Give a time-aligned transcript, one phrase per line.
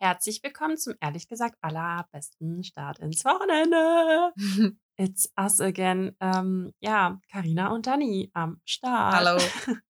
[0.00, 4.32] Herzlich willkommen zum ehrlich gesagt allerbesten Start ins Wochenende.
[4.96, 6.16] It's us again.
[6.20, 9.14] Ähm, ja, Karina und Dani am Start.
[9.14, 9.40] Hallo.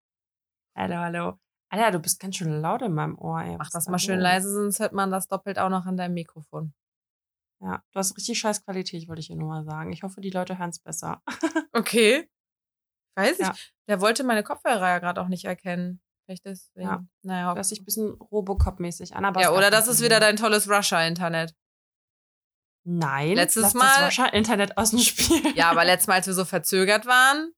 [0.78, 1.38] hallo, hallo.
[1.70, 3.42] Alter, du bist ganz schön laut in meinem Ohr.
[3.42, 3.56] Ey.
[3.56, 6.72] Mach das mal schön leise, sonst hört man das doppelt auch noch an deinem Mikrofon.
[7.60, 9.92] Ja, du hast richtig scheiß Qualität, wollte ich dir nur mal sagen.
[9.92, 11.20] Ich hoffe, die Leute hören es besser.
[11.72, 12.30] Okay.
[13.16, 13.46] Weiß ich.
[13.46, 13.54] Ja.
[13.88, 16.00] Der wollte meine Kopfhörer ja gerade auch nicht erkennen.
[16.26, 16.86] Vielleicht deswegen.
[16.88, 17.06] Ja.
[17.22, 17.54] Naja.
[17.54, 21.54] Hört sich ein bisschen Robocop-mäßig an, aber ja, oder das ist wieder dein tolles Russia-Internet.
[22.88, 25.56] Nein, Letztes Mal- das Russia-Internet aus dem Spiel.
[25.56, 27.52] Ja, aber letztes Mal, als wir so verzögert waren,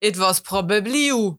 [0.00, 1.36] it was probably you.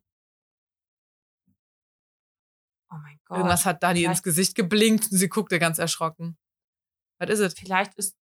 [2.91, 3.37] Oh mein Gott.
[3.37, 6.37] Irgendwas hat Dani ins vielleicht- Gesicht geblinkt und sie guckte ganz erschrocken.
[7.19, 7.53] Was ist es?
[7.53, 8.15] Vielleicht ist,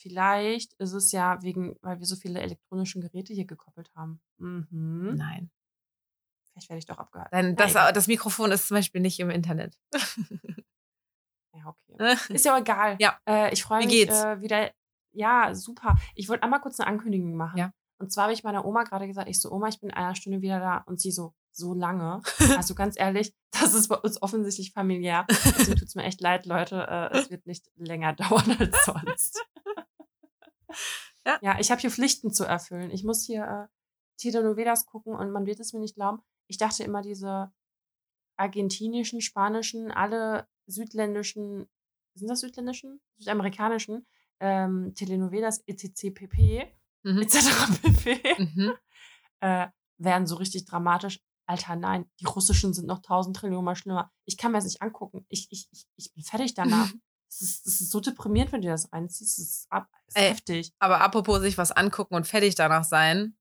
[0.00, 4.20] vielleicht ist es ja wegen, weil wir so viele elektronische Geräte hier gekoppelt haben.
[4.38, 5.14] Mhm.
[5.16, 5.50] Nein.
[6.52, 7.28] Vielleicht werde ich doch abgehört.
[7.32, 9.78] Dein, Na, das, das Mikrofon ist zum Beispiel nicht im Internet.
[11.54, 12.34] Ja, okay.
[12.34, 12.96] Ist ja auch egal.
[12.98, 13.18] Ja.
[13.28, 14.22] Äh, ich freue mich geht's?
[14.22, 14.70] Äh, wieder.
[15.12, 15.96] Ja, super.
[16.14, 17.58] Ich wollte einmal kurz eine Ankündigung machen.
[17.58, 17.72] Ja.
[17.98, 20.14] Und zwar habe ich meiner Oma gerade gesagt, ich so, Oma, ich bin in einer
[20.14, 20.78] Stunde wieder da.
[20.86, 22.22] Und sie so, so lange.
[22.56, 25.26] Also ganz ehrlich, das ist bei uns offensichtlich familiär.
[25.28, 26.86] Deswegen tut es mir echt leid, Leute.
[26.88, 29.44] Äh, es wird nicht länger dauern als sonst.
[31.24, 31.38] Ja.
[31.42, 32.90] ja, ich habe hier Pflichten zu erfüllen.
[32.90, 33.68] Ich muss hier äh,
[34.16, 36.22] Telenovelas gucken und man wird es mir nicht glauben.
[36.46, 37.52] Ich dachte immer, diese
[38.36, 41.68] argentinischen, spanischen, alle südländischen,
[42.14, 43.00] sind das südländischen?
[43.18, 44.06] Südamerikanischen
[44.40, 46.12] ähm, Telenovelas etc.
[46.12, 46.72] pp.
[47.04, 47.22] Mhm.
[47.22, 47.36] etc.
[47.82, 48.36] pp.
[48.38, 48.72] Mhm.
[49.40, 49.68] äh,
[49.98, 51.20] werden so richtig dramatisch.
[51.46, 54.10] Alter, nein, die russischen sind noch tausend Trillionen mal schlimmer.
[54.24, 55.26] Ich kann mir das nicht angucken.
[55.28, 56.90] Ich, ich, ich, ich bin fertig danach.
[57.34, 59.38] Es ist, es ist so deprimierend, wenn du das reinziehst.
[59.38, 60.28] Es ist, ab, ist Ey.
[60.28, 60.70] heftig.
[60.78, 63.38] Aber apropos sich was angucken und fertig danach sein.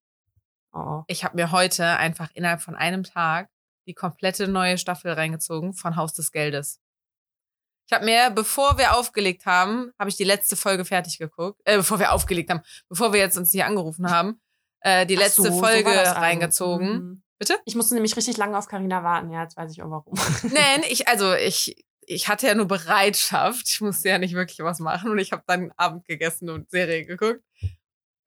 [0.73, 1.03] Oh.
[1.07, 3.49] Ich habe mir heute einfach innerhalb von einem Tag
[3.87, 6.79] die komplette neue Staffel reingezogen von Haus des Geldes.
[7.87, 11.59] Ich habe mir, bevor wir aufgelegt haben, habe ich die letzte Folge fertig geguckt.
[11.65, 14.39] Äh, bevor wir aufgelegt haben, bevor wir jetzt uns hier angerufen haben,
[14.79, 16.21] äh, die Ach letzte so, so Folge das also.
[16.21, 16.93] reingezogen.
[16.93, 17.23] Mhm.
[17.37, 17.57] Bitte?
[17.65, 19.31] Ich musste nämlich richtig lange auf Karina warten.
[19.31, 20.13] Ja, jetzt weiß ich auch warum.
[20.53, 23.67] Nein, ich, also ich, ich hatte ja nur Bereitschaft.
[23.67, 27.05] Ich musste ja nicht wirklich was machen und ich habe dann Abend gegessen und Serie
[27.05, 27.41] geguckt.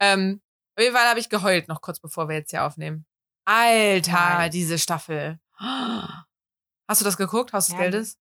[0.01, 0.43] Ähm,
[0.77, 3.07] auf jeden Fall habe ich geheult, noch kurz bevor wir jetzt hier aufnehmen.
[3.45, 4.51] Alter, Geil.
[4.51, 5.39] diese Staffel.
[5.59, 8.19] Hast du das geguckt, Haus des Ja, Geldes?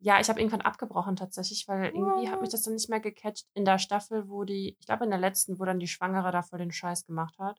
[0.00, 3.46] Ja, ich habe irgendwann abgebrochen tatsächlich, weil irgendwie hat mich das dann nicht mehr gecatcht
[3.54, 6.42] in der Staffel, wo die, ich glaube in der letzten, wo dann die Schwangere da
[6.42, 7.58] voll den Scheiß gemacht hat.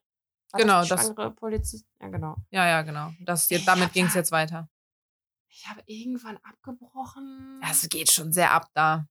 [0.52, 0.84] War Genau, das.
[0.84, 1.86] Die das- schwangere Polizist.
[2.00, 2.36] Ja, genau.
[2.50, 3.10] Ja, ja, genau.
[3.20, 4.68] Das, damit ging es jetzt weiter.
[5.48, 7.60] Ich habe irgendwann abgebrochen.
[7.62, 9.06] Ja, Es geht schon sehr ab da.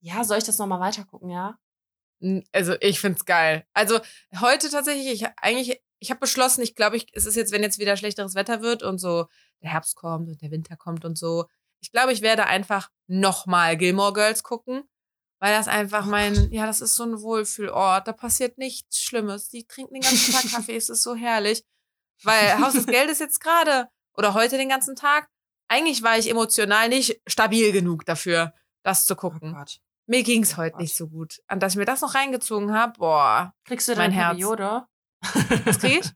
[0.00, 1.56] Ja, soll ich das nochmal weitergucken, ja?
[2.52, 3.66] Also ich find's geil.
[3.74, 4.00] Also
[4.40, 7.78] heute tatsächlich, ich eigentlich, ich habe beschlossen, ich glaube, ich, es ist jetzt, wenn jetzt
[7.78, 9.26] wieder schlechteres Wetter wird und so
[9.62, 11.46] der Herbst kommt und der Winter kommt und so,
[11.80, 14.84] ich glaube, ich werde einfach nochmal Gilmore Girls gucken,
[15.38, 19.50] weil das einfach Oh mein, ja, das ist so ein Wohlfühlort, da passiert nichts Schlimmes.
[19.50, 21.62] Die trinken den ganzen Tag Kaffee, es ist so herrlich.
[22.22, 25.28] Weil Haus des Geldes jetzt gerade oder heute den ganzen Tag,
[25.68, 29.52] eigentlich war ich emotional nicht stabil genug dafür, das zu Oh gucken.
[29.54, 29.80] Gott.
[30.06, 31.40] Mir ging's Oh heute nicht so gut.
[31.50, 33.54] Und dass ich mir das noch reingezogen habe, boah.
[33.64, 34.14] Kriegst du deine.
[34.14, 34.86] Periode?
[35.64, 36.12] Was krieg ich?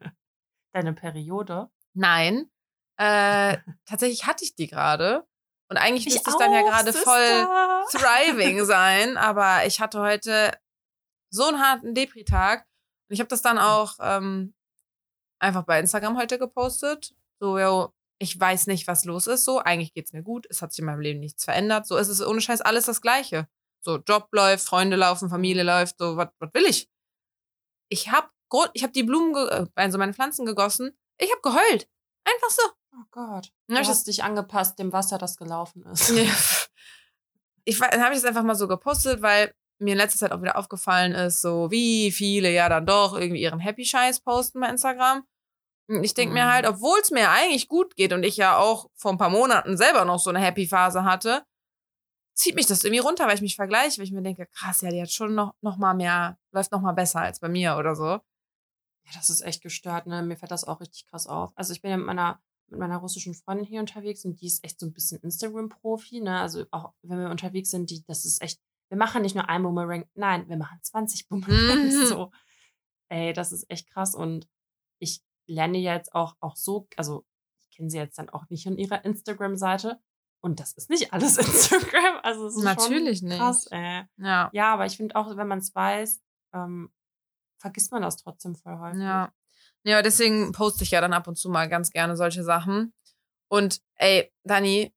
[0.72, 1.70] Deine Periode?
[1.94, 2.50] Nein.
[2.98, 5.26] Äh, tatsächlich hatte ich die gerade.
[5.70, 7.46] Und eigentlich Ich müsste es dann ja auch, gerade voll
[7.90, 9.16] thriving sein.
[9.16, 10.52] Aber ich hatte heute
[11.30, 12.66] so einen harten Depri-Tag.
[13.08, 14.54] Und ich habe das dann auch ähm,
[15.40, 17.14] einfach bei Instagram heute gepostet.
[17.40, 19.44] So, yo, ich weiß nicht, was los ist.
[19.44, 20.46] So, eigentlich geht's mir gut.
[20.50, 21.86] Es hat sich in meinem Leben nichts verändert.
[21.86, 23.48] So, es ist ohne Scheiß alles das Gleiche.
[23.80, 25.96] So, Job läuft, Freunde laufen, Familie läuft.
[25.98, 26.88] So, was will ich?
[27.88, 28.28] Ich habe
[28.72, 30.96] ich hab die Blumen, äh, also meine Pflanzen gegossen.
[31.18, 31.88] Ich habe geheult.
[32.24, 32.62] Einfach so.
[32.94, 33.52] Oh Gott.
[33.68, 36.12] Du hast dich angepasst dem Wasser, das gelaufen ist.
[37.64, 40.40] Ich dann habe ich das einfach mal so gepostet, weil mir in letzter Zeit auch
[40.40, 45.26] wieder aufgefallen ist, so wie viele ja dann doch irgendwie ihren Happy-Scheiß posten bei Instagram.
[45.90, 46.50] Und ich denke mir Mhm.
[46.50, 49.76] halt, obwohl es mir eigentlich gut geht und ich ja auch vor ein paar Monaten
[49.76, 51.44] selber noch so eine Happy-Phase hatte,
[52.38, 54.90] zieht mich das irgendwie runter, weil ich mich vergleiche, weil ich mir denke, krass, ja,
[54.90, 57.96] die hat schon noch, noch mal mehr, läuft noch mal besser als bei mir oder
[57.96, 58.04] so.
[58.04, 60.22] Ja, das ist echt gestört, ne?
[60.22, 61.52] Mir fällt das auch richtig krass auf.
[61.56, 64.62] Also ich bin ja mit meiner, mit meiner russischen Freundin hier unterwegs und die ist
[64.64, 66.40] echt so ein bisschen Instagram-Profi, ne?
[66.40, 69.62] Also auch wenn wir unterwegs sind, die, das ist echt, wir machen nicht nur ein
[69.64, 71.94] Boomerang, nein, wir machen 20 Boomerangs.
[71.94, 72.02] Mhm.
[72.06, 72.30] So.
[73.10, 74.14] Ey, das ist echt krass.
[74.14, 74.46] Und
[75.00, 77.24] ich lerne jetzt auch, auch so, also
[77.58, 79.98] ich kenne sie jetzt dann auch nicht von ihrer Instagram-Seite.
[80.40, 82.20] Und das ist nicht alles Instagram.
[82.22, 83.38] Also es ist Natürlich schon nicht.
[83.38, 84.04] krass, ey.
[84.18, 84.50] Ja.
[84.52, 86.20] Ja, aber ich finde auch, wenn man es weiß,
[86.54, 86.90] ähm,
[87.58, 89.00] vergisst man das trotzdem voll häufig.
[89.00, 89.32] Ja.
[89.84, 92.92] Ja, deswegen poste ich ja dann ab und zu mal ganz gerne solche Sachen.
[93.48, 94.92] Und ey, Dani,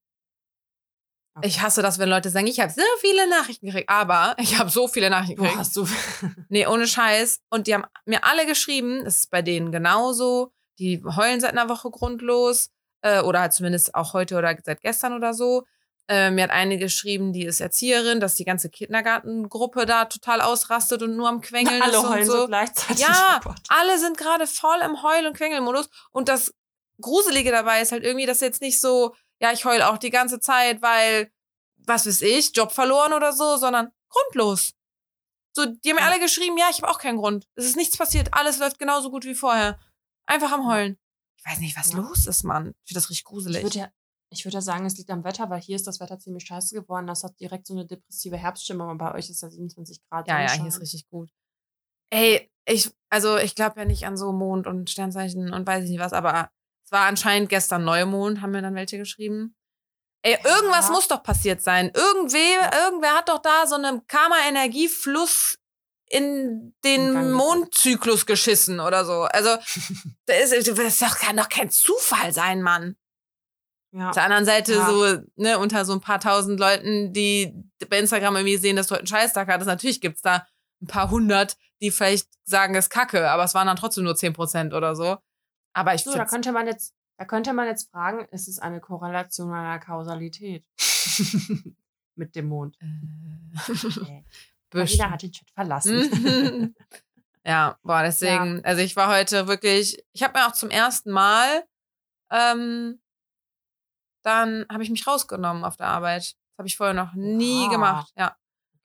[1.33, 1.47] Okay.
[1.47, 3.88] Ich hasse das, wenn Leute sagen, ich habe so viele Nachrichten gekriegt.
[3.89, 5.59] Aber ich habe so viele Nachrichten Boah, gekriegt.
[5.59, 5.88] hast du.
[6.49, 7.39] Nee, ohne Scheiß.
[7.49, 10.51] Und die haben mir alle geschrieben, das ist bei denen genauso.
[10.77, 12.69] Die heulen seit einer Woche grundlos.
[13.01, 15.63] Äh, oder halt zumindest auch heute oder seit gestern oder so.
[16.07, 21.01] Äh, mir hat eine geschrieben, die ist Erzieherin, dass die ganze Kindergartengruppe da total ausrastet
[21.03, 22.48] und nur am Quengeln Alle ist heulen und so so.
[22.48, 23.00] gleichzeitig.
[23.06, 25.89] Ja, Oh alle sind gerade voll im Heul- und Quengelmodus.
[26.12, 26.53] Und das
[27.00, 30.39] Gruselige dabei ist halt irgendwie, dass jetzt nicht so, ja, ich heul auch die ganze
[30.39, 31.31] Zeit, weil,
[31.77, 34.74] was weiß ich, Job verloren oder so, sondern grundlos.
[35.53, 36.07] So, die haben mir Ja.
[36.12, 37.45] alle geschrieben, ja, ich habe auch keinen Grund.
[37.56, 39.80] Es ist nichts passiert, alles läuft genauso gut wie vorher.
[40.25, 40.98] Einfach am Heulen.
[41.43, 41.97] Ich weiß nicht, was Ja.
[41.99, 42.67] los ist, Mann.
[42.83, 43.63] Ich finde das richtig Ich gruselig.
[43.63, 43.89] würde ja,
[44.29, 46.75] ich würde ja sagen, es liegt am Wetter, weil hier ist das Wetter ziemlich scheiße
[46.75, 47.07] geworden.
[47.07, 50.27] Das hat direkt so eine depressive Herbststimmung und bei euch ist ja 27 Grad.
[50.27, 51.29] Ja, ja, hier ist richtig gut.
[52.11, 55.89] Ey, ich, also ich glaube ja nicht an so Mond und Sternzeichen und weiß ich
[55.91, 56.49] nicht was, aber
[56.85, 59.55] es war anscheinend gestern Neumond, haben mir dann welche geschrieben.
[60.23, 60.91] Ey, irgendwas Ja.
[60.93, 61.89] muss doch passiert sein.
[61.95, 65.57] Irgendwer, irgendwer hat doch da so einen Karma-Energiefluss
[66.12, 67.31] in den.
[67.31, 69.24] Mondzyklus geschissen oder so.
[69.24, 69.50] Also,
[70.25, 72.96] das, ist, das doch, kann doch kein Zufall sein, Mann.
[73.94, 74.10] Ja.
[74.10, 74.88] Auf der anderen Seite Ja.
[74.88, 77.54] so, ne, unter so ein paar tausend Leuten, die
[77.90, 80.48] bei Instagram irgendwie sehen, dass du heute einen Scheißtag hattest, natürlich gibt's da
[80.81, 84.16] ein paar hundert, die vielleicht sagen, es ist kacke, aber es waren dann trotzdem nur
[84.16, 85.18] zehn Prozent oder so.
[85.74, 88.80] Aber ich So, da könnte man jetzt, da könnte man jetzt fragen, ist es eine
[88.80, 90.66] Korrelation einer Kausalität?
[92.16, 92.78] Mit dem Mond.
[92.81, 92.84] äh,
[94.73, 96.09] Marina hat den Chat verlassen.
[96.12, 96.75] Mhm.
[97.45, 101.63] ja, boah, deswegen, also ich war heute wirklich, ich habe mir auch zum ersten Mal,
[102.31, 103.01] ähm,
[104.23, 106.21] dann habe ich mich rausgenommen auf der Arbeit.
[106.21, 107.71] Das habe ich vorher noch nie Oha.
[107.71, 108.13] gemacht.
[108.15, 108.35] Ja.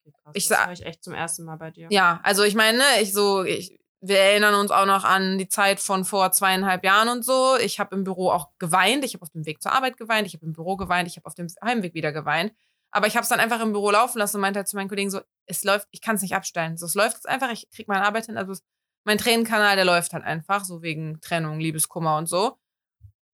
[0.04, 1.88] Okay, krass, Ich das sa- höre ich echt zum ersten Mal bei dir.
[1.90, 5.48] Ja, also ich meine, ne, ich so, ich, wir erinnern uns auch noch an die
[5.48, 7.56] Zeit von vor zweieinhalb Jahren und so.
[7.56, 9.04] Ich habe im Büro auch geweint.
[9.04, 10.26] Ich habe auf dem Weg zur Arbeit geweint.
[10.26, 11.08] Ich habe im Büro geweint.
[11.08, 12.52] Ich habe auf dem Heimweg wieder geweint.
[12.90, 14.88] Aber ich habe es dann einfach im Büro laufen lassen und meinte halt zu meinen
[14.88, 16.76] Kollegen so, es läuft, ich kann es nicht abstellen.
[16.76, 18.36] So, es läuft jetzt einfach, ich krieg meine Arbeit hin.
[18.36, 18.64] Also es,
[19.04, 22.58] mein Tränenkanal, der läuft halt einfach, so wegen Trennung, Liebeskummer und so.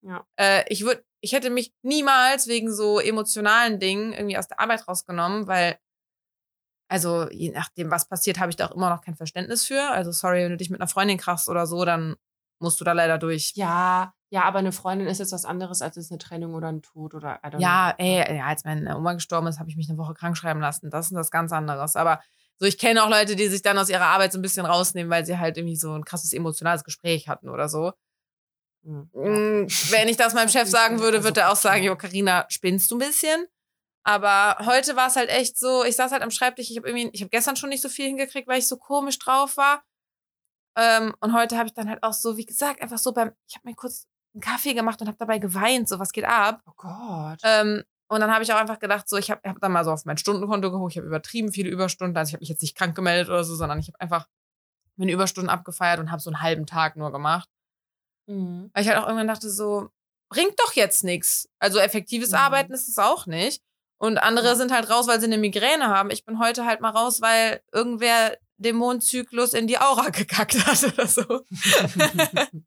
[0.03, 0.27] Ja.
[0.37, 4.87] Äh, ich würde, ich hätte mich niemals wegen so emotionalen Dingen irgendwie aus der Arbeit
[4.89, 5.79] rausgenommen, weil
[6.93, 9.81] also je nachdem, was passiert, habe ich da auch immer noch kein Verständnis für.
[9.93, 12.17] Also sorry, wenn du dich mit einer Freundin krachst oder so, dann
[12.59, 13.53] musst du da leider durch.
[13.55, 16.81] Ja, ja, aber eine Freundin ist jetzt was anderes als jetzt eine Trennung oder ein
[16.83, 18.05] Tod oder I don't Ja, know.
[18.05, 20.91] ey, ja, als meine Oma gestorben ist, habe ich mich eine Woche krank schreiben lassen.
[20.91, 21.97] Das ist das ganz anderes.
[21.97, 22.21] Aber
[22.59, 25.11] so, ich kenne auch Leute, die sich dann aus ihrer Arbeit so ein bisschen rausnehmen,
[25.11, 27.93] weil sie halt irgendwie so ein krasses emotionales Gespräch hatten oder so.
[28.85, 31.95] Hm, Mm, Wenn ich das meinem Chef sagen würde, Also, würde er auch sagen, jo,
[31.97, 33.47] Carina, spinnst du ein bisschen?
[34.05, 37.11] Aber heute war es halt echt so, ich saß halt am Schreibtisch, ich habe irgendwie,
[37.13, 39.85] ich habe gestern schon nicht so viel hingekriegt, weil ich so komisch drauf war.
[40.77, 43.55] Ähm, und heute habe ich dann halt auch so, wie gesagt, einfach so beim, ich
[43.57, 46.63] habe mir kurz einen Kaffee gemacht und habe dabei geweint, so was geht ab.
[46.67, 47.39] Oh Gott.
[47.43, 49.91] Ähm, und dann habe ich auch einfach gedacht, so, ich habe hab dann mal so
[49.93, 52.77] auf mein Stundenkonto geguckt, ich habe übertrieben viele Überstunden, also ich habe mich jetzt nicht
[52.77, 54.27] krank gemeldet oder so, sondern ich habe einfach
[54.97, 57.49] meine Überstunden abgefeiert und habe so einen halben Tag nur gemacht.
[58.27, 58.71] Mhm.
[58.75, 59.89] Weil ich halt auch irgendwann dachte, so,
[60.29, 61.49] bringt doch jetzt nichts.
[61.59, 62.37] Also effektives Mhm.
[62.37, 63.63] Arbeiten ist es auch nicht.
[63.99, 66.11] Und andere sind halt raus, weil sie eine Migräne haben.
[66.11, 70.85] Ich bin heute halt mal raus, weil irgendwer den Mondzyklus in die Aura gekackt hat
[70.93, 71.45] oder so.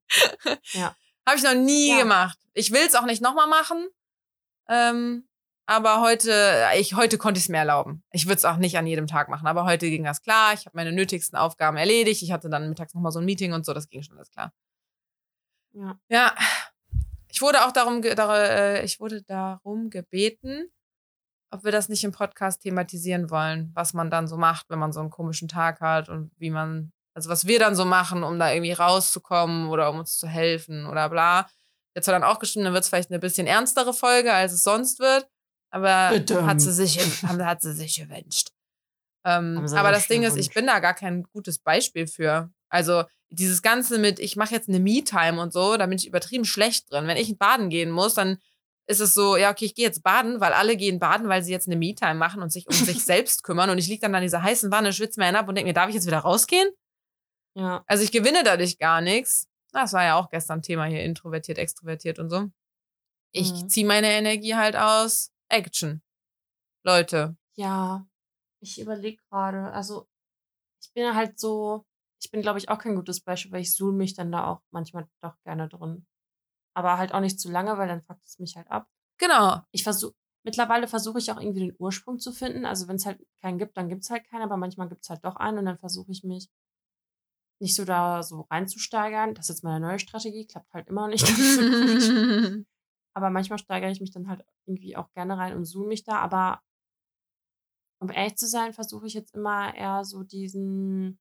[0.73, 0.95] Ja.
[1.27, 1.99] Habe ich noch nie Ja.
[1.99, 2.37] gemacht.
[2.53, 3.87] Ich will es auch nicht nochmal machen.
[4.69, 5.27] Ähm,
[5.67, 8.03] aber heute, ich, heute konnte ich es mir erlauben.
[8.11, 10.53] Ich würde es auch nicht an jedem Tag machen, aber heute ging das klar.
[10.53, 12.21] Ich habe meine nötigsten Aufgaben erledigt.
[12.21, 14.53] Ich hatte dann mittags nochmal so ein Meeting und so, das ging schon alles klar.
[15.73, 15.99] ja.
[16.09, 16.35] Ja,
[17.27, 20.69] ich wurde auch darum, dar, äh, ich wurde darum gebeten,
[21.51, 24.93] ob wir das nicht im Podcast thematisieren wollen, was man dann so macht, wenn man
[24.93, 28.37] so einen komischen Tag hat und wie man, also was wir dann so machen, um
[28.37, 31.47] da irgendwie rauszukommen oder um uns zu helfen oder bla.
[31.95, 34.63] Jetzt hat dann auch geschrieben, dann wird es vielleicht eine bisschen ernstere Folge, als es
[34.63, 35.25] sonst wird.
[35.71, 36.45] Aber Bitte.
[36.45, 38.49] hat sie sich, hat sie sich gewünscht.
[39.25, 42.51] Ähm, aber das Ding ist, ich bin da gar kein gutes Beispiel für.
[42.69, 46.45] Also dieses Ganze mit, ich mache jetzt eine Me-Time und so, da bin ich übertrieben
[46.45, 47.07] schlecht drin.
[47.07, 48.37] Wenn ich baden gehen muss, dann
[48.87, 51.51] ist es so, ja, okay, ich gehe jetzt baden, weil alle gehen baden, weil sie
[51.51, 53.69] jetzt eine Me-Time machen und sich um sich selbst kümmern.
[53.69, 55.87] Und ich liege dann an dieser heißen Wanne, schwitze mir ab und denke mir, darf
[55.89, 56.69] ich jetzt wieder rausgehen?
[57.55, 57.83] Ja.
[57.87, 59.47] Also ich gewinne dadurch gar nichts.
[59.71, 62.49] Das war ja auch gestern Thema hier, introvertiert, extrovertiert und so.
[63.31, 63.69] Ich Mhm.
[63.69, 66.01] ziehe meine Energie halt aus Action.
[66.83, 67.37] Leute.
[67.55, 68.05] Ja.
[68.61, 70.07] Ich überlege gerade, also
[70.81, 71.85] ich bin halt so,
[72.21, 74.61] ich bin glaube ich auch kein gutes Beispiel, weil ich suhl mich dann da auch
[74.71, 76.05] manchmal doch gerne drin.
[76.75, 78.89] Aber halt auch nicht zu lange, weil dann fuckt es mich halt ab.
[79.19, 79.61] Genau.
[79.71, 82.65] Ich versuche, mittlerweile versuche ich auch irgendwie den Ursprung zu finden.
[82.65, 85.09] Also wenn es halt keinen gibt, dann gibt es halt keinen, aber manchmal gibt es
[85.09, 86.49] halt doch einen und dann versuche ich mich
[87.59, 89.33] nicht so da so reinzusteigern.
[89.33, 91.25] Das ist jetzt meine neue Strategie, klappt halt immer noch nicht.
[93.15, 96.17] aber manchmal steigere ich mich dann halt irgendwie auch gerne rein und zoome mich da.
[96.19, 96.61] Aber
[97.99, 101.19] um ehrlich zu sein, versuche ich jetzt immer eher so diesen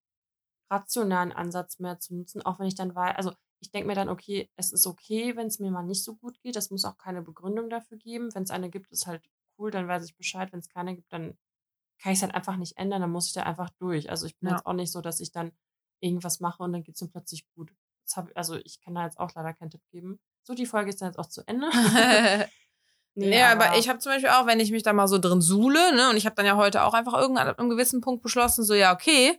[0.70, 4.08] rationalen Ansatz mehr zu nutzen, auch wenn ich dann weiß, also ich denke mir dann,
[4.08, 6.56] okay, es ist okay, wenn es mir mal nicht so gut geht.
[6.56, 8.34] Es muss auch keine Begründung dafür geben.
[8.34, 9.24] Wenn es eine gibt, ist halt
[9.58, 10.52] cool, dann weiß ich Bescheid.
[10.52, 11.38] Wenn es keine gibt, dann
[12.02, 14.10] kann ich es halt einfach nicht ändern, dann muss ich da einfach durch.
[14.10, 14.56] Also ich bin Ja.
[14.56, 15.52] jetzt auch nicht so, dass ich dann
[16.04, 17.72] irgendwas mache und dann geht es mir plötzlich gut.
[18.04, 20.20] Das hab, also ich kann da jetzt auch leider keinen Tipp geben.
[20.42, 21.70] So, die Folge ist dann jetzt auch zu Ende.
[23.16, 25.94] Nee, aber, ich habe zum Beispiel auch, wenn ich mich da mal so drin suhle,
[25.94, 28.64] ne, und ich habe dann ja heute auch einfach irgendwann ab einem gewissen Punkt beschlossen,
[28.64, 29.38] so, ja, okay,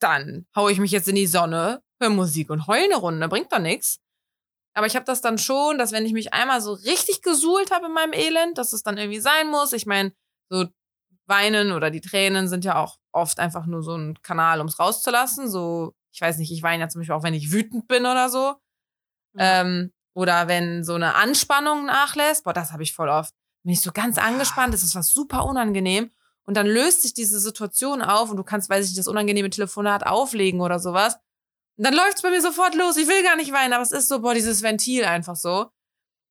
[0.00, 3.52] dann hau ich mich jetzt in die Sonne, höre Musik und heule eine Runde, bringt
[3.52, 4.00] doch nichts.
[4.74, 7.86] Aber ich habe das dann schon, dass wenn ich mich einmal so richtig gesuhlt habe
[7.86, 9.74] in meinem Elend, dass es dann irgendwie sein muss.
[9.74, 10.14] Ich meine,
[10.48, 10.64] so
[11.26, 14.78] Weinen oder die Tränen sind ja auch oft einfach nur so ein Kanal, um es
[14.78, 15.48] rauszulassen.
[15.48, 18.28] So, ich weiß nicht, ich weine ja zum Beispiel auch, wenn ich wütend bin oder
[18.28, 18.56] so.
[19.34, 19.60] Ja.
[19.60, 23.34] Ähm, oder wenn so eine Anspannung nachlässt, boah, das habe ich voll oft.
[23.64, 26.10] Bin ich so ganz angespannt, das ist was super unangenehm.
[26.44, 29.48] Und dann löst sich diese Situation auf und du kannst, weiß ich nicht, das unangenehme
[29.48, 31.14] Telefonat auflegen oder sowas.
[31.78, 32.96] Und dann läuft's bei mir sofort los.
[32.96, 35.70] Ich will gar nicht weinen, aber es ist so, boah, dieses Ventil einfach so.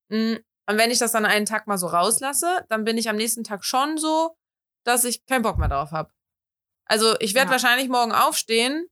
[0.10, 0.36] Mm,
[0.68, 3.44] Und wenn ich das dann einen Tag mal so rauslasse, dann bin ich am nächsten
[3.44, 4.36] Tag schon so,
[4.84, 6.12] dass ich keinen Bock mehr drauf habe.
[6.92, 7.52] Also ich werde Ja.
[7.54, 8.86] wahrscheinlich morgen aufstehen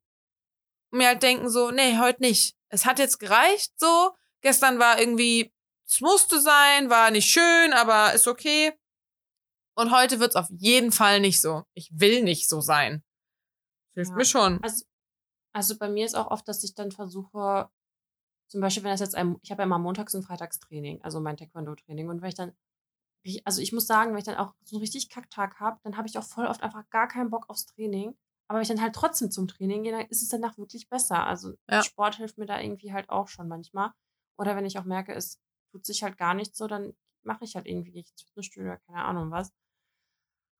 [0.91, 2.55] und mir halt denken so, nee, heute nicht.
[2.69, 4.15] Es hat jetzt gereicht so.
[4.41, 5.51] Gestern war irgendwie,
[5.85, 8.71] es musste sein, war nicht schön, aber ist okay.
[9.75, 11.63] Und heute wird's auf jeden Fall nicht so.
[11.73, 13.03] Ich will nicht so sein.
[13.95, 14.15] Hilft Ja.
[14.15, 14.63] mir schon.
[14.63, 14.85] Also,
[15.53, 17.69] also bei mir ist auch oft, dass ich dann versuche,
[18.47, 21.19] zum Beispiel, wenn das jetzt ein, ich habe ja immer montags und freitags Training, also
[21.19, 22.07] mein Taekwondo-Training.
[22.09, 22.55] Und wenn ich dann,
[23.43, 26.07] also ich muss sagen, wenn ich dann auch so einen richtig Kacktag habe, dann habe
[26.07, 28.17] ich auch voll oft einfach gar keinen Bock aufs Training.
[28.47, 31.25] Aber wenn ich dann halt trotzdem zum Training gehe, dann ist es danach wirklich besser.
[31.27, 31.83] Also Ja.
[31.83, 33.91] Sport hilft mir da irgendwie halt auch schon manchmal.
[34.37, 35.39] Oder wenn ich auch merke, es
[35.71, 38.71] tut sich halt gar nicht so, dann mache ich halt irgendwie, gehe ich ins Fitnessstudio
[38.71, 39.51] oder keine Ahnung was.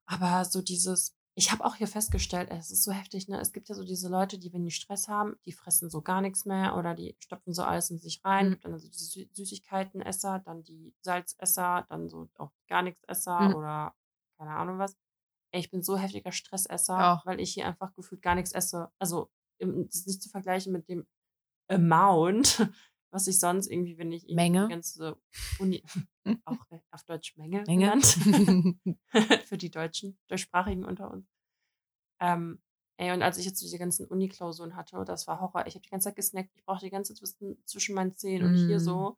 [0.06, 3.40] Aber so dieses, ich habe auch hier festgestellt, es ist so heftig, ne?
[3.40, 6.22] Es gibt ja so diese Leute, die, wenn die Stress haben, die fressen so gar
[6.22, 8.52] nichts mehr oder die stopfen so alles in sich rein.
[8.52, 8.60] Mhm.
[8.62, 13.56] Dann also die Sü Süßigkeitenesser, dann die Salzesser, dann so auch gar nichts Esser Mhm.
[13.56, 13.96] oder
[14.38, 14.98] keine Ahnung was.
[15.52, 17.24] Ey, ich bin so heftiger Stressesser, Auch.
[17.24, 18.92] weil ich hier einfach gefühlt gar nichts esse.
[19.00, 21.08] Also, das ist nicht zu vergleichen mit dem
[21.70, 22.70] Amount,
[23.12, 24.68] was ich sonst irgendwie, wenn ich Menge?
[24.68, 25.18] die ganze
[25.60, 25.84] Uni,
[26.46, 28.00] auch äh, auf Deutsch Menge, Menge?
[29.46, 31.28] für die Deutschen, Deutschsprachigen unter uns.
[32.22, 32.62] Ähm,
[32.98, 35.66] ey, und als ich jetzt diese ganzen Uni-Klausuren hatte, das war Horror.
[35.68, 36.52] Ich habe die ganze Zeit gesnackt.
[36.56, 37.34] Ich brauchte die ganze Zeit
[37.66, 38.48] zwischen meinen Zähnen.
[38.50, 38.80] Und hier Mm.
[38.80, 39.18] so,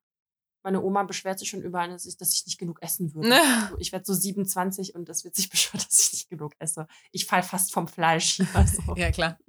[0.63, 3.29] meine Oma beschwert sich schon überall, dass ich, dass ich nicht genug essen würde.
[3.71, 6.87] So, ich werde so 27 und das wird sich beschwert, dass ich nicht genug esse.
[7.11, 8.47] Ich fall fast vom Fleisch hier.
[8.85, 8.95] So.
[8.95, 9.39] ja, klar.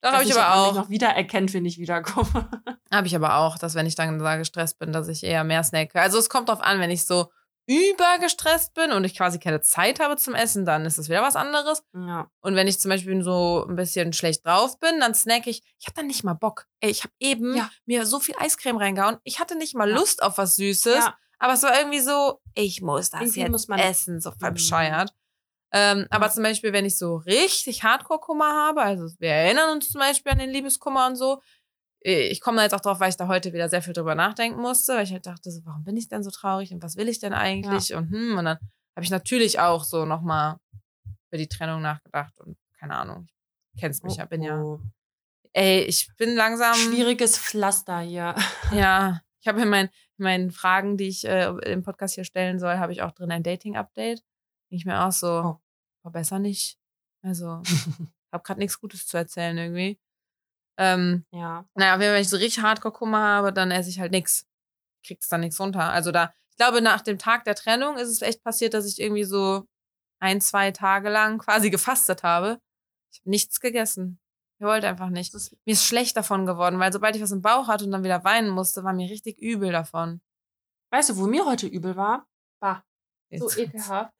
[0.00, 0.72] Doch, habe ich aber auch.
[0.72, 2.48] mich noch wiedererkennt, wenn ich wiederkomme.
[2.92, 5.64] Habe ich aber auch, dass wenn ich dann da gestresst bin, dass ich eher mehr
[5.64, 6.00] snacke.
[6.00, 7.30] Also es kommt drauf an, wenn ich so
[7.68, 11.36] übergestresst bin und ich quasi keine Zeit habe zum Essen, dann ist das wieder was
[11.36, 11.82] anderes.
[11.94, 12.30] ja.
[12.40, 15.62] Und wenn ich zum Beispiel so ein bisschen schlecht drauf bin, dann snack ich.
[15.80, 16.66] Ich habe dann nicht mal Bock.
[16.80, 17.68] Ey, ich habe eben Ja.
[17.86, 19.16] mir so viel Eiscreme reingehauen.
[19.24, 19.96] Ich hatte nicht mal Ja.
[19.96, 21.04] Lust auf was Süßes.
[21.38, 24.50] Aber es war irgendwie so, ich muss das Irgendwie jetzt muss man- essen, so voll
[24.50, 24.54] Mhm.
[24.54, 25.12] bescheuert.
[25.76, 26.32] Ähm, Aber Ja.
[26.32, 30.38] zum Beispiel, wenn ich so richtig Hardcore-Kummer habe, also wir erinnern uns zum Beispiel an
[30.38, 31.40] den Liebeskummer und so,
[32.04, 34.14] äh, ich komme da jetzt auch drauf, weil ich da heute wieder sehr viel drüber
[34.14, 36.96] nachdenken musste, weil ich halt dachte, so, warum bin ich denn so traurig und was
[36.96, 37.94] will ich denn eigentlich?
[37.94, 38.58] Und hm, und dann
[38.96, 40.56] habe ich natürlich auch so nochmal
[41.28, 43.26] über die Trennung nachgedacht und keine Ahnung,
[43.74, 44.80] ich kennst mich ja, bin ja, Oh,
[45.52, 48.34] ey, ich bin langsam, Schwieriges Pflaster hier.
[48.72, 49.86] ja, ich habe in, mein,
[50.18, 53.30] in meinen Fragen, die ich äh, im Podcast hier stellen soll, habe ich auch drin
[53.30, 54.22] ein Dating-Update.
[54.70, 55.60] Denke ich mir auch so, Oh.
[56.06, 56.78] Boah, besser nicht.
[57.22, 57.62] Also,
[58.32, 59.98] habe gerade nichts Gutes zu erzählen irgendwie.
[60.78, 61.66] Ähm, ja.
[61.74, 64.46] naja, wenn ich so richtig Hardcore-Kummer habe, dann esse ich halt nichts.
[65.04, 65.90] Kriegst dann nichts runter.
[65.90, 69.00] Also da, ich glaube, nach dem Tag der Trennung ist es echt passiert, dass ich
[69.00, 69.66] irgendwie so
[70.20, 72.60] ein, zwei Tage lang quasi gefastet habe.
[73.12, 74.20] Ich habe nichts gegessen.
[74.58, 75.34] Ich wollte einfach nicht.
[75.34, 78.04] Ist, Mir ist schlecht davon geworden, weil sobald ich was im Bauch hatte und dann
[78.04, 80.20] wieder weinen musste, war mir richtig übel davon.
[80.92, 82.26] weißt du, wo mir heute übel war?
[82.60, 82.84] Bah,
[83.30, 84.12] so Jetzt- ekelhaft.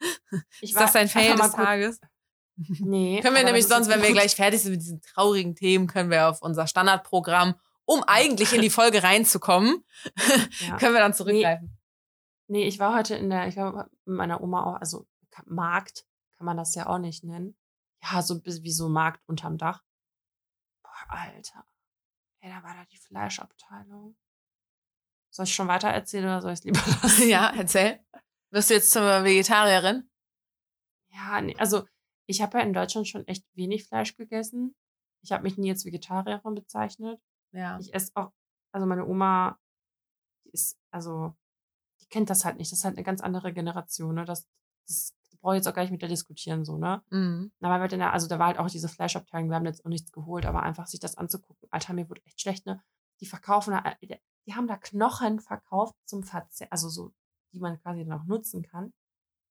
[0.60, 2.00] Ich Ist das dein Fail des Tages?
[2.80, 3.20] Nee.
[3.20, 6.28] Können wir nämlich sonst, wenn wir gleich fertig sind mit diesen traurigen Themen, können wir
[6.28, 9.84] auf unser Standardprogramm, um eigentlich in die Folge reinzukommen,
[10.66, 10.76] Ja.
[10.78, 11.76] können wir dann zurückgreifen.
[12.48, 15.06] Nee, ich war heute in der, ich war mit meiner Oma auch, also
[15.44, 16.06] Markt
[16.38, 17.56] kann man das ja auch nicht nennen.
[18.02, 19.82] Ja, so wie so Markt unterm Dach.
[20.82, 21.64] Boah, Alter.
[22.40, 24.16] Ey, da war da die Fleischabteilung.
[25.30, 27.28] Soll ich schon weiter erzählen oder soll ich es lieber lassen?
[27.28, 28.00] Ja, erzähl.
[28.50, 30.08] Wirst du jetzt zur Vegetarierin?
[31.08, 31.84] Ja, nee, also
[32.26, 34.74] ich habe ja in Deutschland schon echt wenig Fleisch gegessen.
[35.22, 37.20] Ich habe mich nie als Vegetarierin bezeichnet.
[37.52, 37.78] Ja.
[37.80, 38.32] Ich esse auch,
[38.72, 39.58] also meine Oma,
[40.44, 41.34] die ist, also,
[42.00, 42.70] die kennt das halt nicht.
[42.70, 44.24] Das ist halt eine ganz andere Generation, ne?
[44.24, 44.46] Das,
[44.86, 47.02] das brauche ich jetzt auch gar nicht mit der diskutieren, so, ne?
[47.10, 47.52] Mhm.
[47.60, 50.12] Aber wir der, also da war halt auch diese Fleischabteilung, wir haben jetzt auch nichts
[50.12, 52.82] geholt, aber einfach sich das anzugucken, Alter, mir wurde echt schlecht, ne?
[53.20, 57.12] Die verkaufen da, äh, die haben da Knochen verkauft zum Verzehr, also so,
[57.56, 58.92] die man quasi dann auch nutzen kann.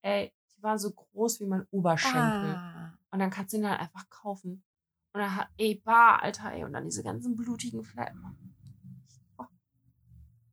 [0.01, 2.55] Ey, die waren so groß wie mein Oberschenkel.
[2.55, 2.93] Ah.
[3.12, 4.63] Und dann kannst du ihn dann einfach kaufen.
[5.13, 8.13] Und dann hat, ey, bar, Alter, ey, und dann diese ganzen blutigen Fleisch.
[9.38, 9.45] Oh.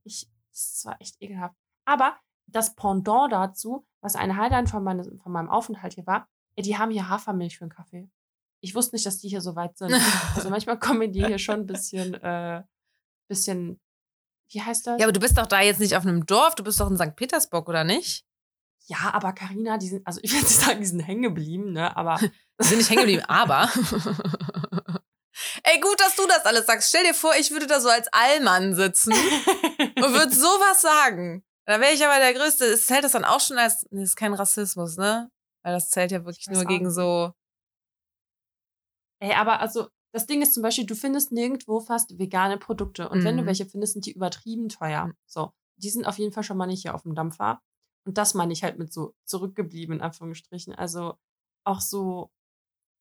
[0.05, 1.57] Ich, das war echt ekelhaft.
[1.85, 2.17] Aber
[2.47, 6.79] das Pendant dazu, was ein Highlight von, meine, von meinem Aufenthalt hier war, ey, die
[6.79, 8.11] haben hier Hafermilch für einen Kaffee.
[8.61, 9.91] Ich wusste nicht, dass die hier so weit sind.
[10.35, 12.63] Also manchmal kommen die hier schon ein bisschen, äh,
[13.29, 13.81] bisschen,
[14.53, 14.99] wie heißt das?
[14.99, 16.97] Ja, aber du bist doch da jetzt nicht auf einem Dorf, du bist doch in
[16.97, 17.17] St.
[17.17, 18.25] Petersburg, oder nicht?
[18.87, 21.97] Ja, aber Karina, die sind, also ich nicht sagen, die sind hängen geblieben, ne?
[21.97, 22.19] Aber
[22.61, 23.69] Die sind nicht hängen geblieben, aber.
[25.65, 26.91] Ey, gut, dass du das alles sagst.
[26.91, 31.45] Stell dir vor, ich würde da so als Allmann sitzen und würde sowas sagen.
[31.65, 32.67] Da wäre ich aber der Größte.
[32.67, 33.87] Es zählt das dann auch schon als.
[33.91, 35.31] Nee, das ist kein Rassismus, ne?
[35.63, 37.33] Weil das zählt ja wirklich nur gegen so.
[39.21, 43.09] Ey, aber also das Ding ist zum Beispiel, du findest nirgendwo fast vegane Produkte.
[43.09, 43.47] Und wenn du Mhm.
[43.47, 45.13] welche findest, sind die übertrieben teuer.
[45.27, 47.61] So, die sind auf jeden Fall schon mal nicht hier auf dem Dampfer.
[48.07, 50.75] Und das meine ich halt mit so zurückgeblieben, in Anführungsstrichen.
[50.75, 51.15] Also
[51.65, 52.31] auch so,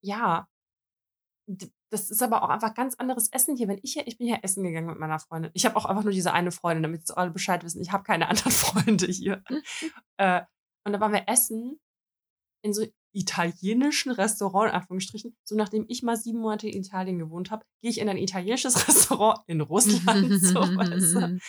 [0.04, 0.48] ja,
[1.90, 3.68] das ist aber auch einfach ganz anderes Essen hier.
[3.68, 5.52] Wenn ich hier, ich bin hier essen gegangen mit meiner Freundin.
[5.54, 7.82] Ich habe auch einfach nur diese eine Freundin, damit sie alle Bescheid wissen.
[7.82, 9.44] Ich habe keine anderen Freunde hier.
[10.18, 10.42] äh,
[10.86, 11.80] und da waren wir essen
[12.64, 15.36] in so italienischen Restaurant, in Anführungsstrichen.
[15.44, 18.76] So nachdem ich mal sieben Monate in Italien gewohnt habe, gehe ich in ein italienisches
[18.88, 20.42] Restaurant in Russland.
[20.42, 21.40] so, weißt du?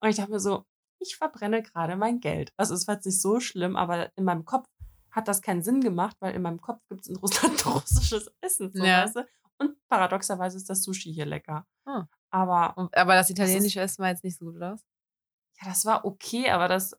[0.00, 0.64] Und ich dachte mir so,
[0.98, 2.52] ich verbrenne gerade mein Geld.
[2.56, 4.66] Also es war jetzt nicht so schlimm, aber in meinem Kopf
[5.10, 8.70] hat das keinen Sinn gemacht, weil in meinem Kopf gibt es in Russland russisches Essen.
[8.72, 9.04] So, Ja.
[9.04, 9.26] weißt du?
[9.58, 11.66] Und paradoxerweise ist das Sushi hier lecker.
[11.84, 12.06] Ah.
[12.30, 14.78] Aber Aber das italienische Essen war jetzt nicht so gut, oder?
[15.60, 16.96] ja, das war okay, aber das.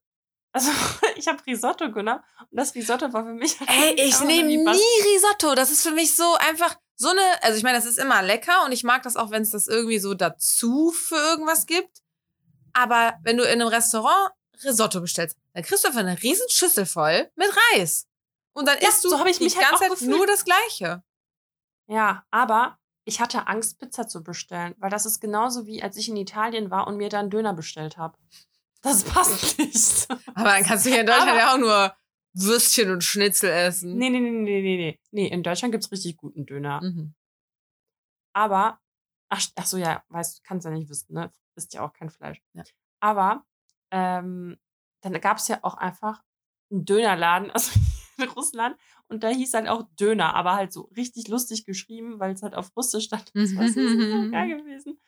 [0.53, 0.71] Also,
[1.17, 3.59] ich habe Risotto genommen und das Risotto war für mich.
[3.59, 5.55] halt Ey, ich nehme nie Risotto.
[5.55, 7.21] Das ist für mich so einfach so eine.
[7.41, 9.67] Also, ich meine, das ist immer lecker und ich mag das auch, wenn es das
[9.67, 12.01] irgendwie so dazu für irgendwas gibt.
[12.71, 14.31] Aber wenn du in einem Restaurant
[14.63, 18.07] Risotto bestellst, dann kriegst du einfach eine riesen Schüssel voll mit Reis.
[18.53, 20.45] Und dann Ja, isst du so ich die mich halt ganze auch Zeit nur das
[20.45, 21.03] Gleiche.
[21.87, 26.09] Ja, aber ich hatte Angst, Pizza zu bestellen, weil das ist genauso wie als ich
[26.09, 28.17] in Italien war und mir dann Döner bestellt habe.
[28.83, 30.07] Das passt nicht.
[30.35, 31.95] Aber dann kannst du hier in Deutschland Aber- ja auch nur
[32.33, 33.97] Würstchen und Schnitzel essen.
[33.97, 34.99] Nee, nee, nee, nee, nee, nee.
[35.11, 36.81] Nee, in Deutschland gibt's richtig guten Döner.
[36.83, 37.13] Mhm.
[38.33, 38.79] Aber,
[39.29, 41.31] ach, ach so, ja, weißt du, kannst ja nicht wissen, ne?
[41.55, 42.41] Ist ja auch kein Fleisch.
[42.53, 42.63] Ja.
[42.99, 43.45] Aber,
[43.91, 44.57] ähm,
[45.01, 46.23] dann gab's ja auch einfach
[46.71, 47.71] einen Dönerladen, also
[48.17, 48.75] in Russland,
[49.07, 52.55] und da hieß halt auch Döner, aber halt so richtig lustig geschrieben, weil es halt
[52.55, 53.31] auf Russisch stand.
[53.35, 54.99] Das war so, so geil gewesen.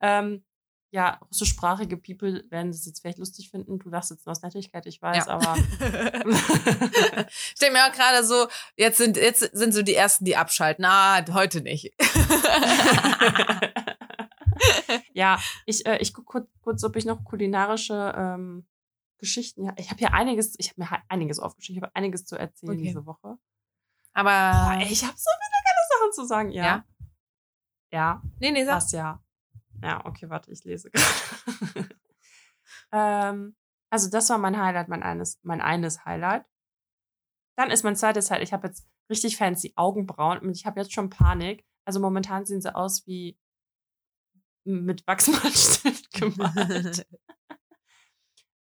[0.00, 0.44] Ähm,
[0.90, 3.78] ja, russischsprachige People werden das jetzt vielleicht lustig finden.
[3.78, 5.34] Du lachst jetzt nur aus Nettigkeit, ich weiß, Ja.
[5.34, 5.56] aber.
[7.28, 8.46] ich denke mir auch gerade so,
[8.76, 10.84] jetzt sind, jetzt sind so die ersten, die abschalten.
[10.86, 11.92] Ah, heute nicht.
[15.12, 18.66] ja, ich, äh, ich gucke kurz, kurz, ob ich noch kulinarische ähm,
[19.18, 19.64] Geschichten.
[19.64, 22.36] Ja, ich habe hier einiges, ich habe mir halt einiges aufgeschrieben, ich habe einiges zu
[22.36, 22.82] erzählen Okay.
[22.82, 23.36] diese Woche.
[24.14, 24.30] Aber.
[24.30, 26.50] Boah, ey, ich habe so viele geile Sachen zu sagen.
[26.50, 26.64] Ja.
[26.64, 26.84] Ja?
[27.90, 28.76] Ja, nee, nee, sag.
[28.76, 29.22] was ja.
[29.82, 31.88] Ja, okay, warte, ich lese gerade.
[32.92, 33.56] ähm,
[33.90, 36.44] also, das war mein Highlight, mein eines, mein eines Highlight.
[37.56, 40.92] Dann ist mein zweites Highlight, ich habe jetzt richtig fancy Augenbrauen und ich habe jetzt
[40.92, 41.64] schon Panik.
[41.84, 43.38] Also, momentan sehen sie aus wie
[44.64, 47.06] mit Wachsmalstift gemalt.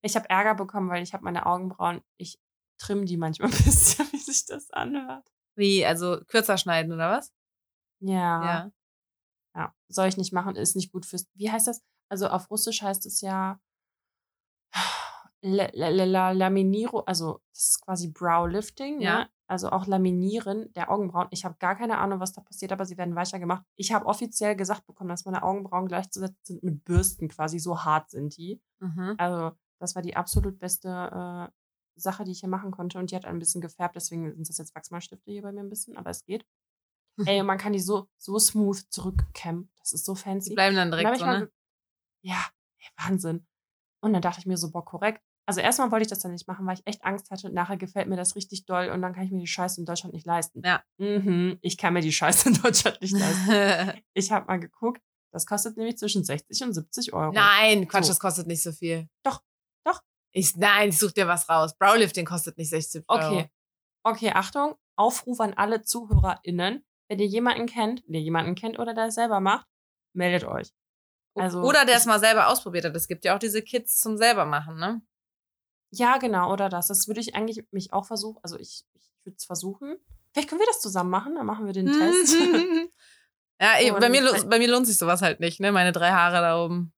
[0.02, 2.38] Ich habe Ärger bekommen, weil ich habe meine Augenbrauen, ich
[2.78, 5.26] trimm die manchmal ein bisschen, wie sich das anhört.
[5.56, 7.32] Wie, also kürzer schneiden oder was?
[7.98, 8.44] Ja.
[8.44, 8.70] Ja.
[9.56, 9.74] Ja.
[9.88, 11.26] Soll ich nicht machen, ist nicht gut fürs.
[11.34, 11.82] Wie heißt das?
[12.10, 13.58] Also auf Russisch heißt es ja
[15.42, 19.18] La- la- la- la- Laminiro, also das ist quasi Browlifting, Ja.
[19.20, 19.30] ne?
[19.48, 21.28] Also auch Laminieren der Augenbrauen.
[21.30, 23.64] Ich habe gar keine Ahnung, was da passiert, aber sie werden weicher gemacht.
[23.76, 28.10] Ich habe offiziell gesagt bekommen, dass meine Augenbrauen gleichzusetzen sind mit Bürsten quasi, so hart
[28.10, 28.60] sind die.
[28.80, 29.14] Mhm.
[29.18, 31.52] Also, das war die absolut beste äh,
[32.00, 32.98] Sache, die ich hier machen konnte.
[32.98, 35.70] Und die hat ein bisschen gefärbt, deswegen sind das jetzt Wachsmalstifte hier bei mir ein
[35.70, 36.44] bisschen, aber es geht.
[37.24, 39.70] Ey, und man kann die so, so smooth zurückkämmen.
[39.78, 40.50] Das ist so fancy.
[40.50, 41.50] Die bleiben dann Und direkt hab so, mal ne?
[42.22, 42.44] Ja,
[42.78, 43.46] ey, Wahnsinn.
[44.00, 45.22] Und dann dachte ich mir so, boah, korrekt.
[45.48, 47.50] Also erstmal wollte ich das dann nicht machen, weil ich echt Angst hatte.
[47.50, 50.12] Nachher gefällt mir das richtig doll und dann kann ich mir die Scheiße in Deutschland
[50.12, 50.60] nicht leisten.
[50.64, 50.82] Ja.
[50.98, 54.02] Mhm, ich kann mir die Scheiße in Deutschland nicht leisten.
[54.14, 55.00] Ich habe mal geguckt,
[55.32, 57.32] das kostet nämlich zwischen 60 und 70 Euro.
[57.32, 58.08] Nein, Quatsch, So.
[58.10, 59.08] das kostet nicht so viel.
[59.22, 59.42] Doch,
[59.84, 60.00] doch.
[60.32, 61.76] Ich, nein, ich such dir was raus.
[61.78, 63.38] Browlifting kostet nicht 60 Euro.
[63.38, 63.50] Okay.
[64.02, 64.74] Okay, Achtung.
[64.96, 66.85] Aufruf an alle ZuhörerInnen.
[67.08, 69.66] Wenn ihr jemanden kennt, der jemanden kennt oder der es selber macht,
[70.12, 70.72] meldet euch.
[71.34, 72.96] Also, Oder der es mal selber ausprobiert hat.
[72.96, 75.02] Es gibt ja auch diese Kits zum selber machen, ne?
[75.90, 76.86] Ja, genau, oder das.
[76.86, 78.40] Das würde ich eigentlich mich auch versuchen.
[78.42, 79.96] Also ich, ich würde es versuchen.
[80.32, 82.34] Vielleicht können wir das zusammen machen, dann machen wir den Test.
[83.60, 85.72] ja, eben, bei, mir, bei mir lohnt sich sowas halt nicht, ne?
[85.72, 86.92] Meine drei Haare da oben.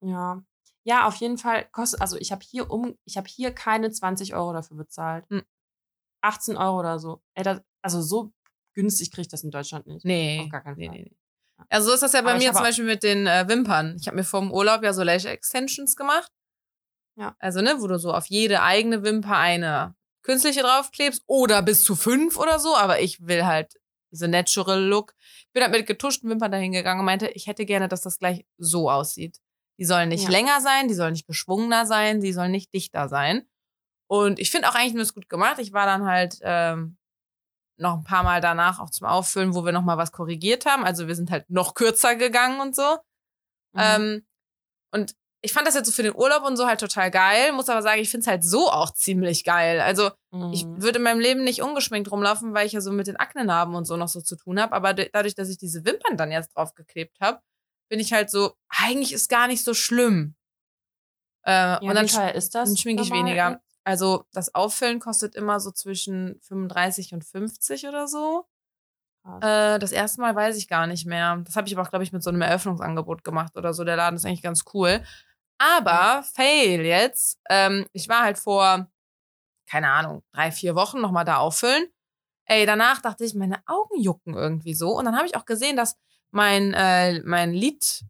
[0.00, 0.42] ja.
[0.84, 4.34] Ja, auf jeden Fall kostet, also ich habe hier um, ich habe hier keine 20
[4.34, 5.24] Euro dafür bezahlt.
[5.30, 5.44] Hm.
[6.22, 7.22] 18 Euro oder so.
[7.34, 8.32] Ey, das, also so
[8.74, 10.04] günstig kriege ich das in Deutschland nicht.
[10.04, 10.40] Nee.
[10.44, 10.96] Auf gar keinen nee, Fall.
[10.96, 11.16] nee, nee.
[11.68, 13.96] Also so ist das ja bei Aber mir zum Beispiel mit den äh, Wimpern.
[14.00, 16.30] Ich habe mir vor dem Urlaub ja so Lash Extensions gemacht.
[17.16, 17.36] Ja.
[17.38, 21.94] Also, ne, wo du so auf jede eigene Wimper eine künstliche draufklebst oder bis zu
[21.94, 23.74] fünf oder so, aber ich will halt
[24.10, 25.14] diese Natural Look.
[25.46, 28.18] Ich bin halt mit getuschten Wimpern dahin gegangen und meinte, ich hätte gerne, dass das
[28.18, 29.38] gleich so aussieht.
[29.78, 30.30] Die sollen nicht Ja.
[30.30, 33.46] länger sein, die sollen nicht geschwungener sein, die sollen nicht dichter sein.
[34.06, 35.58] Und ich finde auch eigentlich nur es gut gemacht.
[35.58, 36.98] Ich war dann halt ähm,
[37.76, 40.84] noch ein paar Mal danach auch zum Auffüllen, wo wir noch mal was korrigiert haben.
[40.84, 42.98] Also wir sind halt noch kürzer gegangen und so.
[43.72, 43.80] Mhm.
[43.80, 44.26] Ähm,
[44.92, 47.68] und ich fand das jetzt so für den Urlaub und so halt total geil, muss
[47.68, 49.80] aber sagen, ich finde es halt so auch ziemlich geil.
[49.80, 50.10] Also
[50.52, 50.80] ich Mhm.
[50.82, 53.84] würde in meinem Leben nicht ungeschminkt rumlaufen, weil ich ja so mit den Aknenarben und
[53.84, 54.72] so noch so zu tun habe.
[54.72, 57.40] Aber dadurch, dass ich diese Wimpern dann jetzt draufgeklebt habe,
[57.88, 60.36] bin ich halt so, eigentlich ist gar nicht so schlimm.
[61.44, 62.68] Äh, ja, und dann, wie teuer ist das?
[62.68, 63.60] dann schminke ich weniger.
[63.84, 68.46] Also das Auffüllen kostet immer so zwischen 35 und 50 oder so.
[69.40, 71.36] Äh, das erste Mal weiß ich gar nicht mehr.
[71.44, 73.84] Das habe ich aber auch, glaube ich, mit so einem Eröffnungsangebot gemacht oder so.
[73.84, 75.02] Der Laden ist eigentlich ganz cool.
[75.58, 77.38] Aber, fail jetzt.
[77.48, 78.88] Ähm, ich war halt vor,
[79.70, 81.86] keine Ahnung, drei, vier Wochen nochmal da auffüllen.
[82.46, 84.90] Ey, danach dachte ich, meine Augen jucken irgendwie so.
[84.98, 85.96] Und dann habe ich auch gesehen, dass
[86.32, 88.02] mein, äh, mein Lid,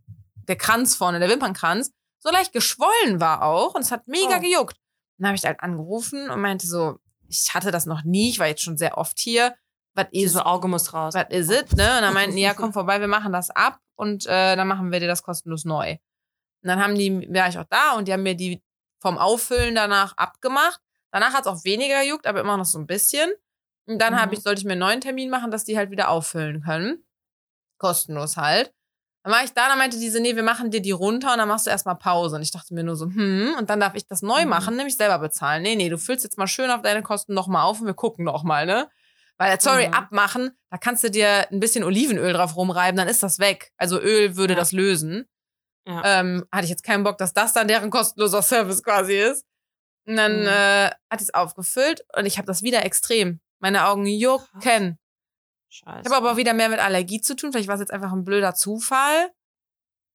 [0.49, 3.75] der Kranz vorne, der Wimpernkranz, so leicht geschwollen war auch.
[3.75, 4.41] Und es hat mega Oh.
[4.41, 4.77] gejuckt.
[5.23, 8.47] Dann habe ich halt angerufen und meinte so, ich hatte das noch nie, ich war
[8.49, 9.55] jetzt schon sehr oft hier.
[9.95, 11.15] Was ist Diese Auge muss raus.
[11.15, 11.97] was is it, ne?
[11.97, 14.91] Und dann meinten die, ja, komm vorbei, wir machen das ab und äh, dann machen
[14.91, 15.93] wir dir das kostenlos neu.
[15.93, 18.63] Und dann haben die, war ich auch da und die haben mir die
[19.01, 20.81] vom Auffüllen danach abgemacht.
[21.11, 23.31] Danach hat es auch weniger gejuckt, aber immer noch so ein bisschen.
[23.87, 24.33] Und dann Mhm.
[24.33, 27.05] ich, sollte ich mir einen neuen Termin machen, dass die halt wieder auffüllen können.
[27.79, 28.73] Kostenlos halt.
[29.25, 31.47] Dann war ich da, dann meinte diese, nee, wir machen dir die runter und dann
[31.49, 32.37] machst du erstmal Pause.
[32.37, 34.49] Und ich dachte mir nur so, hm, und dann darf ich das neu Mhm.
[34.51, 35.63] machen, nämlich selber bezahlen.
[35.63, 38.25] Nee, nee, du füllst jetzt mal schön auf deine Kosten nochmal auf und wir gucken
[38.25, 38.89] nochmal, ne?
[39.39, 39.95] Weil, sorry, Mhm.
[39.95, 43.71] abmachen, da kannst du dir ein bisschen Olivenöl drauf rumreiben, dann ist das weg.
[43.77, 44.59] Also Öl würde Ja.
[44.59, 45.27] das lösen.
[45.87, 46.03] Ja.
[46.05, 49.45] Ähm, hatte ich jetzt keinen Bock, dass das dann deren kostenloser Service quasi ist.
[50.07, 50.47] Und dann Mhm.
[50.49, 53.41] äh, hat es aufgefüllt und ich habe das wieder extrem.
[53.61, 54.99] Meine Augen jucken.
[55.73, 56.01] Scheiße.
[56.01, 57.53] Ich habe aber auch wieder mehr mit Allergie zu tun.
[57.53, 59.31] Vielleicht war es jetzt einfach ein blöder Zufall.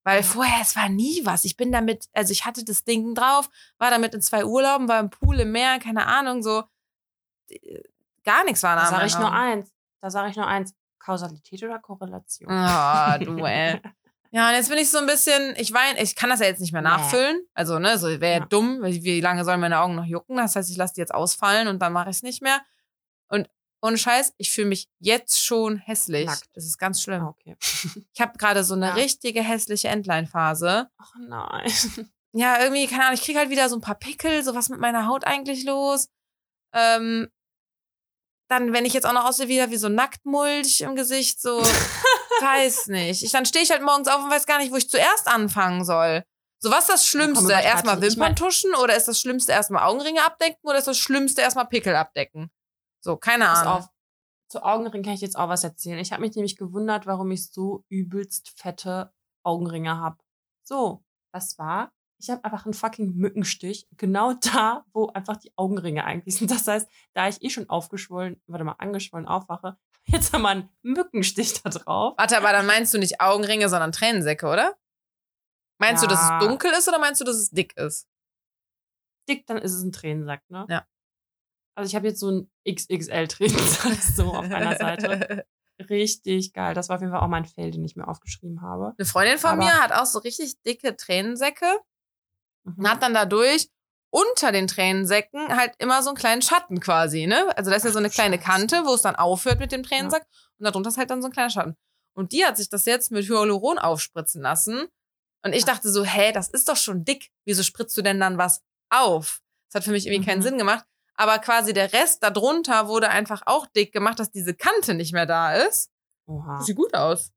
[0.03, 1.43] Weil vorher, es war nie was.
[1.43, 5.01] Ich bin damit, also ich hatte das Ding drauf, war damit in zwei Urlauben, war
[5.01, 6.63] im Pool, im Meer, keine Ahnung, so.
[7.49, 7.81] äh,
[8.23, 8.83] Gar nichts war da.
[8.83, 9.73] Da sage ich nur eins.
[9.99, 10.73] Da sage ich nur eins.
[10.99, 12.49] Kausalität oder Korrelation?
[12.51, 13.81] Ah, du, ey.
[14.31, 16.59] Ja, und jetzt bin ich so ein bisschen, ich weine, ich kann das ja jetzt
[16.59, 17.41] nicht mehr nachfüllen.
[17.53, 18.45] Also, ne, so wäre ja.
[18.45, 20.37] Dumm, wie lange sollen meine Augen noch jucken?
[20.37, 22.61] Das heißt, ich lasse die jetzt ausfallen und dann mache ich es nicht mehr.
[23.29, 23.49] Und
[23.87, 26.25] ohne Scheiß, ich fühle mich jetzt schon hässlich.
[26.27, 26.49] Nackt.
[26.53, 27.23] Das ist ganz schlimm.
[27.23, 27.55] Ah, okay.
[28.13, 28.93] Ich habe gerade so eine Ja.
[28.93, 30.89] richtige hässliche Endline-Phase.
[30.97, 31.71] Ach nein.
[32.33, 34.79] Ja, irgendwie, keine Ahnung, ich kriege halt wieder so ein paar Pickel, so was mit
[34.79, 36.09] meiner Haut eigentlich los.
[36.75, 37.29] Ähm,
[38.49, 41.59] dann, wenn ich jetzt auch noch aussehe, wieder wie so Nacktmulch im Gesicht, so,
[42.41, 43.23] weiß nicht.
[43.23, 45.83] Ich, dann stehe ich halt morgens auf und weiß gar nicht, wo ich zuerst anfangen
[45.83, 46.23] soll.
[46.59, 47.53] So, was ist das Schlimmste?
[47.53, 51.67] Erstmal Wimpern tuschen oder ist das Schlimmste erstmal Augenringe abdecken oder ist das Schlimmste erstmal
[51.67, 52.51] Pickel abdecken?
[53.07, 53.73] So, keine Ahnung.
[53.73, 53.89] auf.
[54.49, 55.97] Zu Augenringen kann ich jetzt auch was erzählen.
[55.99, 60.17] Ich habe mich nämlich gewundert, warum ich so übelst fette Augenringe habe.
[60.63, 61.89] So, was war?
[62.19, 66.51] Ich habe einfach einen fucking Mückenstich, genau da, wo einfach die Augenringe eigentlich sind.
[66.51, 70.69] Das heißt, da ich eh schon aufgeschwollen, warte mal, angeschwollen aufwache, jetzt haben wir einen
[70.81, 72.15] Mückenstich da drauf.
[72.17, 74.77] Warte, aber dann meinst du nicht Augenringe, sondern Tränensäcke, oder?
[75.79, 76.39] Meinst du, dass Ja.
[76.39, 78.09] es dunkel ist oder meinst du, dass es dick ist?
[79.29, 80.65] Dick, dann ist es ein Tränensack, ne?
[80.69, 80.85] Ja.
[81.77, 85.45] Also ich habe jetzt so einen XXL-Tränensack so auf einer Seite.
[85.89, 86.73] Richtig geil.
[86.73, 88.93] Das war auf jeden Fall auch mein Fail, den ich mir aufgeschrieben habe.
[88.97, 91.67] Eine Freundin von Aber- mir hat auch so richtig dicke Tränensäcke
[92.65, 92.75] Mhm.
[92.79, 93.69] und hat dann dadurch
[94.11, 97.55] unter den Tränensäcken halt immer so einen kleinen Schatten quasi, ne?
[97.57, 98.39] Also da ist ja so eine kleine.
[98.39, 100.23] Kante, wo es dann aufhört mit dem Tränensack
[100.59, 101.75] und darunter ist halt dann so ein kleiner Schatten.
[102.15, 104.87] Und die hat sich das jetzt mit Hyaluron aufspritzen lassen.
[105.45, 107.29] Und ich dachte so, hä, das ist doch schon dick.
[107.45, 109.41] Wieso spritzt du denn dann was auf?
[109.69, 110.43] Das hat für mich irgendwie keinen Mhm.
[110.43, 110.85] Sinn gemacht.
[111.17, 115.25] Aber quasi der Rest darunter wurde einfach auch dick gemacht, dass diese Kante nicht mehr
[115.25, 115.91] da ist.
[116.27, 116.61] Oha.
[116.61, 117.31] Sieht gut aus.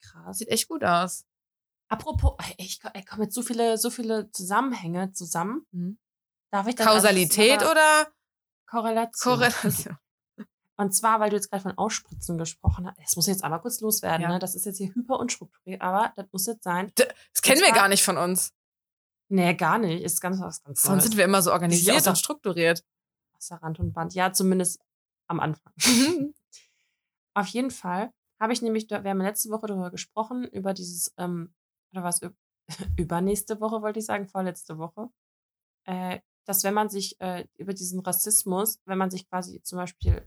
[0.00, 0.38] Krass.
[0.38, 1.24] Sieht echt gut aus.
[1.88, 5.66] Apropos, ich, ey, kommen jetzt so viele, so viele Zusammenhänge zusammen.
[5.72, 5.98] Mhm.
[6.50, 8.08] Darf ich das Kausalität also, oder
[8.66, 9.34] Korrelation?
[9.34, 9.98] Korrelation?
[10.78, 12.98] Und zwar, weil du jetzt gerade von Ausspritzen gesprochen hast.
[13.02, 14.22] Das muss ich jetzt aber kurz loswerden.
[14.22, 14.28] Ja.
[14.28, 14.38] Ne?
[14.38, 16.92] Das ist jetzt hier hyper unstrukturiert, aber das muss jetzt sein.
[16.96, 18.52] Das kennen Und wir zwar- gar nicht von uns.
[19.28, 20.02] Nee, gar nicht.
[20.04, 22.84] Ist ganz was ganz Sonst sind wir immer so organisiert und strukturiert.
[23.36, 24.14] Außer Rand und Band.
[24.14, 24.80] Ja, zumindest
[25.28, 25.72] am Anfang.
[27.34, 28.10] Auf jeden Fall
[28.40, 31.54] habe ich nämlich, wir haben letzte Woche darüber gesprochen, über dieses, ähm,
[31.92, 32.34] oder was, üb-
[32.98, 35.08] übernächste Woche wollte ich sagen, vorletzte Woche,
[35.84, 40.26] äh, dass wenn man sich äh, über diesen Rassismus, wenn man sich quasi zum Beispiel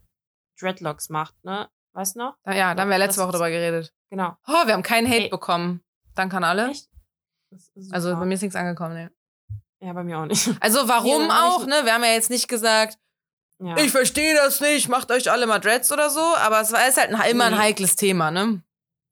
[0.60, 1.70] Dreadlocks macht, ne?
[1.94, 2.38] Weißt du noch?
[2.44, 3.94] Da- Ja, da haben wir letzte Das Woche drüber geredet.
[4.10, 4.36] Genau.
[4.48, 5.30] Oh, wir haben keinen Hate Ey.
[5.30, 5.82] bekommen.
[6.16, 6.70] Danke an alle.
[6.70, 6.89] Echt?
[7.92, 9.12] Also bei mir ist nichts angekommen, ne.
[9.82, 10.50] Ja, bei mir auch nicht.
[10.60, 11.82] Also warum ich- auch, ne?
[11.84, 12.98] Wir haben ja jetzt nicht gesagt,
[13.60, 13.78] Ja.
[13.78, 16.98] ich verstehe das nicht, macht euch alle mal Dreads oder so, aber es war ist
[16.98, 18.62] halt ein, immer ein heikles Thema, ne?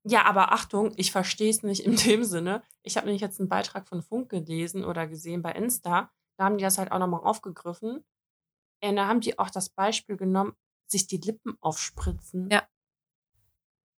[0.04, 2.64] Ja, aber Achtung, ich verstehe es nicht in dem Sinne.
[2.84, 6.10] Ich habe nämlich jetzt einen Beitrag von Funk gelesen oder gesehen bei Insta.
[6.38, 8.06] Da haben die das halt auch nochmal aufgegriffen.
[8.84, 10.54] Und da haben die auch das Beispiel genommen,
[10.90, 12.50] sich die Lippen aufspritzen.
[12.50, 12.66] Ja.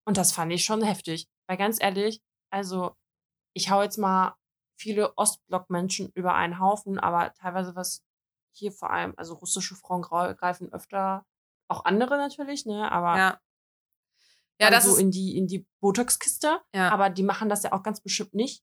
[0.07, 1.27] Und das fand ich schon heftig.
[1.47, 2.21] Weil ganz ehrlich,
[2.51, 2.95] also
[3.53, 4.35] ich hau jetzt mal
[4.77, 8.03] viele Ostblock-Menschen über einen Haufen, aber teilweise was
[8.51, 11.25] hier vor allem, also russische Frauen greifen öfter,
[11.67, 12.91] auch andere natürlich, ne?
[12.91, 13.39] Aber Ja.
[14.61, 16.59] Ja, das so in die, in die Botox-Kiste.
[16.75, 16.91] ja.
[16.91, 18.61] Aber die machen das ja auch ganz bestimmt nicht.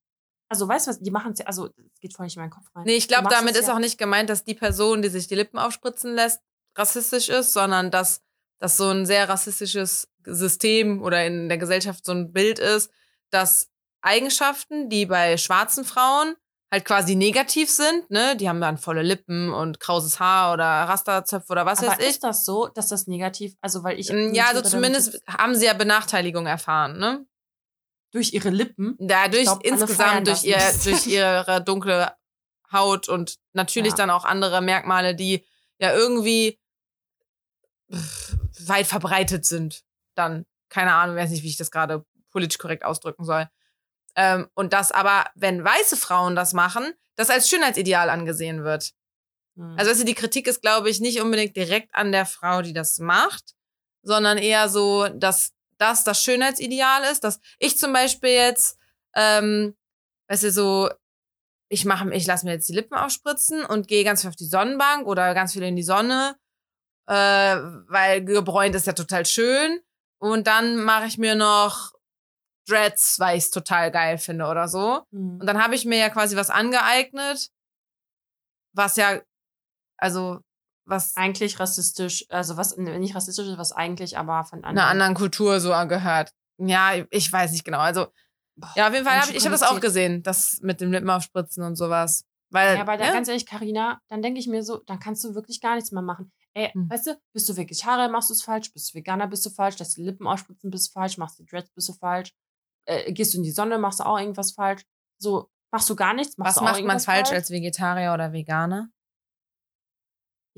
[0.48, 2.50] Also, weißt du was, die machen es ja, also, es geht voll nicht in meinen
[2.50, 2.84] Kopf rein.
[2.84, 5.34] Nee, ich glaube, damit ist ja, auch nicht gemeint, dass die Person, die sich die
[5.34, 6.42] Lippen aufspritzen lässt,
[6.76, 8.22] rassistisch ist, sondern dass
[8.58, 12.90] das so ein sehr rassistisches System oder in der Gesellschaft so ein Bild ist,
[13.30, 13.70] dass
[14.06, 16.34] Eigenschaften, die bei schwarzen Frauen
[16.70, 21.52] halt quasi negativ sind, ne, die haben dann volle Lippen und krauses Haar oder Rasterzöpfe
[21.52, 22.06] oder was Aber weiß ich.
[22.08, 24.10] ist das so, dass das negativ, also, weil ich.
[24.10, 27.26] Mm, Ja, also zumindest haben sie ja Benachteiligung erfahren, ne?
[28.12, 28.96] Durch ihre Lippen.
[28.98, 32.12] Dadurch glaub, alle feiern insgesamt durch, ihr, durch ihre dunkle
[32.72, 33.96] Haut und natürlich Ja.
[33.98, 35.44] dann auch andere Merkmale, die
[35.78, 36.58] ja irgendwie
[37.92, 39.82] pff, weit verbreitet sind.
[40.14, 43.48] Dann, keine Ahnung, weiß nicht, wie ich das gerade politisch korrekt ausdrücken soll.
[44.16, 48.92] Ähm, und das aber, wenn weiße Frauen das machen, das als Schönheitsideal angesehen wird.
[49.56, 49.76] Hm.
[49.78, 52.98] Also du, die Kritik ist, glaube ich, nicht unbedingt direkt an der Frau, die das
[52.98, 53.54] macht,
[54.02, 58.78] sondern eher so, dass das das Schönheitsideal ist, dass ich zum Beispiel jetzt,
[59.14, 59.76] ähm,
[60.28, 60.90] weißt du, so,
[61.68, 64.46] ich mache, ich lasse mir jetzt die Lippen aufspritzen und gehe ganz viel auf die
[64.46, 66.36] Sonnenbank oder ganz viel in die Sonne,
[67.06, 67.56] äh,
[67.88, 69.80] weil gebräunt ist ja total schön.
[70.18, 71.92] Und dann mache ich mir noch
[72.68, 75.02] Dreads, weil ich es total geil finde oder so.
[75.12, 75.38] Hm.
[75.40, 77.50] Und dann habe ich mir ja quasi was angeeignet,
[78.72, 79.20] was ja,
[79.98, 80.40] also,
[80.84, 84.88] was eigentlich rassistisch, also was nicht rassistisch ist, was eigentlich aber von einer anderen.
[84.88, 86.32] anderen Kultur so gehört.
[86.58, 87.78] Ja, ich weiß nicht genau.
[87.78, 88.06] Also,
[88.58, 90.90] Boah, ja, auf jeden Fall habe ich, ich hab das auch gesehen, das mit dem
[90.90, 92.24] Lippen aufspritzen und sowas.
[92.50, 95.22] Weil, Ja, aber da, ja, ganz ehrlich, Karina, dann denke ich mir so, dann kannst
[95.24, 96.32] du wirklich gar nichts mehr machen.
[96.54, 96.88] Ey, Hm.
[96.88, 99.78] weißt du, bist du Vegetarier, machst du es falsch, bist du Veganer, bist du falsch,
[99.78, 102.32] lässt die Lippen ausspritzen, bist du falsch, machst die Dreads, bist du falsch,
[102.86, 104.82] äh, gehst du in die Sonne, machst du auch irgendwas falsch.
[105.18, 108.88] So, machst du gar nichts, machst was macht man irgendwas falsch als Vegetarier oder Veganer?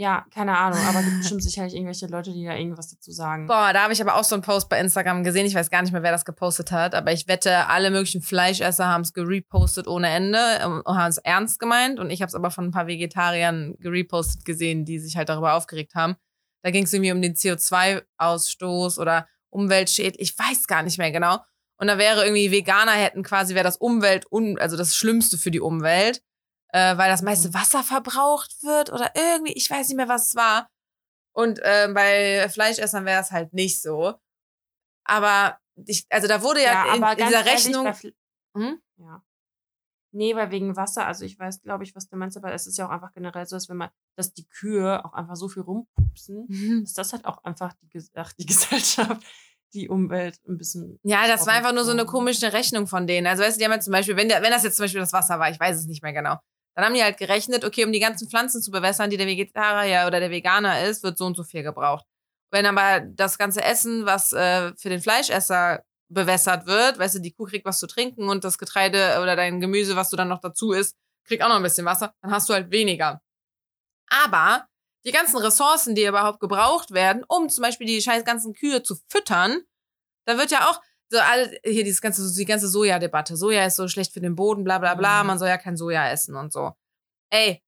[0.01, 3.49] Ja, keine Ahnung, aber gibt bestimmt sicherlich irgendwelche Leute, die da irgendwas dazu sagen.
[3.49, 5.45] Boah, da habe ich aber auch so einen Post bei Instagram gesehen.
[5.45, 8.87] Ich weiß gar nicht mehr, wer das gepostet hat, aber ich wette, alle möglichen Fleischesser
[8.87, 11.99] haben es gerepostet ohne Ende ähm, und haben es ernst gemeint.
[11.99, 15.55] Und ich habe es aber von ein paar Vegetariern gerepostet gesehen, die sich halt darüber
[15.55, 16.15] aufgeregt haben.
[16.63, 20.21] Da ging es irgendwie um den CO2-Ausstoß oder Umweltschädel.
[20.21, 21.39] Ich weiß gar nicht mehr genau.
[21.81, 24.27] Und da wäre irgendwie Veganer hätten quasi, wäre das Umwelt,
[24.59, 26.23] also das Schlimmste für die Umwelt,
[26.73, 27.55] äh, weil das meiste Mhm.
[27.55, 30.69] Wasser verbraucht wird oder irgendwie, ich weiß nicht mehr, was es war.
[31.33, 34.15] Und äh, bei Fleischessern wäre es halt nicht so.
[35.05, 37.93] Aber ich, also da wurde ja, in, in dieser ehrlich, Rechnung.
[38.57, 38.83] Hm?
[38.97, 39.23] Ja.
[40.11, 42.79] Nee, weil wegen Wasser, also ich weiß, glaube ich, was du meinst, aber es ist
[42.79, 45.63] ja auch einfach generell so, dass wenn man, dass die Kühe auch einfach so viel
[45.63, 46.47] rumpupsen,
[46.85, 49.23] dass das halt auch einfach die, ach, die Gesellschaft,
[49.75, 50.99] die Umwelt ein bisschen.
[51.03, 53.27] Ja, das war einfach nur so eine komische Rechnung von denen.
[53.27, 55.01] Also weißt du, die haben ja zum Beispiel, wenn, der, wenn das jetzt zum Beispiel
[55.01, 56.39] das Wasser war, ich weiß es nicht mehr genau,
[56.75, 60.05] dann haben die halt gerechnet, okay, um die ganzen Pflanzen zu bewässern, die der Vegetarier
[60.07, 62.07] oder der Veganer ist, wird so und so viel gebraucht.
[62.51, 67.33] Wenn aber das ganze Essen, was äh, für den Fleischesser bewässert wird, weißt du, die
[67.33, 70.41] Kuh kriegt was zu trinken und das Getreide oder dein Gemüse, was du dann noch
[70.41, 73.21] dazu isst, kriegt auch noch ein bisschen Wasser, dann hast du halt weniger.
[74.09, 74.67] Aber
[75.09, 78.97] die ganzen Ressourcen, die überhaupt gebraucht werden, um zum Beispiel die scheiß ganzen Kühe zu
[79.09, 79.63] füttern,
[80.27, 83.37] da wird ja auch so alle, hier dieses ganze, die ganze Soja-Debatte.
[83.37, 85.29] Soja ist so schlecht für den Boden, bla bla bla, Mhm.
[85.29, 86.73] man soll ja kein Soja essen und so.
[87.31, 87.63] Ey,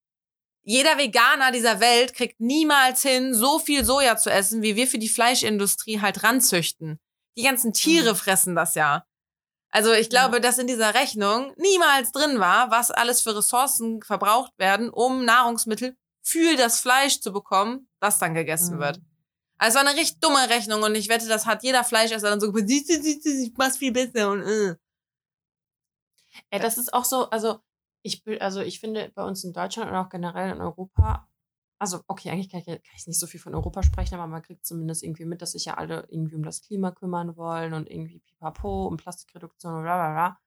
[0.63, 4.99] jeder Veganer dieser Welt kriegt niemals hin, so viel Soja zu essen, wie wir für
[4.99, 7.01] die Fleischindustrie halt ranzüchten.
[7.39, 8.17] Die ganzen Tiere Mhm.
[8.17, 9.07] fressen das ja.
[9.73, 14.53] Also ich glaube, dass in dieser Rechnung niemals drin war, was alles für Ressourcen verbraucht
[14.59, 18.81] werden, um Nahrungsmittel für das Fleisch zu bekommen, das dann gegessen Mhm.
[18.81, 19.01] wird.
[19.59, 22.51] Also war eine richtig dumme Rechnung und ich wette, das hat jeder Fleischesser dann so
[22.53, 24.77] gesagt, ich mach's viel besser und äh.
[26.51, 27.61] Ey, das ist auch so, also
[28.03, 31.29] Ich, bin- also ich finde bei uns in Deutschland und auch generell in Europa,
[31.79, 34.41] also okay, eigentlich kann ich, kann ich nicht so viel von Europa sprechen, aber man
[34.41, 37.91] kriegt zumindest irgendwie mit, dass sich ja alle irgendwie um das Klima kümmern wollen und
[37.91, 40.41] irgendwie pipapo, um Plastikreduktion und bla bla bla.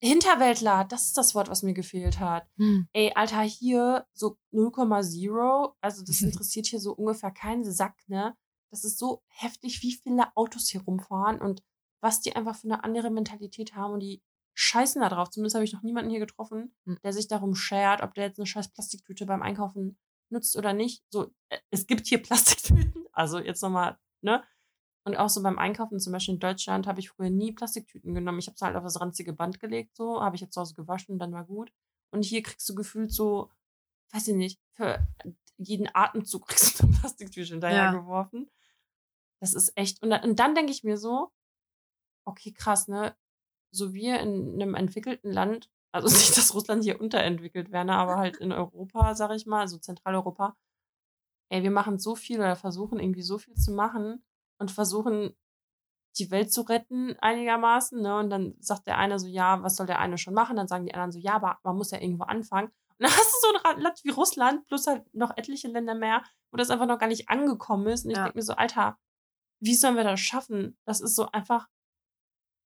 [0.00, 2.48] Hinterwäldler, das ist das Wort, was mir gefehlt hat.
[2.56, 2.88] Hm.
[2.92, 8.34] Ey, Alter, hier so 0,0, also das interessiert hier so ungefähr keinen Sack, ne?
[8.70, 11.62] Das ist so heftig, wie viele Autos hier rumfahren und
[12.02, 14.22] was die einfach für eine andere Mentalität haben und die
[14.54, 15.30] scheißen da drauf.
[15.30, 16.98] Zumindest habe ich noch niemanden hier getroffen, Hm.
[17.02, 19.98] der sich darum schert, ob der jetzt eine scheiß Plastiktüte beim Einkaufen
[20.30, 21.02] nutzt oder nicht.
[21.10, 24.44] So, äh, es gibt hier Plastiktüten, also jetzt nochmal, ne?
[25.08, 28.40] Und auch so beim Einkaufen, zum Beispiel in Deutschland, habe ich früher nie Plastiktüten genommen.
[28.40, 30.74] Ich habe es halt auf das ranzige Band gelegt, so, habe ich jetzt zu Hause
[30.74, 31.72] gewaschen und dann war gut.
[32.10, 33.50] Und hier kriegst du gefühlt so,
[34.12, 34.98] weiß ich nicht, für
[35.56, 38.50] jeden Atemzug kriegst du eine Plastiktüte hinterhergeworfen.
[39.40, 40.02] Das ist echt.
[40.02, 41.32] Und dann, und dann denke ich mir so,
[42.26, 43.16] okay, krass, ne?
[43.70, 48.18] So wir in einem entwickelten Land, also nicht, dass Russland hier unterentwickelt wäre, ne, aber
[48.18, 50.54] halt in Europa, sag ich mal, also Zentraleuropa,
[51.48, 54.22] ey, wir machen so viel oder versuchen irgendwie so viel zu machen
[54.58, 55.36] und versuchen
[56.18, 58.16] die Welt zu retten einigermaßen, ne?
[58.18, 60.56] Und dann sagt der eine so, ja, was soll der eine schon machen?
[60.56, 62.68] Dann sagen die anderen so, ja, aber man muss ja irgendwo anfangen.
[62.98, 66.22] Und dann hast du so ein Land wie Russland plus halt noch etliche Länder mehr,
[66.50, 68.04] wo das einfach noch gar nicht angekommen ist.
[68.04, 68.24] Und ich Ja.
[68.24, 68.98] denke mir so, Alter,
[69.60, 70.76] wie sollen wir das schaffen?
[70.86, 71.68] Das ist so einfach,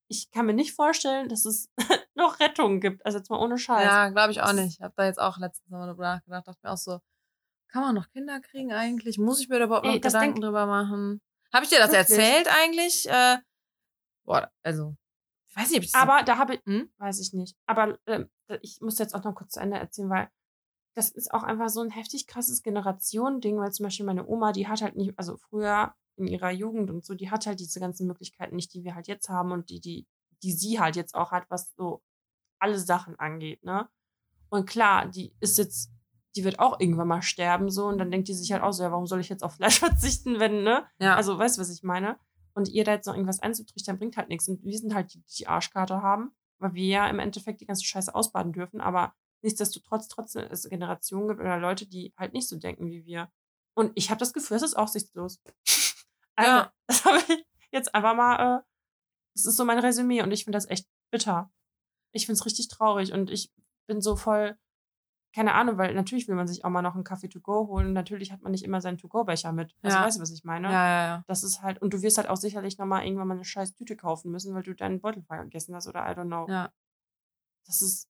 [0.09, 1.71] ich kann mir nicht vorstellen, dass es
[2.15, 3.05] noch Rettung gibt.
[3.05, 3.85] Also jetzt mal ohne Scheiß.
[3.85, 4.79] Ja, glaube ich auch nicht.
[4.79, 6.47] Ich habe da jetzt auch letztens mal drüber nachgedacht.
[6.49, 7.01] Dachte mir auch so,
[7.69, 9.19] kann man noch Kinder kriegen eigentlich?
[9.19, 11.21] Muss ich mir da überhaupt Ey, noch Gedanken denk- drüber machen?
[11.53, 12.19] Habe ich dir das Wirklich?
[12.19, 13.09] erzählt eigentlich?
[13.09, 13.39] Äh,
[14.25, 14.97] boah, also,
[15.49, 16.91] ich weiß nicht, ob ich das Aber da habe ich, Hm?
[16.99, 17.57] weiß ich nicht.
[17.67, 18.31] Aber ähm,
[18.63, 20.29] ich muss jetzt auch noch kurz zu Ende erzählen, weil
[20.95, 24.69] das ist auch einfach so ein heftig krasses Generationending, weil zum Beispiel meine Oma, die
[24.69, 28.07] hat halt nicht, also früher in ihrer Jugend und so, die hat halt diese ganzen
[28.07, 30.07] Möglichkeiten nicht, die wir halt jetzt haben und die, die,
[30.43, 32.03] die sie halt jetzt auch hat, was so
[32.59, 33.89] alle Sachen angeht, ne?
[34.51, 35.91] Und klar, die ist jetzt,
[36.37, 38.83] die wird auch irgendwann mal sterben, so, und dann denkt die sich halt auch so,
[38.83, 40.87] ja, warum soll ich jetzt auf Fleisch verzichten, wenn, ne?
[40.99, 41.15] ja.
[41.17, 42.19] Also, weißt du, was ich meine?
[42.55, 44.47] Und ihr da jetzt noch irgendwas einzutrichtern, bringt halt nichts.
[44.49, 47.85] Und wir sind halt die, die Arschkarte haben, weil wir ja im Endeffekt die ganze
[47.85, 48.81] Scheiße ausbaden dürfen.
[48.81, 53.31] Aber nichtsdestotrotz trotzdem es Generationen gibt oder Leute, die halt nicht so denken wie wir.
[53.75, 55.41] Und ich habe das Gefühl, es ist aussichtslos.
[56.35, 56.73] Also, Ja.
[56.87, 58.63] das habe ich jetzt einfach mal, äh,
[59.35, 61.53] das ist so mein Resümee und ich finde das echt bitter.
[62.13, 63.53] Ich finde es richtig traurig und ich
[63.87, 64.57] bin so voll,
[65.35, 67.89] keine Ahnung, weil natürlich will man sich auch mal noch einen Kaffee to go holen
[67.89, 69.75] und natürlich hat man nicht immer seinen To-Go-Becher mit.
[69.83, 70.05] Also Ja.
[70.05, 70.69] weißt du, was ich meine?
[70.69, 71.25] ja, ja, ja.
[71.27, 73.97] Das ist halt, und du wirst halt auch sicherlich nochmal irgendwann mal eine scheiß Tüte
[73.97, 76.47] kaufen müssen, weil du deinen Beutel vergessen hast oder I don't know.
[76.49, 76.71] Ja.
[77.67, 78.09] Das ist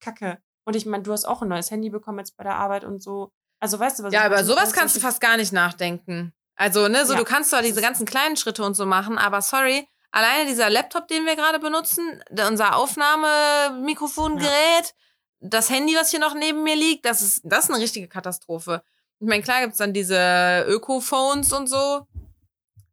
[0.00, 0.38] kacke.
[0.64, 3.02] Und ich meine, du hast auch ein neues Handy bekommen jetzt bei der Arbeit und
[3.02, 3.32] so.
[3.60, 6.32] Also weißt du, was Ja, über sowas kannst du fast gar nicht nachdenken.
[6.54, 9.40] Also, ne, so Ja, du kannst zwar diese ganzen kleinen Schritte und so machen, aber
[9.42, 14.94] sorry, alleine dieser Laptop, den wir gerade benutzen, unser Aufnahmemikrofongerät,
[15.42, 18.82] das Handy, was hier noch neben mir liegt, das ist, das ist eine richtige Katastrophe.
[19.18, 22.06] Ich meine, klar gibt's dann diese Öko-Phones und so,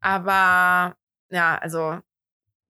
[0.01, 0.95] aber
[1.29, 1.99] ja, also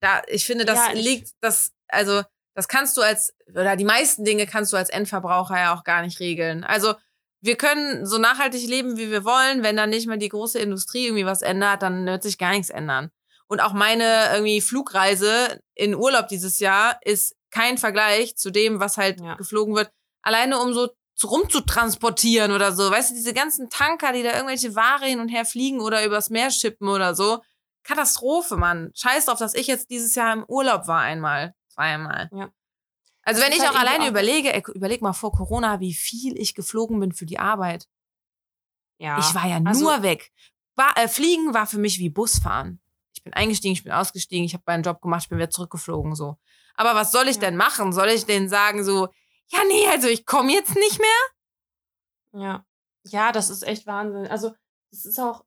[0.01, 2.23] da, ich finde, das Ja, ich- liegt, das, also
[2.55, 6.01] das kannst du als, oder die meisten Dinge kannst du als Endverbraucher ja auch gar
[6.01, 6.63] nicht regeln.
[6.63, 6.95] Also
[7.41, 9.63] wir können so nachhaltig leben, wie wir wollen.
[9.63, 12.69] Wenn dann nicht mal die große Industrie irgendwie was ändert, dann wird sich gar nichts
[12.69, 13.11] ändern.
[13.47, 18.97] Und auch meine irgendwie Flugreise in Urlaub dieses Jahr ist kein Vergleich zu dem, was
[18.97, 19.35] halt Ja.
[19.35, 19.91] geflogen wird.
[20.21, 22.89] Alleine um so zu- rumzutransportieren oder so.
[22.89, 26.29] Weißt du, diese ganzen Tanker, die da irgendwelche Ware hin und her fliegen oder übers
[26.29, 27.41] Meer schippen oder so.
[27.83, 28.91] Katastrophe, Mann.
[28.95, 32.29] Scheiß drauf, dass ich jetzt dieses Jahr im Urlaub war einmal, zweimal.
[32.33, 32.49] Ja.
[33.23, 35.93] Also Das wenn ich halt auch alleine auch- überlege, ey, überleg mal vor Corona, wie
[35.93, 37.88] viel ich geflogen bin für die Arbeit.
[38.97, 39.17] Ja.
[39.19, 40.31] Ich war ja also- nur weg.
[40.75, 42.79] War, äh, Fliegen war für mich wie Busfahren.
[43.13, 46.15] Ich bin eingestiegen, ich bin ausgestiegen, ich habe meinen Job gemacht, ich bin wieder zurückgeflogen
[46.15, 46.38] so.
[46.79, 47.41] Aber was soll ich Ja.
[47.41, 47.91] denn machen?
[47.91, 49.09] Soll ich denen sagen so,
[49.47, 52.41] ja nee, also ich komme jetzt nicht mehr?
[52.41, 52.65] Ja.
[53.03, 54.27] Ja, das ist echt Wahnsinn.
[54.27, 54.53] Also,
[54.91, 55.43] es ist auch,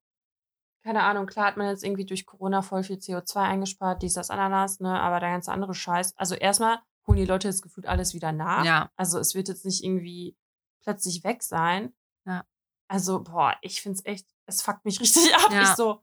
[0.85, 4.31] keine Ahnung, klar hat man jetzt irgendwie durch Corona voll viel CO2 eingespart, dies, das,
[4.31, 6.15] Ananas, ne, aber der ganze andere Scheiß.
[6.17, 8.65] Also, erstmal holen die Leute jetzt gefühlt alles wieder nach.
[8.65, 8.91] Ja.
[8.97, 10.37] Also, es wird jetzt nicht irgendwie
[10.83, 11.95] plötzlich weg sein.
[12.27, 12.45] Ja.
[12.89, 15.53] Also, boah, ich find's echt, es fuckt mich richtig ab.
[15.53, 15.63] Ja.
[15.63, 16.03] Ich so,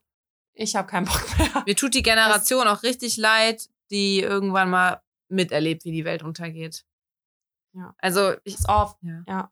[0.54, 1.64] ich habe keinen Bock mehr.
[1.66, 6.86] Mir tut die Generation auch richtig leid, die irgendwann mal miterlebt, wie die Welt untergeht.
[7.74, 7.94] Ja.
[8.00, 8.98] Also ich, Pass auf.
[9.02, 9.24] Ja.
[9.28, 9.52] Ja.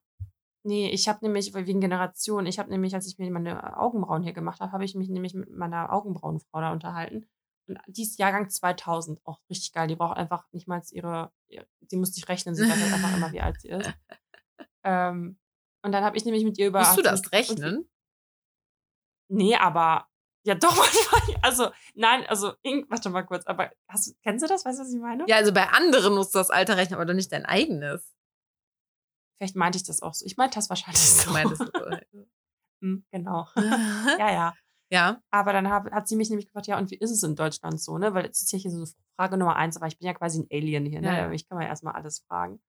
[0.63, 4.33] Nee, ich habe nämlich, wegen Generation, ich habe nämlich, als ich mir meine Augenbrauen hier
[4.33, 7.29] gemacht habe, habe ich mich nämlich mit meiner Augenbrauenfrau da unterhalten.
[7.67, 9.87] Und die ist Jahrgang 2000, auch richtig geil.
[9.87, 13.15] Die braucht einfach nicht mal ihre, ihr- sie muss nicht rechnen, sie weiß halt einfach
[13.15, 13.89] immer, wie alt sie ist.
[14.83, 15.37] Ähm,
[15.83, 16.79] und dann habe ich nämlich mit ihr über.
[16.79, 17.89] musst du das rechnen?
[19.29, 20.07] Nee, aber
[20.43, 21.39] ja doch manchmal.
[21.41, 22.53] Also, nein, also,
[22.89, 24.65] warte mal kurz, aber hast, du- kennst du das?
[24.65, 25.25] Weißt du, was ich meine?
[25.27, 28.13] Ja, also bei anderen musst du das Alter rechnen, aber doch nicht dein eigenes.
[29.37, 30.25] Vielleicht meinte ich das auch so.
[30.25, 31.25] Ich meinte das wahrscheinlich so.
[31.27, 31.61] Du meintest
[32.13, 32.27] so.
[32.81, 33.47] Hm, genau.
[33.55, 34.53] ja, ja.
[34.91, 35.21] ja.
[35.31, 37.79] Aber dann hab, hat sie mich nämlich gefragt, ja, und wie ist es in Deutschland
[37.81, 38.13] so, ne?
[38.13, 38.85] Weil es ist ja hier so
[39.15, 41.07] Frage Nummer eins, aber ich bin ja quasi ein Alien hier, ne?
[41.07, 41.31] Ja, ja.
[41.31, 42.59] Ich kann ja erstmal alles fragen.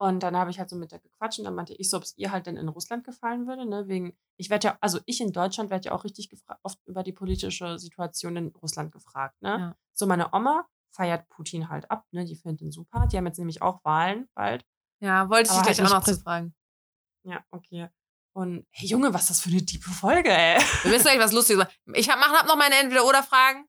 [0.00, 2.04] Und dann habe ich halt so mit der gequatscht und dann meinte ich so, ob
[2.04, 3.88] es ihr halt denn in Russland gefallen würde, ne?
[3.88, 6.30] Wegen, ich werde ja, also ich in Deutschland werde ja auch richtig
[6.62, 9.48] oft über die politische Situation in Russland gefragt, ne?
[9.48, 9.76] Ja.
[9.92, 12.24] So, meine Oma feiert Putin halt ab, ne?
[12.24, 13.08] Die findet ihn super.
[13.10, 14.64] Die haben jetzt nämlich auch Wahlen bald.
[15.00, 16.54] Ja, wollte ich dich halt gleich auch noch zu fragen.
[17.24, 17.88] Ja, okay.
[18.34, 20.60] Und hey Junge, was ist das für eine tiefe Folge, ey?
[20.84, 21.66] Wir wissen gleich was Lustiges.
[21.94, 23.66] Ich hab, mach, hab noch meine Entweder-Oder-Fragen.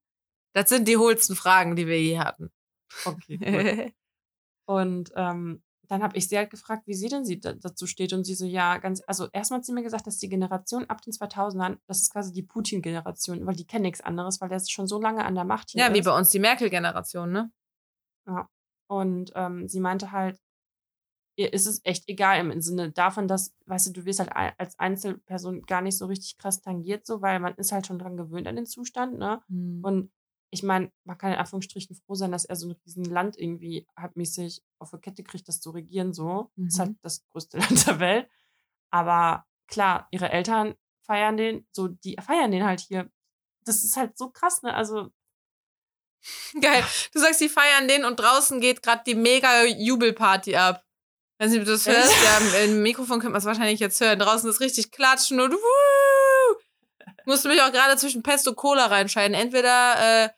[0.53, 2.51] Das sind die hohlsten Fragen, die wir je hatten.
[3.05, 3.93] Okay, cool.
[4.65, 8.13] Und ähm, dann habe ich sie halt gefragt, wie sie denn sie da, dazu steht.
[8.13, 11.01] Und sie so, ja, ganz, also erstmal hat sie mir gesagt, dass die Generation ab
[11.01, 14.71] den 2000ern, das ist quasi die Putin-Generation, weil die kennen nichts anderes, weil der ist
[14.71, 16.05] schon so lange an der Macht hier ja, wie ist.
[16.05, 17.51] bei uns die Merkel-Generation, ne?
[18.87, 20.39] Und ähm, sie meinte halt,
[21.37, 24.77] ihr ist es echt egal im Sinne davon, dass, weißt du, du wirst halt als
[24.77, 28.47] Einzelperson gar nicht so richtig krass tangiert, so, weil man ist halt schon dran gewöhnt
[28.47, 29.41] an den Zustand, ne?
[29.81, 30.11] Und Und
[30.52, 33.88] ich meine, man kann in Anführungsstrichen froh sein, dass er so ein riesen Land irgendwie
[33.97, 36.52] halbmäßig auf die Kette kriegt, das zu regieren, so.
[36.58, 36.80] Ist Mhm.
[36.82, 38.30] halt das größte Land der Welt.
[38.91, 40.76] Aber klar, ihre Eltern
[41.06, 43.10] feiern den, so, die feiern den halt hier.
[43.66, 44.74] Das ist halt so krass, ne?
[44.74, 45.12] Also,
[46.62, 46.84] Geil.
[47.14, 50.84] Du sagst, die feiern den und draußen geht gerade die mega Jubelparty ab.
[51.38, 54.20] Wenn du das hörst, ja, im Mikrofon könnte man es wahrscheinlich jetzt hören.
[54.20, 56.56] Draußen ist richtig klatschen und wuh!
[57.26, 59.34] Musste mich auch gerade zwischen Pest und Cola reinscheiden.
[59.34, 60.30] Entweder äh,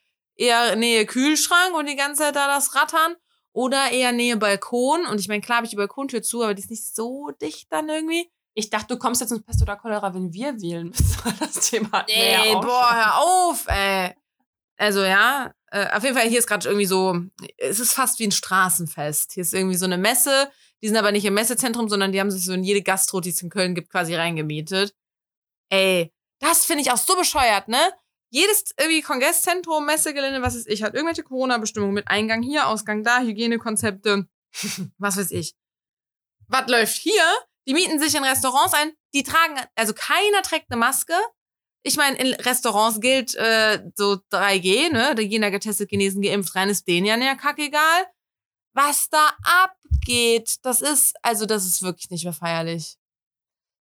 [0.42, 3.16] eher Nähe Kühlschrank und die ganze Zeit da das Rattern
[3.54, 5.06] oder eher Nähe Balkon.
[5.06, 7.68] Und ich meine, klar habe ich die Balkontür zu, aber die ist nicht so dicht
[7.72, 8.30] dann irgendwie.
[8.54, 11.18] ich dachte, du kommst jetzt ins Pest oder Cholera, wenn wir wählen müssen.
[11.40, 12.98] Das Thema hatten ja Ey, auch boah, schon.
[12.98, 14.16] hör auf, ey.
[14.78, 17.16] Also ja, äh, auf jeden Fall, hier ist gerade irgendwie so,
[17.58, 19.34] es ist fast wie ein Straßenfest.
[19.34, 20.50] Hier ist irgendwie so eine Messe,
[20.82, 23.30] die sind aber nicht im Messezentrum, sondern die haben sich so in jede Gastro, die
[23.30, 24.96] es in Köln gibt, quasi reingemietet.
[25.70, 27.78] Ey, das finde ich auch so bescheuert, ne?
[28.32, 33.20] Jedes irgendwie Kongresszentrum, Messegelände, was weiß ich, hat irgendwelche Corona-Bestimmungen mit Eingang hier, Ausgang da,
[33.20, 34.28] Hygienekonzepte,
[34.98, 35.54] was weiß ich.
[36.48, 37.24] Was läuft hier?
[37.68, 41.14] Die mieten sich in Restaurants ein, die tragen, also keiner trägt eine Maske.
[41.84, 45.14] Ich meine, in Restaurants gilt äh, so 3G, ne?
[45.16, 48.08] Da gehen da getestet, genesen, geimpft rein, ist denen ja näher kackegal.
[48.74, 52.98] Was da abgeht, das ist, also das ist wirklich nicht mehr feierlich.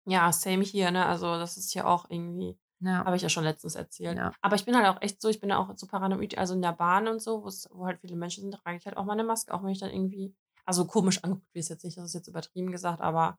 [0.06, 1.04] Ja, same hier, ne?
[1.04, 3.04] Also, das ist hier auch irgendwie, Ja.
[3.04, 4.16] habe ich ja schon letztens erzählt.
[4.16, 4.32] Ja.
[4.40, 6.62] Aber ich bin halt auch echt so, ich bin ja auch so paranoid, also in
[6.62, 9.24] der Bahn und so, wo halt viele Menschen sind, trage ich halt auch mal eine
[9.24, 12.14] Maske, auch wenn ich dann irgendwie, also komisch angeguckt wie es jetzt nicht, das ist
[12.14, 13.38] jetzt übertrieben gesagt, aber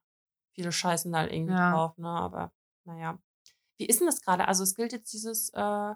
[0.56, 1.72] viele scheißen da halt irgendwie Ja.
[1.72, 2.10] drauf, ne?
[2.10, 2.52] Aber
[2.86, 3.18] naja.
[3.78, 4.48] Wie ist denn das gerade?
[4.48, 5.94] Also es gilt jetzt dieses äh,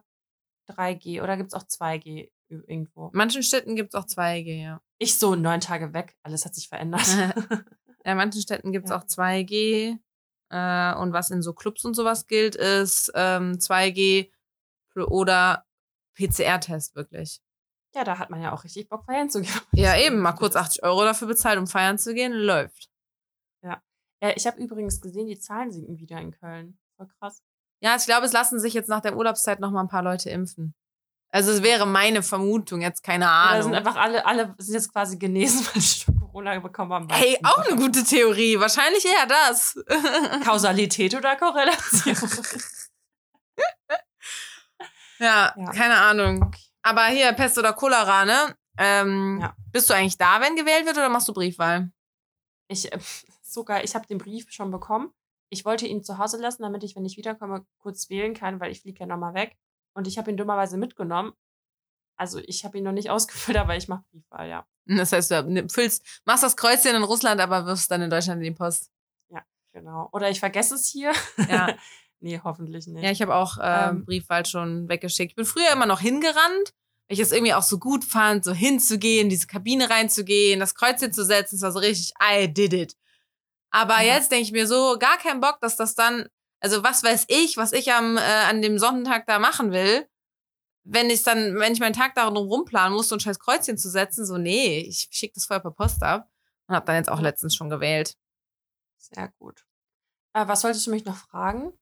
[0.69, 3.07] 3G oder gibt es auch 2G ü- irgendwo?
[3.07, 4.81] In manchen Städten gibt's auch 2G, ja.
[4.99, 7.01] Ich so neun Tage weg, alles hat sich verändert.
[8.05, 8.97] Ja, in manchen Städten gibt's Ja.
[8.99, 9.97] auch 2G.
[10.53, 14.29] Äh, und was in so Clubs und sowas gilt, ist ähm, 2G
[14.93, 15.65] pl- oder
[16.15, 17.41] PCR-Test wirklich.
[17.95, 19.51] ja, da hat man ja auch richtig Bock feiern zu gehen.
[19.73, 22.89] Ja, eben, mal kurz 80 Euro dafür bezahlt, um feiern zu gehen, läuft.
[24.21, 26.77] Äh, ich habe übrigens gesehen, die Zahlen sinken wieder in Köln.
[26.95, 27.41] Voll krass.
[27.81, 30.29] Ja, ich glaube, es lassen sich jetzt nach der Urlaubszeit noch mal ein paar Leute
[30.29, 30.73] impfen.
[31.29, 33.87] Also es wäre meine Vermutung, jetzt keine Oder sind Ahnung.
[33.87, 35.81] einfach alle, alle sind jetzt quasi genesen, weil
[36.33, 37.07] Corona bekommen haben.
[37.11, 38.59] Hey, auch eine gute Theorie.
[38.59, 39.75] Wahrscheinlich eher das.
[40.43, 42.15] Kausalität oder Korrelation?
[45.19, 45.71] ja, Ja.
[45.71, 46.43] keine Ahnung.
[46.43, 46.59] okay.
[46.81, 48.55] Aber hier, Pest oder Cholera, ne?
[48.77, 49.55] Ähm, Ja.
[49.71, 51.91] Bist du eigentlich da, wenn gewählt wird, oder machst du Briefwahl?
[52.67, 52.99] Ich, äh,
[53.41, 55.13] sogar, ich habe den Brief schon bekommen.
[55.49, 58.71] Ich wollte ihn zu Hause lassen, damit ich, wenn ich wiederkomme, kurz wählen kann, weil
[58.71, 59.55] ich fliege ja nochmal weg.
[59.95, 61.33] Und ich habe ihn dummerweise mitgenommen.
[62.17, 64.65] Also ich habe ihn noch nicht ausgefüllt, aber ich mache Briefwahl, ja.
[64.85, 68.39] Das heißt, du ne, füllst, machst das Kreuzchen in Russland, aber wirfst dann in Deutschland
[68.41, 68.89] in die Post.
[69.75, 70.07] Genau.
[70.11, 71.13] Oder ich vergesse es hier.
[71.49, 71.75] Ja.
[72.19, 73.03] nee, hoffentlich nicht.
[73.03, 74.05] Ja, ich habe auch ähm, Ähm.
[74.05, 75.31] Briefwahl schon weggeschickt.
[75.31, 76.73] Ich bin früher immer noch hingerannt,
[77.07, 81.11] weil ich es irgendwie auch so gut fand, so hinzugehen, diese Kabine reinzugehen, das Kreuzchen
[81.11, 81.55] zu setzen.
[81.55, 82.95] Es war so richtig, I did it.
[83.71, 84.13] Aber Ja.
[84.13, 86.27] jetzt denke ich mir so, gar keinen Bock, dass das dann,
[86.59, 90.05] also was weiß ich, was ich am äh, an dem Sonntag da machen will,
[90.83, 93.89] wenn ich dann, wenn ich meinen Tag darum rumplanen muss, so ein scheiß Kreuzchen zu
[93.89, 96.29] setzen, so nee, ich schicke das vorher per Post ab
[96.67, 98.15] und habe dann jetzt auch letztens schon gewählt.
[98.97, 99.65] Sehr gut.
[100.33, 101.73] Äh, was wolltest du mich noch fragen?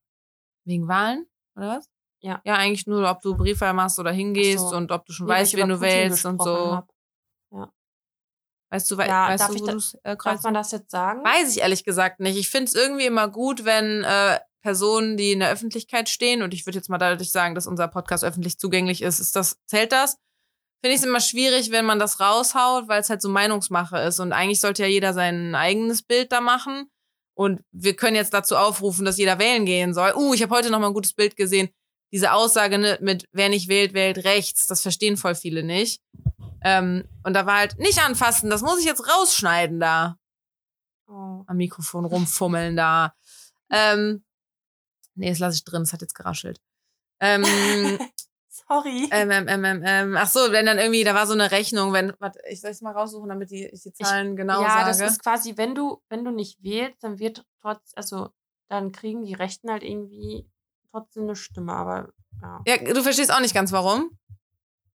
[0.65, 1.25] Wegen Wahlen,
[1.55, 1.89] oder was?
[2.19, 2.41] Ja.
[2.45, 4.75] Ja, eigentlich nur, ob du Briefwahl machst oder hingehst so.
[4.75, 6.75] und ob du schon Nee, weißt, wen du Putin wählst und so.
[6.75, 6.89] hab.
[8.69, 9.73] Weißt du, wei Ja, weißt darf du, ich wo da-
[10.03, 10.43] äh, Darf kreuzt?
[10.45, 11.23] man das jetzt sagen?
[11.25, 12.37] Weiß ich ehrlich gesagt nicht.
[12.37, 16.53] Ich finde es irgendwie immer gut, wenn äh, Personen, die in der Öffentlichkeit stehen, und
[16.53, 19.91] ich würde jetzt mal dadurch sagen, dass unser Podcast öffentlich zugänglich ist, ist das, zählt
[19.91, 20.17] das?
[20.81, 24.19] finde ich es immer schwierig, wenn man das raushaut, weil es halt so Meinungsmache ist.
[24.19, 26.89] Und eigentlich sollte ja jeder sein eigenes Bild da machen.
[27.35, 30.13] Und wir können jetzt dazu aufrufen, dass jeder wählen gehen soll.
[30.15, 31.69] Uh, ich habe heute noch mal ein gutes Bild gesehen.
[32.11, 34.67] Diese Aussage ne, mit wer nicht wählt, wählt rechts.
[34.67, 36.01] Das verstehen voll viele nicht.
[36.63, 38.49] Ähm, und da war halt nicht anfassen.
[38.49, 40.17] Das muss ich jetzt rausschneiden da.
[41.07, 41.43] Oh.
[41.45, 43.13] Am Mikrofon rumfummeln da.
[43.71, 44.23] Ähm,
[45.15, 45.81] nee, das lasse ich drin.
[45.83, 46.59] Es hat jetzt geraschelt.
[47.19, 47.43] Ähm,
[48.49, 49.07] Sorry.
[49.11, 51.93] ähm, ähm, ähm, ähm, ähm, ach so, wenn dann irgendwie, da war so eine Rechnung,
[51.93, 54.85] wenn, warte, ich soll es mal raussuchen, damit die, ich die Zahlen genau ja, sage.
[54.87, 58.29] das ist quasi, wenn du, wenn du nicht wählst, dann wird trotz, also
[58.67, 60.49] dann kriegen die Rechten halt irgendwie
[60.91, 62.61] trotzdem eine Stimme, aber ja.
[62.65, 64.17] ja, du verstehst auch nicht ganz warum.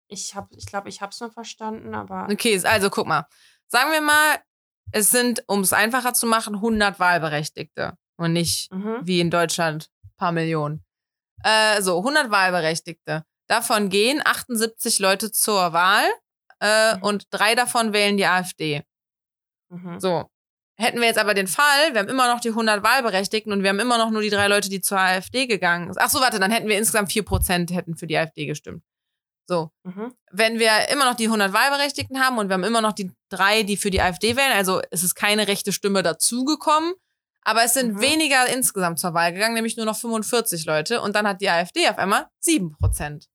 [0.07, 3.27] Ich hab, ich glaube, ich hab's mal verstanden, aber Okay, also guck mal.
[3.67, 4.39] Sagen wir mal,
[4.91, 8.99] es sind, um es einfacher zu machen, 100 Wahlberechtigte und nicht mhm.
[9.03, 10.83] wie in Deutschland paar Millionen.
[11.43, 13.23] Äh, so, 100 Wahlberechtigte.
[13.47, 16.05] Davon gehen 78 Leute zur Wahl
[16.61, 17.03] äh, Mhm.
[17.03, 18.83] und drei davon wählen die AfD.
[19.69, 19.99] Mhm.
[19.99, 20.29] So.
[20.77, 23.69] Hätten wir jetzt aber den Fall, wir haben immer noch die 100 Wahlberechtigten und wir
[23.69, 26.01] haben immer noch nur die drei Leute, die zur AfD gegangen sind.
[26.03, 28.83] Ach so, warte, dann hätten wir insgesamt 4% hätten für die AfD gestimmt.
[29.47, 29.69] So.
[29.83, 30.13] Mhm.
[30.31, 33.63] Wenn wir immer noch die 100 Wahlberechtigten haben und wir haben immer noch die drei,
[33.63, 36.93] die für die AfD wählen, also es ist keine rechte Stimme dazugekommen,
[37.45, 38.01] aber es sind Mhm.
[38.01, 41.87] weniger insgesamt zur Wahl gegangen, nämlich nur noch 45 Leute und dann hat die AfD
[41.87, 43.29] auf einmal 7%.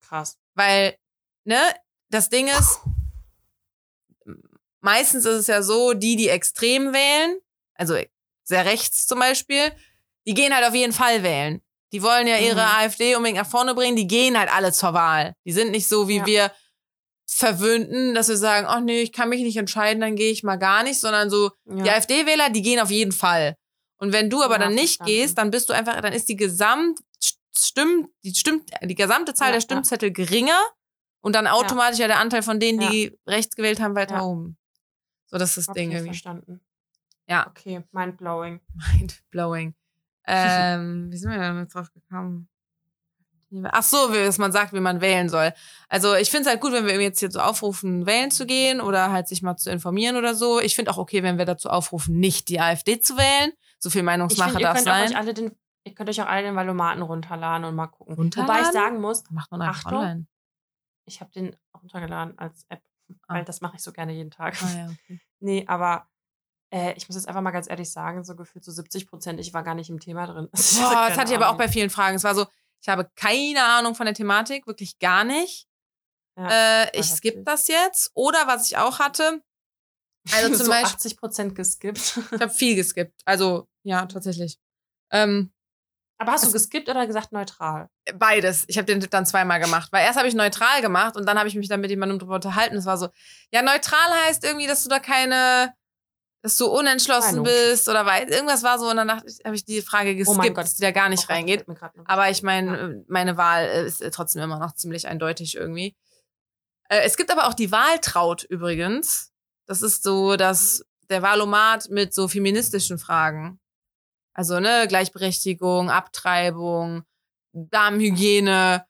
[0.00, 0.38] Krass.
[0.54, 0.96] Weil,
[1.44, 1.58] ne,
[2.08, 2.80] das Ding ist,
[4.80, 7.38] meistens ist es ja so, die, die extrem wählen,
[7.74, 7.96] also
[8.44, 9.72] sehr rechts zum Beispiel,
[10.26, 11.62] die gehen halt auf jeden Fall wählen.
[11.92, 12.68] Die wollen ja ihre Mhm.
[12.78, 15.34] AfD unbedingt nach vorne bringen, die gehen halt alle zur Wahl.
[15.44, 16.26] Die sind nicht so wie Ja.
[16.26, 16.52] wir
[17.34, 20.56] Verwöhnten, dass wir sagen, ach nee, ich kann mich nicht entscheiden, dann gehe ich mal
[20.56, 21.82] gar nicht, sondern so, Ja.
[21.84, 23.56] die AfD-Wähler, die gehen auf jeden Fall.
[23.96, 25.12] Und wenn du aber Ja, dann nicht verstanden.
[25.12, 27.00] gehst, dann bist du einfach, dann ist die Gesamt
[27.54, 29.60] Stimm, die stimmt, die gesamte Zahl Ja, der.
[29.60, 30.58] Stimmzettel geringer
[31.20, 34.56] und dann automatisch ja der Anteil von denen, die rechts gewählt haben, weiter oben.
[35.26, 36.08] So, das ist das Ding okay, irgendwie.
[36.12, 36.60] verstanden.
[37.28, 37.46] Ja.
[37.48, 38.60] Okay, mindblowing.
[38.94, 39.74] Mind-blowing.
[40.26, 42.48] Ähm, wie sind wir denn jetzt drauf gekommen?
[43.70, 45.52] Ach so, wie- dass man sagt, wie man wählen soll.
[45.88, 48.80] Also ich finde es halt gut, wenn wir jetzt hier so aufrufen, wählen zu gehen
[48.80, 50.60] oder halt sich mal zu informieren oder so.
[50.60, 53.52] Ich finde auch okay, wenn wir dazu aufrufen, nicht die AfD zu wählen.
[53.78, 55.08] So viel Meinungsmache darf sein.
[55.10, 55.52] euch alle den,
[55.84, 58.16] ihr könnt euch auch alle den Valomaten runterladen und mal gucken.
[58.16, 58.72] Wobei ich Runterladen?
[58.72, 59.92] sagen muss, Macht man Achtung.
[59.98, 60.26] online.
[61.06, 62.80] ich habe den runtergeladen als App,
[63.26, 63.34] Ah.
[63.34, 64.56] weil das mache ich so gerne jeden Tag.
[64.62, 65.20] Ah, ja, okay.
[65.40, 66.06] Nee, aber
[66.72, 69.52] äh, ich muss jetzt einfach mal ganz ehrlich sagen, so gefühlt so 70 Prozent, ich
[69.52, 70.48] war gar nicht im Thema drin.
[70.52, 72.14] Boah, das hatte ich aber auch bei vielen Fragen.
[72.16, 72.46] Es war so,
[72.82, 75.66] ich habe keine Ahnung von der Thematik, wirklich gar nicht.
[76.36, 77.44] Ja, äh, ich skippe heftig.
[77.46, 78.10] das jetzt.
[78.14, 79.42] Oder was ich auch hatte,
[80.32, 82.18] also zum so Beispiel, 80 Prozent geskippt.
[82.32, 83.20] ich habe viel geskippt.
[83.24, 84.58] Also, ja, tatsächlich.
[85.12, 85.52] Ähm,
[86.18, 87.88] aber hast du Es- geskippt oder gesagt neutral?
[88.14, 88.64] beides.
[88.68, 89.92] Ich habe den dann zweimal gemacht.
[89.92, 92.36] Weil erst habe ich neutral gemacht und dann habe ich mich dann mit jemandem drüber
[92.36, 92.76] unterhalten.
[92.76, 93.08] Es war so,
[93.52, 95.74] ja, neutral heißt irgendwie, dass du da keine,
[96.42, 97.44] dass du unentschlossen Meinung.
[97.44, 98.28] bist oder weiß.
[98.30, 100.64] Irgendwas war so und danach habe ich die Frage Oh geskippt, Gott.
[100.64, 101.64] dass die da gar nicht Oh reingeht.
[102.04, 103.02] Aber ich meine, Ja.
[103.08, 105.94] meine Wahl äh, ist äh, trotzdem immer noch ziemlich eindeutig irgendwie.
[106.88, 109.30] Äh, Es gibt aber auch die Wahltraut übrigens.
[109.66, 113.60] Das ist so, dass der Wahlomat mit so feministischen Fragen.
[114.34, 117.04] Also, ne, Gleichberechtigung, Abtreibung,
[117.52, 118.84] Darmhygiene,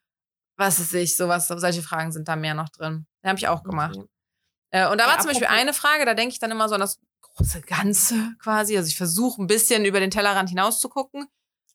[0.57, 3.07] was weiß ich, sowas, solche Fragen sind da mehr noch drin.
[3.23, 3.97] Den habe ich auch gemacht.
[3.97, 4.87] Okay.
[4.91, 6.81] Und da Ja, war zum Beispiel eine Frage, da denke ich dann immer so an
[6.81, 6.99] das
[7.37, 8.77] große Ganze quasi.
[8.77, 11.27] Also ich versuche ein bisschen über den Tellerrand hinaus zu gucken.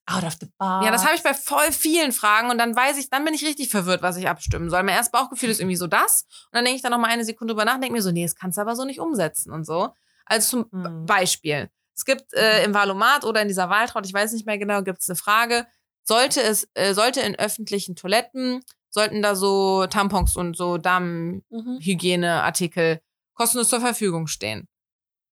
[0.10, 0.84] Out of the bar.
[0.86, 3.44] Ja, das habe ich bei voll vielen Fragen und dann weiß ich, dann bin ich
[3.46, 4.82] richtig verwirrt, was ich abstimmen soll.
[4.84, 6.24] Mein erstes Bauchgefühl ist irgendwie so das.
[6.46, 8.12] Und dann denke ich dann noch mal eine Sekunde drüber nach und denke mir so,
[8.12, 9.90] nee, das kannst du aber so nicht umsetzen und so.
[10.26, 11.06] Also zum Mhm.
[11.06, 11.70] Beispiel.
[11.94, 15.02] Es gibt äh, im Wahlomat oder in dieser Wahltraut, ich weiß nicht mehr genau, gibt
[15.02, 15.68] es eine Frage,
[16.04, 23.00] sollte es, äh, sollte in öffentlichen Toiletten, sollten da so Tampons und so Damenhygieneartikel Mhm.
[23.34, 24.68] kostenlos zur Verfügung stehen.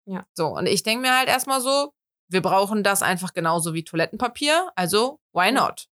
[0.08, 0.26] Ja.
[0.34, 1.94] So, und ich denke mir halt erstmal so,
[2.32, 5.88] wir brauchen das einfach genauso wie Toilettenpapier, also why not?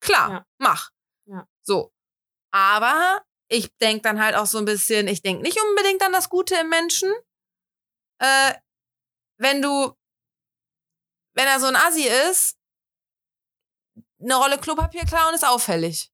[0.00, 0.46] Klar, Ja.
[0.58, 0.90] mach.
[1.26, 1.46] Ja.
[1.62, 1.92] So.
[2.52, 6.28] Aber ich denke dann halt auch so ein bisschen, ich denke nicht unbedingt an das
[6.28, 7.12] Gute im Menschen.
[8.18, 8.54] Äh,
[9.38, 9.94] wenn du,
[11.34, 12.56] wenn er so ein Assi ist,
[14.20, 16.10] eine Rolle Klopapier klauen ist auffällig.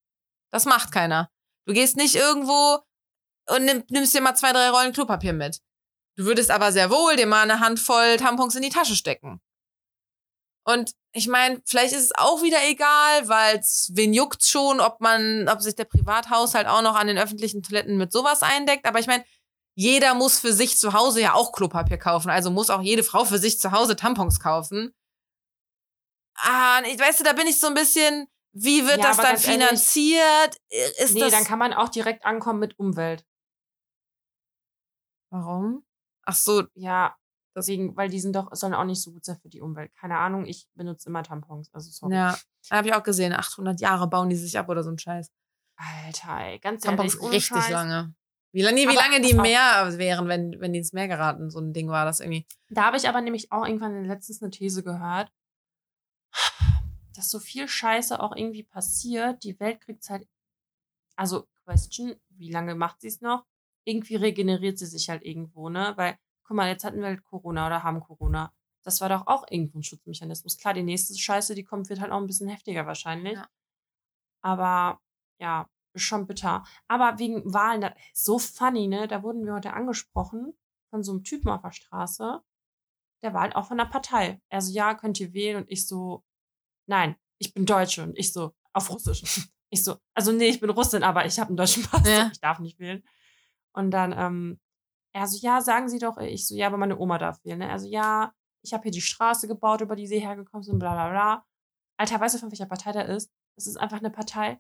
[0.53, 1.31] Das macht keiner.
[1.67, 2.81] Du gehst nicht irgendwo
[3.49, 5.61] und nimm, nimmst dir mal zwei, drei Rollen Klopapier mit.
[6.17, 9.41] Du würdest aber sehr wohl dir mal eine Handvoll Tampons in die Tasche stecken.
[10.65, 13.61] Und ich meine, vielleicht ist es auch wieder egal, weil
[13.95, 17.97] wen juckt's schon, ob man, ob sich der Privathaushalt auch noch an den öffentlichen Toiletten
[17.97, 18.87] mit sowas eindeckt.
[18.87, 19.25] Aber ich meine,
[19.75, 22.31] jeder muss für sich zu Hause ja auch Klopapier kaufen.
[22.31, 24.95] Also muss auch jede Frau für sich zu Hause Tampons kaufen.
[26.37, 29.27] Ah, ich weißt du, da bin ich so ein bisschen, Wie wird Ja, das dann
[29.27, 30.57] ganz ehrlich, finanziert?
[30.99, 33.25] Ist nee, dann kann man auch direkt ankommen mit Umwelt.
[35.31, 35.85] Warum?
[36.25, 37.17] Ach so, Ja,
[37.57, 39.93] deswegen, weil die sind doch, sollen auch nicht so gut sein für die Umwelt.
[39.95, 41.73] Keine Ahnung, ich benutze immer Tampons.
[41.73, 42.15] Also sorry.
[42.15, 42.39] ja.
[42.71, 43.33] Habe ich auch gesehen.
[43.33, 45.31] 800 Jahre bauen die sich ab oder so ein Scheiß.
[45.77, 47.71] Alter, ey, ganz Tampons ehrlich, richtig Scheiß.
[47.71, 48.15] lange.
[48.55, 51.51] Wie lange, nee, wie Aber lange die mehr wären, wenn, wenn die ins Meer geraten.
[51.51, 52.47] So ein Ding war das irgendwie.
[52.69, 55.33] Da habe ich aber nämlich auch irgendwann letztens eine These gehört,
[57.15, 59.43] dass so viel Scheiße auch irgendwie passiert.
[59.43, 60.29] Die Welt kriegt halt,
[61.17, 63.45] also Question, wie lange macht sie es noch?
[63.85, 65.93] Irgendwie regeneriert sie sich halt irgendwo, ne?
[65.97, 68.53] Weil, guck mal, jetzt hatten wir halt Corona oder haben Corona.
[68.85, 70.59] Das war doch auch irgendwo ein Schutzmechanismus.
[70.59, 73.35] Klar, die nächste Scheiße, die kommt, wird halt auch ein bisschen heftiger wahrscheinlich.
[73.35, 73.49] Ja.
[74.43, 75.01] Aber
[75.39, 76.65] ja, schon bitter.
[76.89, 79.09] Aber wegen Wahlen, da, so funny, ne?
[79.09, 80.55] Da wurden wir heute angesprochen
[80.91, 82.43] von so einem Typen auf der Straße.
[83.23, 84.41] Der war halt auch von der Partei.
[84.49, 85.63] Er so, ja, könnt ihr wählen?
[85.63, 86.25] Und ich so,
[86.87, 88.03] nein, ich bin Deutsche.
[88.03, 89.49] Und ich so, auf Russisch.
[89.75, 92.07] Ich so, also nee, ich bin Russin, aber ich habe einen deutschen Pass.
[92.07, 92.29] Ja.
[92.31, 93.03] Ich darf nicht wählen.
[93.75, 94.61] Und dann, ähm,
[95.15, 96.19] er so, ja, sagen Sie doch.
[96.19, 97.59] Ich so, ja, aber meine Oma darf wählen.
[97.59, 97.71] Ne?
[97.71, 98.33] Also, ja,
[98.65, 101.45] ich habe hier die Straße gebaut, über die Sie hergekommen sind, bla bla bla.
[101.99, 103.31] Alter, weißt du, von welcher Partei der ist?
[103.57, 104.59] Das ist einfach eine Partei,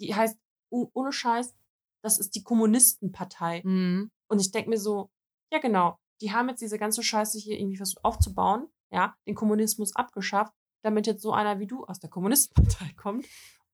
[0.00, 0.38] die heißt,
[0.70, 1.54] oh, ohne Scheiß,
[2.02, 3.62] das ist die Kommunistenpartei.
[3.64, 4.10] Mhm.
[4.28, 5.10] Und ich denke mir so,
[5.52, 9.94] ja genau, die haben jetzt diese ganze Scheiße hier irgendwie versucht aufzubauen, ja, den Kommunismus
[9.94, 10.52] abgeschafft,
[10.82, 13.26] damit jetzt so einer wie du aus der Kommunistenpartei kommt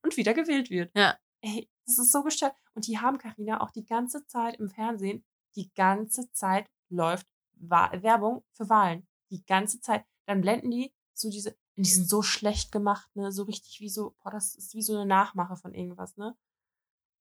[0.02, 0.90] und wieder gewählt wird.
[0.94, 1.16] Ja.
[1.42, 2.54] Ey, das ist so gestellt.
[2.74, 5.24] Und die haben, Karina auch die ganze Zeit im Fernsehen,
[5.56, 9.06] die ganze Zeit läuft Werbung für Wahlen.
[9.30, 10.04] Die ganze Zeit.
[10.26, 13.88] Dann blenden die so diese, und die sind so schlecht gemacht, ne, so richtig wie
[13.88, 16.36] so, boah, das ist wie so eine Nachmache von irgendwas, ne.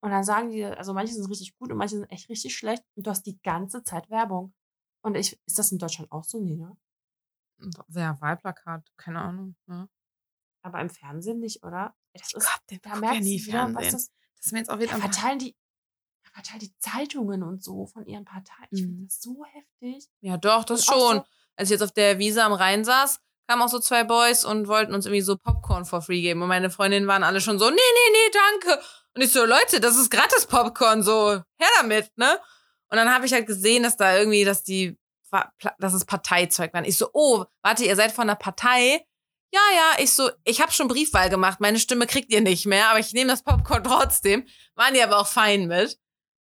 [0.02, 2.84] Und dann sagen die, also manche sind richtig gut und manche sind echt richtig schlecht.
[2.96, 4.54] Und du hast die ganze Zeit Werbung.
[5.02, 6.40] Und ich, ist das in Deutschland auch so?
[6.40, 6.78] Nee, ne?
[7.90, 9.56] Ja, Wahlplakat, keine Ahnung.
[9.66, 9.90] Ne?
[10.62, 11.94] Aber im Fernsehen nicht, oder?
[12.14, 14.10] Ey, Das ist, Gott, da merkst ja du wieder, was das,
[14.42, 15.56] Das mir jetzt auch da wieder verteilen die,
[16.24, 18.68] da verteilen die Zeitungen und so von ihren Parteien.
[18.72, 19.08] Ich finde Mhm.
[19.08, 20.10] das so heftig.
[20.22, 21.18] Ja, doch, das Und schon.
[21.18, 21.24] so-
[21.56, 24.68] Als ich jetzt auf der Wiese am Rhein saß, kamen auch so zwei Boys und
[24.70, 26.42] wollten uns irgendwie so Popcorn for free geben.
[26.42, 28.82] Und meine Freundinnen waren alle schon so, nee, nee, nee, danke.
[29.16, 32.40] Und ich so, Leute, das ist gratis Popcorn, so, her damit, ne?
[32.90, 34.98] Und dann habe ich halt gesehen, dass da irgendwie, dass die,
[35.80, 36.86] dass es Parteizeug waren.
[36.86, 39.06] Ich so, oh, warte, ihr seid von der Partei?
[39.52, 42.90] Ja, ja, ich so, ich habe schon Briefwahl gemacht, meine Stimme kriegt ihr nicht mehr,
[42.90, 44.46] aber ich nehme das Popcorn trotzdem.
[44.76, 46.00] Waren die aber auch fein mit.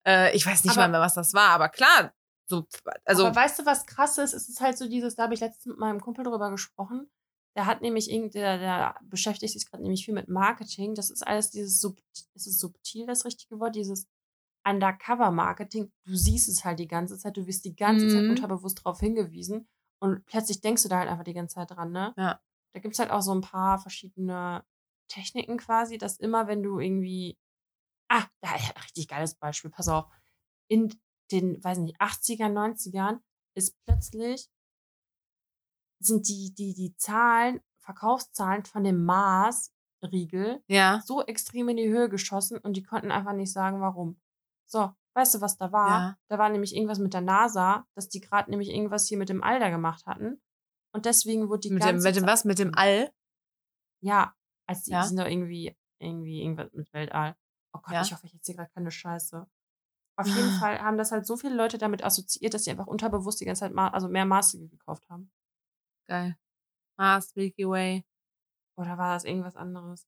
[0.08, 2.14] Äh, ich weiß nicht Aber- mal mehr, was das war, aber klar,
[2.48, 2.68] so,
[3.06, 4.34] also, Aber weißt du, was krass ist?
[4.34, 7.10] Es ist halt so dieses, da habe ich letztens mit meinem Kumpel drüber gesprochen.
[7.56, 10.94] Der hat nämlich irgendwie, der, der beschäftigt sich gerade nämlich viel mit Marketing.
[10.96, 11.98] Das ist alles dieses sub,
[12.34, 13.76] ist es subtil das richtige Wort?
[13.76, 14.08] Dieses
[14.68, 15.92] Undercover-Marketing.
[16.06, 18.32] Du siehst es halt die ganze Zeit, du wirst die ganze Zeit Mhm.
[18.32, 19.68] unterbewusst darauf hingewiesen
[20.02, 22.14] und plötzlich denkst du da halt einfach die ganze Zeit dran, ne?
[22.18, 22.40] Ja.
[22.74, 24.66] Da gibt es halt auch so ein paar verschiedene
[25.08, 27.38] Techniken quasi, dass immer, wenn du irgendwie.
[28.10, 30.06] Ah, da ja, richtig geiles Beispiel, pass auf.
[30.70, 30.94] In
[31.32, 33.20] den, weiß nicht, 80ern, 90ern
[33.56, 34.50] ist plötzlich
[36.04, 41.02] sind die, die, die Zahlen, Verkaufszahlen von dem Mars-Riegel ja.
[41.06, 44.20] so extrem in die Höhe geschossen und die konnten einfach nicht sagen, warum.
[44.66, 45.90] So, weißt du, was da war?
[45.90, 46.18] Ja.
[46.28, 49.42] Da war nämlich irgendwas mit der NASA, dass die gerade nämlich irgendwas hier mit dem
[49.42, 50.42] da gemacht hatten.
[50.94, 52.46] Und deswegen wurde die Mit dem, ganze mit dem was?
[52.46, 53.12] Mit dem All?
[54.02, 54.36] Ja,
[54.68, 55.02] als die, Ja.
[55.02, 57.36] die sind doch irgendwie, irgendwie irgendwas mit Weltall.
[57.74, 58.02] Oh Gott, Ja.
[58.02, 59.48] ich hoffe, ich erzähle gerade keine Scheiße.
[60.18, 63.40] Auf jeden Fall haben das halt so viele Leute damit assoziiert, dass sie einfach unterbewusst
[63.40, 65.32] die ganze Zeit ma also mehr Maße gekauft haben.
[66.08, 66.38] Geil.
[66.98, 68.06] Mars, Milky Way.
[68.78, 70.06] Oder war das irgendwas anderes?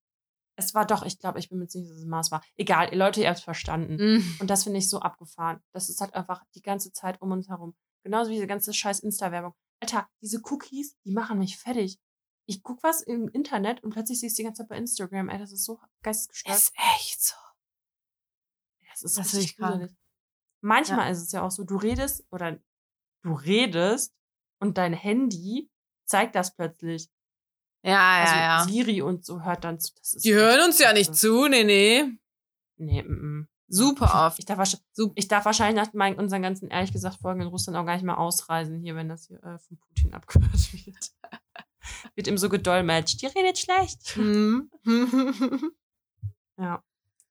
[0.55, 2.43] Es war doch, ich glaube, ich bin mir sicher, dass es Mars war.
[2.55, 3.95] Egal, ihr Leute, ihr habt es verstanden.
[3.95, 4.37] Mm.
[4.41, 5.63] Und das finde ich so abgefahren.
[5.71, 7.75] Das ist halt einfach die ganze Zeit um uns herum.
[8.03, 9.55] Genauso wie diese ganze scheiß Insta-Werbung.
[9.83, 11.99] Alter, diese Cookies, die machen mich fertig.
[12.45, 15.27] Ich guck was im Internet und plötzlich siehst du die ganze Zeit bei Instagram.
[15.27, 16.57] Ey, das ist so geistesgestört.
[16.57, 17.35] Ist echt so.
[18.89, 19.73] Das ist Das das richtig ich krank.
[19.73, 19.97] gruselig.
[20.61, 22.57] Manchmal ist es ja auch so, du redest oder
[23.23, 24.15] du redest
[24.59, 25.69] und dein Handy
[26.05, 27.09] zeigt das plötzlich.
[27.83, 28.63] Ja, Also ja, ja.
[28.65, 29.93] Siri und so hört dann zu.
[29.95, 32.05] Das Die hören uns ja nicht zu, nee, nee.
[32.77, 33.49] Nee, mm, mm.
[33.67, 34.39] Super oft.
[34.39, 34.75] Ich darf,
[35.15, 38.03] ich darf wahrscheinlich nach meinen, unseren ganzen, ehrlich gesagt, Folgen in Russland auch gar nicht
[38.03, 41.11] mehr ausreisen hier, wenn das hier äh, von Putin abgehört wird.
[42.15, 43.21] wird ihm so gedolmetscht.
[43.21, 44.15] Die redet schlecht.
[44.15, 44.69] Hm.
[46.57, 46.83] Ja.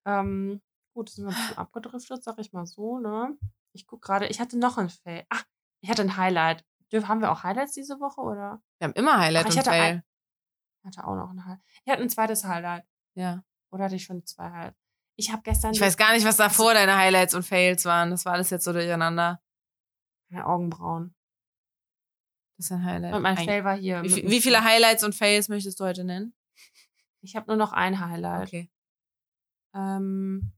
[0.05, 0.61] Ähm,
[0.95, 3.37] gut, sind wir ein bisschen abgedriftet, sag ich mal so, ne?
[3.73, 5.25] Ich guck gerade, ich hatte noch ein Fail.
[5.31, 5.45] Ach,
[5.81, 6.65] ich hatte ein Highlight.
[6.93, 8.61] Haben wir auch Highlights diese Woche, oder?
[8.79, 9.81] Wir haben immer Highlight Ach, ich und hatte Fail.
[9.95, 10.03] ein-
[10.81, 11.61] Ich hatte auch noch ein Highlight.
[11.85, 12.85] Ich hatte ein zweites Highlight.
[13.15, 13.43] Ja.
[13.71, 14.82] Oder hatte ich schon zwei Highlights?
[15.17, 18.11] Ich habe gestern Ich weiß gar nicht, was davor deine Highlights und Fails waren.
[18.11, 19.41] Das war alles jetzt so durcheinander.
[20.31, 21.15] meine Augenbrauen.
[22.57, 23.15] Das ist ein Highlight.
[23.15, 24.03] Und mein Ein- Fail war hier.
[24.03, 24.65] wie, wie viele.
[24.65, 26.35] Highlights und Fails möchtest du heute nennen?
[27.21, 28.49] Ich habe nur noch ein Highlight.
[28.49, 28.71] Okay.
[29.75, 30.53] Ähm,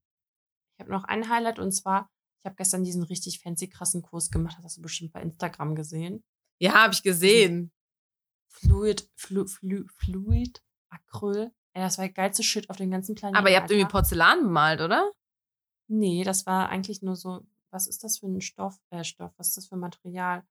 [0.76, 2.10] ich habe noch ein Highlight und zwar,
[2.42, 4.56] ich habe gestern diesen richtig fancy krassen Kurs gemacht.
[4.58, 6.24] Das hast du bestimmt bei Instagram gesehen.
[6.60, 7.72] Ja, habe ich gesehen.
[8.48, 11.52] Fluid, Flu, Flu, Fluid, Acryl.
[11.74, 13.36] Ey, das war der geilste Shit auf dem ganzen Planeten.
[13.38, 13.98] Aber ihr habt irgendwie Alter.
[13.98, 15.10] Porzellan bemalt, oder?
[15.88, 18.80] Nee, das war eigentlich nur so, was ist das für ein Stoff?
[18.90, 20.44] Äh, Stoff, was ist das für ein Material?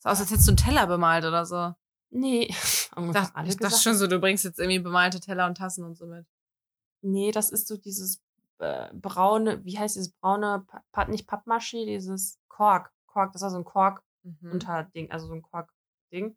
[0.00, 1.74] So aus, als hättest du einen Teller bemalt oder so.
[2.10, 5.46] Nee, Ich ungefähr dachte, alle ich dachte schon so, du bringst jetzt irgendwie bemalte Teller
[5.46, 6.26] und Tassen und so mit.
[7.02, 8.22] Nee, das ist so dieses
[8.58, 12.92] äh, braune, wie heißt dieses braune, Pa- nicht Pappmaché, dieses Kork.
[13.06, 14.60] Kork, das war so ein Kork Mhm.
[15.10, 16.36] also so ein Kork-Ding.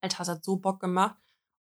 [0.00, 1.16] Alter, das hat so Bock gemacht.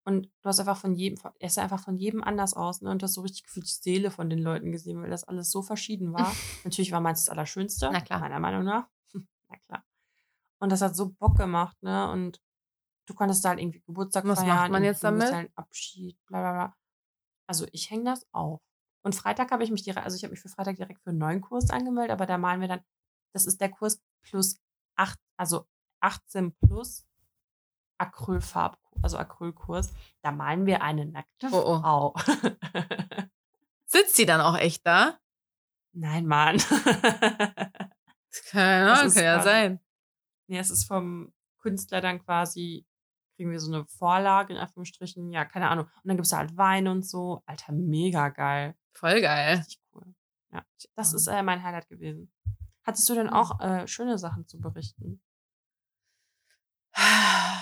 [0.03, 2.89] Und du hast einfach von jedem, er ist einfach von jedem anders aus, ne?
[2.89, 5.51] Und du hast so richtig gefühlt die Seele von den Leuten gesehen, weil das alles
[5.51, 6.33] so verschieden war.
[6.63, 7.89] Natürlich war meins das Allerschönste.
[7.91, 8.19] Na klar.
[8.19, 8.87] Meiner Meinung nach.
[9.13, 9.85] Na klar.
[10.59, 12.09] Und das hat so Bock gemacht, ne?
[12.09, 12.41] Und
[13.07, 14.55] du konntest da halt irgendwie Geburtstag Was feiern.
[14.55, 15.31] macht man jetzt damit?
[15.31, 16.77] Halt Abschied, bla bla bla.
[17.47, 18.61] Also ich hänge das auf.
[19.03, 21.19] Und Freitag habe ich mich direkt, also ich habe mich für Freitag direkt für einen
[21.19, 22.81] neuen Kurs angemeldet, aber da malen wir dann,
[23.33, 24.59] das ist der Kurs plus
[24.95, 25.67] 8, also
[26.01, 27.05] 18 plus
[28.01, 29.93] Acrylfarb, also Acrylkurs.
[30.21, 31.79] Da malen wir eine nackte Oh, oh.
[31.81, 32.15] Frau.
[33.85, 35.17] Sitzt sie dann auch echt da?
[35.93, 36.57] Nein, Mann.
[38.49, 39.79] Keine Das Ahnung, kann ja quasi- sein.
[40.47, 42.85] nee, es ist vom Künstler dann quasi,
[43.35, 45.85] kriegen wir so eine Vorlage in Anführungsstrichen, ja, keine Ahnung.
[45.85, 47.43] Und dann gibt es da halt Wein und so.
[47.45, 48.75] Alter, mega geil.
[48.93, 49.57] Voll geil.
[49.57, 50.15] Richtig cool.
[50.53, 50.63] Ja,
[50.95, 52.31] das ist äh, mein Highlight gewesen.
[52.83, 55.21] Hattest du denn auch äh, schöne Sachen zu berichten?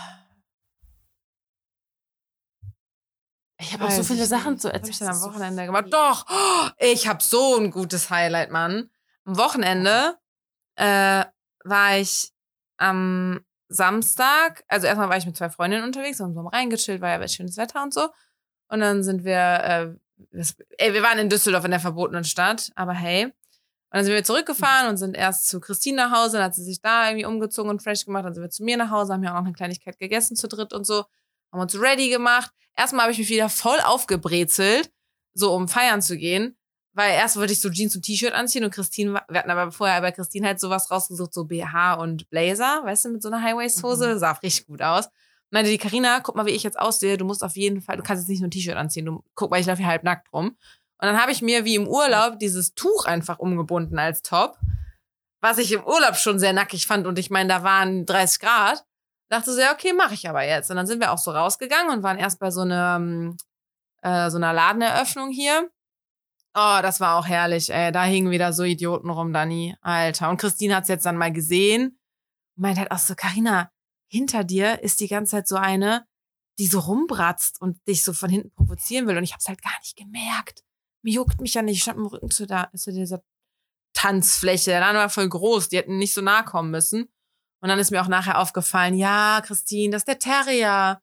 [3.70, 4.92] Ich habe auch so viele Sachen zu Was hab erzählen.
[4.92, 5.86] ich denn Das am Wochenende gemacht?
[5.92, 6.26] Doch!
[6.28, 8.90] Oh, ich habe so ein gutes Highlight, Mann.
[9.26, 10.18] Am Wochenende
[10.76, 11.24] äh,
[11.64, 12.32] war ich
[12.78, 17.28] am Samstag, also erstmal war ich mit zwei Freundinnen unterwegs, haben so reingechillt, war ja
[17.28, 18.10] schönes Wetter und so.
[18.70, 19.94] Und dann sind wir, äh,
[20.32, 23.26] das, ey, wir waren in Düsseldorf in der verbotenen Stadt, aber hey.
[23.26, 23.34] Und
[23.92, 26.82] dann sind wir zurückgefahren und sind erst zu Christine nach Hause, dann hat sie sich
[26.82, 29.30] da irgendwie umgezogen und fresh gemacht, dann sind wir zu mir nach Hause, haben ja
[29.30, 31.06] auch noch eine Kleinigkeit gegessen zu dritt und so,
[31.52, 32.52] haben uns ready gemacht.
[32.80, 34.90] Erstmal habe ich mich wieder voll aufgebrezelt,
[35.34, 36.58] so um feiern zu gehen,
[36.94, 40.00] weil erst wollte ich so Jeans und T-Shirt anziehen und Christine, wir hatten aber vorher
[40.02, 44.16] bei Christine halt sowas rausgesucht, so BH und Blazer, weißt du, mit so einer High-Waist-Hose,
[44.16, 44.20] Mhm.
[44.20, 45.10] sah richtig gut aus.
[45.52, 48.04] Meinte die Karina, guck mal, wie ich jetzt aussehe, du musst auf jeden Fall, du
[48.04, 50.32] kannst jetzt nicht nur ein T-Shirt anziehen, du guck mal, ich laufe hier halb nackt
[50.32, 50.48] rum.
[50.50, 50.58] Und
[51.06, 54.58] dann habe ich mir wie im Urlaub dieses Tuch einfach umgebunden als Top,
[55.42, 58.86] was ich im Urlaub schon sehr nackig fand und ich meine, da waren 30 Grad.
[59.30, 60.70] Dachte so, ja, okay, mache ich aber jetzt.
[60.72, 63.38] Und dann sind wir auch so rausgegangen und waren erst bei so einer, ähm,
[64.02, 65.70] äh, so einer Ladeneröffnung hier.
[66.56, 67.92] Oh, das war auch herrlich, ey.
[67.92, 69.76] Da hingen wieder so Idioten rum, Dani.
[69.82, 70.30] Alter.
[70.30, 72.00] Und Christine hat's jetzt dann mal gesehen.
[72.56, 73.72] Und meint halt auch so, Carina,
[74.12, 76.08] hinter dir ist die ganze Zeit so eine,
[76.58, 79.18] die so rumbratzt und dich so von hinten provozieren will.
[79.18, 80.64] Und ich hab's halt gar nicht gemerkt.
[81.04, 81.78] Mir juckt mich ja nicht.
[81.78, 83.22] Ich stand im Rücken zu, da, zu dieser
[83.94, 84.72] Tanzfläche.
[84.72, 85.70] Der Laden war voll groß.
[85.70, 87.10] Die hätten nicht so nah kommen müssen.
[87.62, 91.02] Und dann ist mir auch nachher aufgefallen, ja, Christine, das ist der Terrier.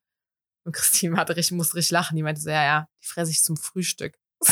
[0.64, 2.16] Und Christine hatte richtig, musste richtig lachen.
[2.16, 4.16] Die meinte so, ja, ja, die fresse ich zum Frühstück.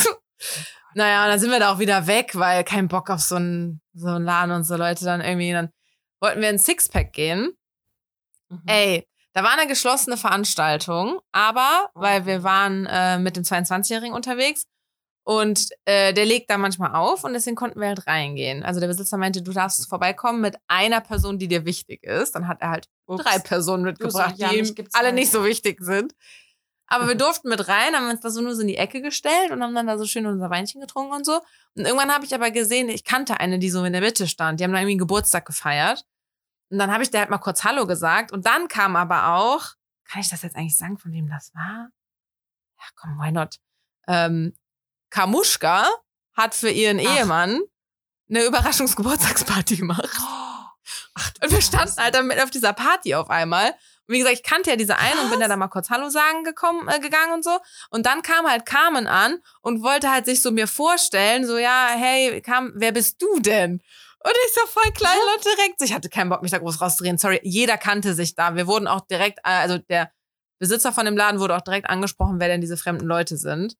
[0.93, 3.81] naja, und dann sind wir da auch wieder weg, weil kein Bock auf so einen,
[3.93, 5.51] so einen Laden und so Leute dann irgendwie.
[5.51, 5.71] Dann
[6.21, 7.57] wollten wir in Sixpack gehen.
[8.49, 8.61] Mhm.
[8.67, 12.01] Ey, da war eine geschlossene Veranstaltung, aber Oh.
[12.01, 14.65] weil wir waren äh, mit dem 22-Jährigen unterwegs
[15.27, 18.63] und äh, der legt da manchmal auf und deswegen konnten wir halt reingehen.
[18.63, 22.35] Also der Besitzer meinte, du darfst vorbeikommen mit einer Person, die dir wichtig ist.
[22.35, 23.23] Dann hat er halt Ups.
[23.23, 25.15] drei Personen mitgebracht, ja, die ihm alle halt.
[25.15, 26.13] nicht so wichtig sind.
[26.85, 29.49] Aber wir durften mit rein, haben uns da so nur so in die Ecke gestellt
[29.49, 31.41] und haben dann da so schön unser Weinchen getrunken und so.
[31.75, 34.59] Und irgendwann habe ich aber gesehen, ich kannte eine, die so in der Mitte stand.
[34.59, 36.05] Die haben da irgendwie einen Geburtstag gefeiert.
[36.69, 38.31] Und dann habe ich der halt mal kurz Hallo gesagt.
[38.31, 39.73] Und dann kam aber auch,
[40.07, 41.89] kann ich das jetzt eigentlich sagen, von wem das war?
[42.77, 43.55] Ja, komm, why not?
[44.07, 44.53] Ähm,
[45.15, 45.87] Kamuschka
[46.35, 47.17] hat für ihren Ach.
[47.17, 47.61] Ehemann
[48.29, 50.09] eine Überraschungsgeburtstagsparty gemacht.
[51.15, 53.69] Ach, Und wir standen halt dann mit auf dieser Party auf einmal.
[53.69, 56.09] Und wie gesagt, ich kannte ja diese eine und bin da dann mal kurz Hallo
[56.09, 57.57] sagen gekommen, äh, gegangen und so.
[57.89, 61.87] Und dann kam halt Carmen an und wollte halt sich so mir vorstellen, so, ja,
[61.95, 63.81] hey, Carmen, wer bist du denn?
[64.19, 65.81] Und ich so voll klein und direkt.
[65.81, 67.17] Ich hatte keinen Bock, mich da groß rauszudrehen.
[67.17, 68.55] Sorry, jeder kannte sich da.
[68.55, 70.11] Wir wurden auch direkt, äh, also der
[70.59, 73.77] Besitzer von dem Laden wurde auch direkt angesprochen, wer denn diese fremden Leute sind.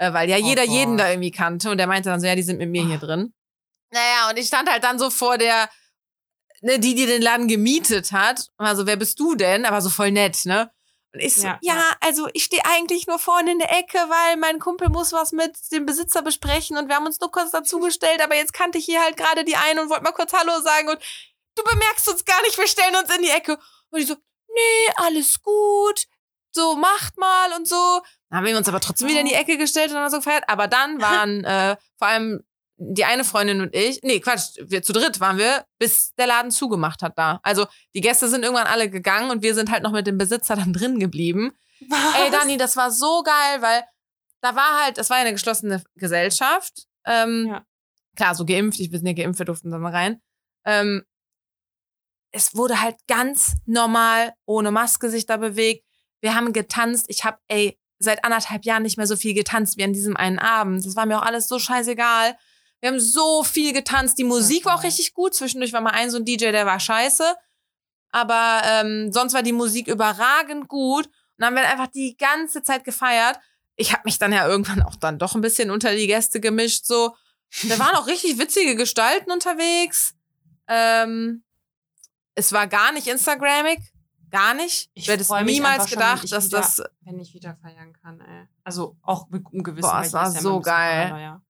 [0.00, 1.00] Äh, weil ja Oh jeder jeden Gott.
[1.00, 1.70] da irgendwie kannte.
[1.70, 3.06] Und der meinte dann so, ja, die sind mit mir hier Ach.
[3.06, 3.34] drin.
[3.92, 5.68] Naja, und ich stand halt dann so vor der,
[6.62, 8.48] ne, die, die den Laden gemietet hat.
[8.56, 9.66] Und war so, wer bist du denn?
[9.66, 10.70] Aber so voll nett, ne?
[11.12, 14.36] Und ich so, ja, Ja, also ich stehe eigentlich nur vorne in der Ecke, weil
[14.38, 18.22] mein Kumpel muss was mit dem Besitzer besprechen und wir haben uns nur kurz dazugestellt,
[18.22, 20.88] aber jetzt kannte ich hier halt gerade die eine und wollte mal kurz Hallo sagen
[20.88, 20.98] und
[21.56, 23.58] du bemerkst uns gar nicht, wir stellen uns in die Ecke.
[23.90, 26.06] Und ich so, nee, alles gut.
[26.52, 28.02] so macht mal und so.
[28.30, 30.44] Dann haben wir uns aber trotzdem wieder in die Ecke gestellt und haben so gefeiert.
[30.46, 32.40] Aber dann waren äh, vor allem
[32.82, 36.50] die eine Freundin und ich, nee, Quatsch, wir zu dritt waren wir, bis der Laden
[36.50, 37.38] zugemacht hat da.
[37.42, 40.56] Also die Gäste sind irgendwann alle gegangen und wir sind halt noch mit dem Besitzer
[40.56, 41.52] dann drin geblieben.
[41.88, 42.14] Was?
[42.22, 43.84] Ey, Dani, das war so geil, weil
[44.40, 46.86] da war halt, das war ja eine geschlossene Gesellschaft.
[47.04, 47.66] Ähm, Ja.
[48.16, 50.20] Klar, so geimpft, ich bin ja geimpft, wir durften dann mal rein.
[50.64, 51.04] Ähm,
[52.32, 55.84] es wurde halt ganz normal, ohne Maske sich da bewegt.
[56.20, 57.06] Wir haben getanzt.
[57.08, 60.38] Ich habe, ey, seit anderthalb Jahren nicht mehr so viel getanzt wie an diesem einen
[60.38, 60.84] Abend.
[60.84, 62.36] Das war mir auch alles so scheißegal.
[62.80, 64.18] Wir haben so viel getanzt.
[64.18, 65.34] Die Musik war auch richtig gut.
[65.34, 67.34] Zwischendurch war mal ein so ein DJ, der war scheiße.
[68.10, 71.06] Aber ähm, sonst war die Musik überragend gut.
[71.06, 73.38] Und dann haben wir einfach die ganze Zeit gefeiert.
[73.76, 76.86] Ich habe mich dann ja irgendwann auch dann doch ein bisschen unter die Gäste gemischt.
[76.86, 77.14] So,
[77.64, 80.14] da waren auch richtig witzige Gestalten unterwegs.
[80.66, 81.44] Ähm,
[82.34, 83.78] es war gar nicht Instagrammig.
[84.30, 84.90] Gar nicht.
[84.94, 86.82] Ich, hätte es niemals schon, gedacht, ich dass wieder- das.
[87.00, 88.48] Wenn ich wieder feiern kann, ey.
[88.64, 91.08] Also auch mit einem gewissen Boah, es war ja so geil.
[91.08, 91.42] Paranoia.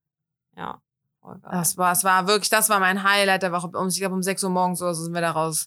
[0.56, 0.82] Ja,
[1.20, 1.50] voll geil.
[1.52, 3.68] Das war, es war wirklich, das war mein Highlight der Woche.
[3.68, 5.66] Um, ich glaube, um 6 Uhr morgens oder so sind wir da raus.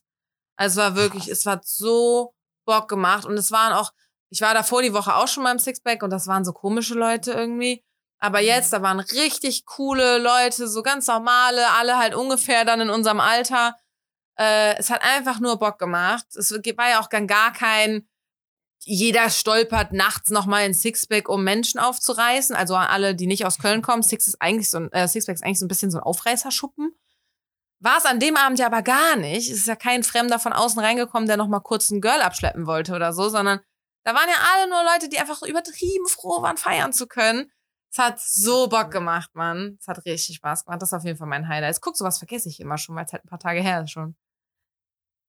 [0.55, 2.34] Also es war wirklich, es hat so
[2.66, 3.26] Bock gemacht.
[3.26, 3.91] Und es waren auch,
[4.30, 6.95] ich war davor die Woche auch schon mal im Sixpack und das waren so komische
[6.95, 7.84] Leute irgendwie.
[8.20, 8.45] Aber Mhm.
[8.47, 13.20] jetzt, da waren richtig coole Leute, so ganz normale, alle halt ungefähr dann in unserem
[13.20, 13.76] Alter.
[14.38, 16.25] Äh, es hat einfach nur Bock gemacht.
[16.36, 18.07] Es war ja auch gar kein,
[18.79, 22.55] jeder stolpert nachts nochmal in Sixpack, um Menschen aufzureißen.
[22.55, 25.43] Also alle, die nicht aus Köln kommen, Six ist eigentlich so ein, äh, Sixpack ist
[25.43, 26.93] eigentlich so ein bisschen so ein Aufreißerschuppen.
[27.79, 29.49] War es an dem Abend ja aber gar nicht.
[29.49, 32.93] Es ist ja kein Fremder von außen reingekommen, der nochmal kurz ein Girl abschleppen wollte
[32.93, 33.59] oder so, sondern
[34.05, 37.51] da waren ja alle nur Leute, die einfach übertrieben froh waren, feiern zu können.
[37.91, 39.77] Es hat so Bock gemacht, Mann.
[39.79, 40.81] Es hat richtig Spaß gemacht.
[40.81, 41.79] Das ist auf jeden Fall mein Highlight.
[41.79, 44.15] Guck, sowas vergesse ich immer schon, weil es halt ein paar Tage her ist schon.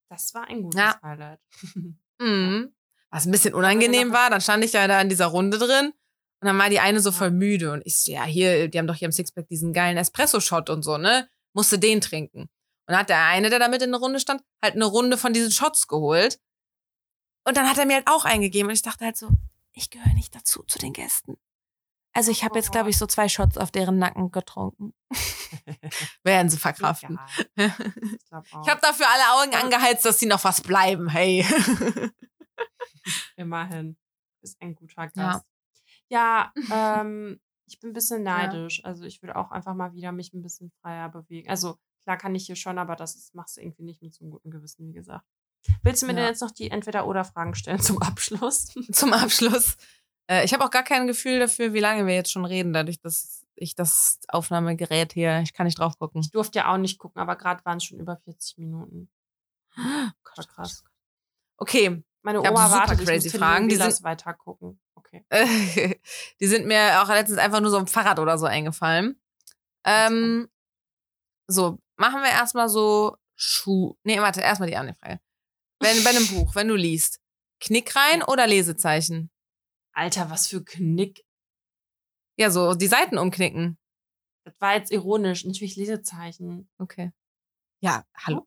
[0.08, 1.00] Das war ein gutes Ja.
[1.02, 1.40] Highlight.
[2.20, 2.72] Mhm.
[3.10, 5.86] Was ein bisschen unangenehm war, dann stand ich ja da in dieser Runde drin
[6.40, 8.86] und dann war die eine so voll müde und ich so, ja, hier, die haben
[8.86, 11.28] doch hier im Sixpack diesen geilen Espresso-Shot und so, ne?
[11.54, 12.42] Musste den trinken.
[12.42, 12.48] Und
[12.86, 15.32] dann hat der eine, der da mit in der Runde stand, halt eine Runde von
[15.32, 16.38] diesen Shots geholt.
[17.46, 19.28] Und dann hat er mir halt auch eingegeben und ich dachte halt so,
[19.72, 21.36] ich gehöre nicht dazu, zu den Gästen.
[22.14, 24.94] Also ich habe jetzt, glaube ich, so zwei Shots auf deren Nacken getrunken.
[26.22, 27.18] Werden sie verkraften.
[27.56, 27.74] Egal.
[27.96, 28.52] Ich.
[28.62, 31.44] Ich habe dafür alle Augen angeheizt, dass sie noch was bleiben, hey.
[33.36, 33.96] Immerhin.
[34.42, 35.32] Ist ein guter Ja.
[35.32, 35.46] Gast.
[36.08, 38.84] Ja, ähm, ich bin ein bisschen neidisch.
[38.84, 41.48] Also ich würde auch einfach mal wieder mich ein bisschen freier bewegen.
[41.48, 44.24] Also klar kann ich hier schon, aber das ist, machst du irgendwie nicht mit so
[44.24, 45.24] einem guten Gewissen, wie gesagt.
[45.82, 46.18] Willst du mir Ja.
[46.18, 48.66] denn jetzt noch die Entweder-Oder-Fragen stellen zum Abschluss?
[48.92, 49.76] zum Abschluss.
[50.30, 53.00] Äh, ich habe auch gar kein Gefühl dafür, wie lange wir jetzt schon reden, dadurch,
[53.00, 56.20] dass ich das Aufnahmegerät hier, ich kann nicht drauf gucken.
[56.20, 59.08] Ich durfte ja auch nicht gucken, aber gerade waren es schon über 40 Minuten.
[59.76, 60.82] War krass.
[61.56, 64.80] Okay, Meine Ich Oma wartet, ich crazy muss Fragen, die sind- weiter gucken.
[64.96, 65.24] Okay.
[66.40, 69.20] die sind mir auch letztens einfach nur so im Fahrrad oder so eingefallen.
[69.84, 70.48] Ähm,
[71.46, 73.94] so, machen wir erstmal so Schuh.
[74.02, 75.20] Nee, warte, erstmal die andere Frage.
[75.80, 77.20] Wenn, bei einem Buch, wenn du liest,
[77.60, 79.30] Knick rein oder Lesezeichen?
[79.94, 81.24] Alter, was für Knick.
[82.36, 83.78] Ja, so die Seiten umknicken.
[84.44, 85.44] Das war jetzt ironisch.
[85.44, 86.68] Natürlich Lesezeichen.
[86.78, 87.12] Okay.
[87.80, 88.46] Ja, hallo.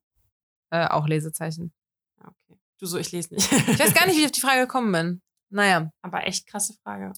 [0.69, 1.73] Äh, auch Lesezeichen.
[2.19, 2.59] Ja, okay.
[2.79, 3.51] Du so, ich lese nicht.
[3.51, 5.21] Ich weiß gar nicht, wie ich auf die Frage gekommen bin.
[5.49, 5.91] Naja.
[6.01, 7.13] Aber echt krasse Frage.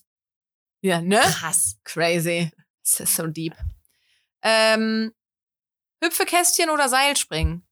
[0.81, 1.19] Ja, ne?
[1.19, 1.79] Krass.
[1.83, 2.51] Crazy.
[2.83, 3.55] Das ist so deep.
[4.41, 5.11] Ähm,
[6.03, 7.67] Hüpfekästchen oder Seilspringen?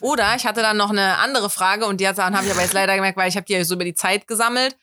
[0.00, 2.72] Oder ich hatte dann noch eine andere Frage und die hat- habe ich aber jetzt
[2.72, 4.76] leider gemerkt, weil ich habe die ja so über die Zeit gesammelt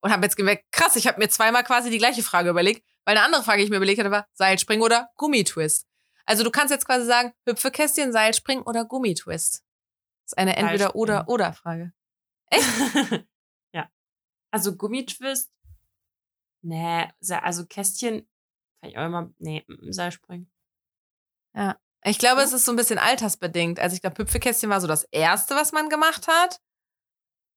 [0.00, 3.16] und habe jetzt gemerkt, krass, ich habe mir zweimal quasi die gleiche Frage überlegt, weil
[3.16, 5.86] eine andere Frage, die ich mir überlegt hatte, war Seilspringen oder Gummitwist.
[6.26, 9.62] Also du kannst jetzt quasi sagen, Hüpfekästchen, Seilspringen oder Gummitwist.
[10.24, 10.94] Das ist eine entweder Seilspringen.
[10.96, 11.92] oder oder Frage.
[13.72, 13.90] ja.
[14.50, 15.52] Also Gummitwist.
[16.62, 18.26] Nee, also Kästchen.
[18.80, 19.30] Vielleicht auch immer.
[19.38, 20.50] Nee, mm, Seilspringen.
[22.06, 23.80] Ich glaube, es ist so ein bisschen altersbedingt.
[23.80, 26.60] Also ich glaube, Hüpfekästchen war so das Erste, was man gemacht hat.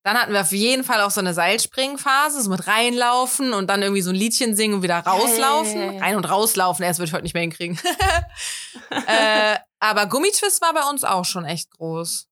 [0.04, 3.82] Dann hatten wir auf jeden Fall auch so eine Seilspringphase, so mit reinlaufen und dann
[3.82, 5.94] irgendwie so ein Liedchen singen und wieder rauslaufen.
[5.94, 6.00] Ja.
[6.00, 7.78] Rein und rauslaufen, erst würde ich heute nicht mehr hinkriegen.
[9.06, 12.26] äh, aber Gummitwist war bei uns auch schon echt groß.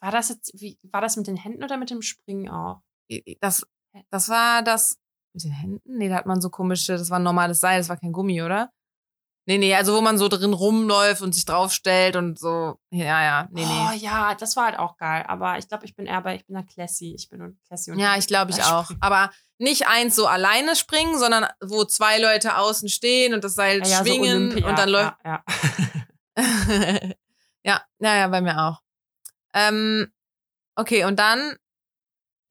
[0.00, 2.80] War das jetzt, wie, war das mit den Händen oder mit dem Springen auch?
[3.40, 3.66] Das,
[4.10, 4.96] das war das
[5.34, 5.98] mit den Händen?
[5.98, 8.42] Nee, da hat man so komische, das war ein normales Seil, das war kein Gummi,
[8.42, 8.72] oder?
[9.44, 12.78] Nee, nee, also wo man so drin rumläuft und sich draufstellt und so.
[12.90, 13.88] Ja, ja, nee, nee.
[13.90, 15.24] Oh ja, das war halt auch geil.
[15.26, 17.12] Aber ich glaube, ich bin eher bei, ich bin da Classy.
[17.16, 18.88] Ich bin Classy und Ja, ich glaube ich auch.
[19.00, 23.80] Aber nicht eins so alleine springen, sondern wo zwei Leute außen stehen und das Seil
[23.80, 25.14] Ja, ja, so schwingen Olympia, und dann läuft.
[25.24, 25.44] Ja,
[27.64, 28.80] ja, ja, ja, bei mir auch.
[29.54, 30.12] Ähm,
[30.76, 31.56] okay, und dann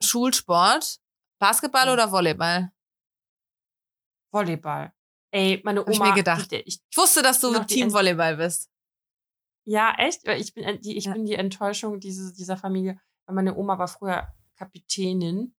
[0.02, 0.98] Schulsport?
[1.38, 1.92] Basketball Ja.
[1.94, 2.70] oder Volleyball?
[4.30, 4.92] Volleyball.
[5.32, 6.10] Ey, meine Hab ich Oma.
[6.10, 6.50] mir gedacht.
[6.50, 8.70] Die, ich, Ich wusste, dass du Noch die Team Ent- Volleyball bist.
[9.64, 10.26] ja, echt?
[10.28, 11.12] Ich bin, äh, die, ich Ja.
[11.14, 13.00] bin die Enttäuschung dieses, dieser Familie.
[13.26, 15.54] Weil meine Oma war früher Kapitänin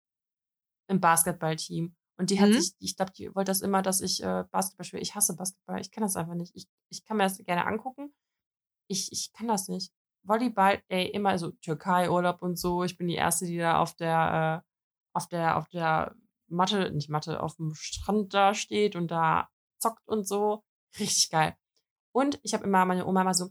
[0.89, 1.95] im Basketballteam.
[2.19, 2.53] Und die hat Mhm.
[2.53, 5.01] sich, ich glaube, die wollte das immer, dass ich äh, Basketball spiele.
[5.01, 5.81] Ich hasse Basketball.
[5.81, 6.55] Ich kann das einfach nicht.
[6.55, 8.13] Ich, ich kann mir das gerne angucken.
[8.87, 9.91] Ich, ich kann das nicht.
[10.23, 12.83] Volleyball, ey, immer so Türkei-Urlaub und so.
[12.83, 14.69] Ich bin die Erste, die da auf der, äh,
[15.17, 16.15] auf der, auf der
[16.47, 19.49] Matte, nicht Matte, auf dem Strand da steht und da
[19.83, 20.63] zockt und so.
[20.99, 21.55] Richtig geil.
[22.11, 23.49] Und ich habe immer meine Oma immer so,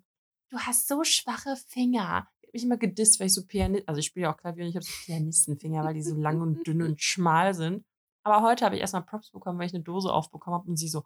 [0.50, 2.28] du hast so schwache Finger.
[2.42, 4.64] Die hat mich immer gedisst, weil ich so Pianist, also ich spiele ja auch Klavier
[4.64, 7.84] und ich habe so Pianistenfinger, weil die so lang und dünn und schmal sind.
[8.24, 10.88] Aber heute habe ich erstmal Props bekommen, weil ich eine Dose aufbekommen habe und sie
[10.88, 11.04] so,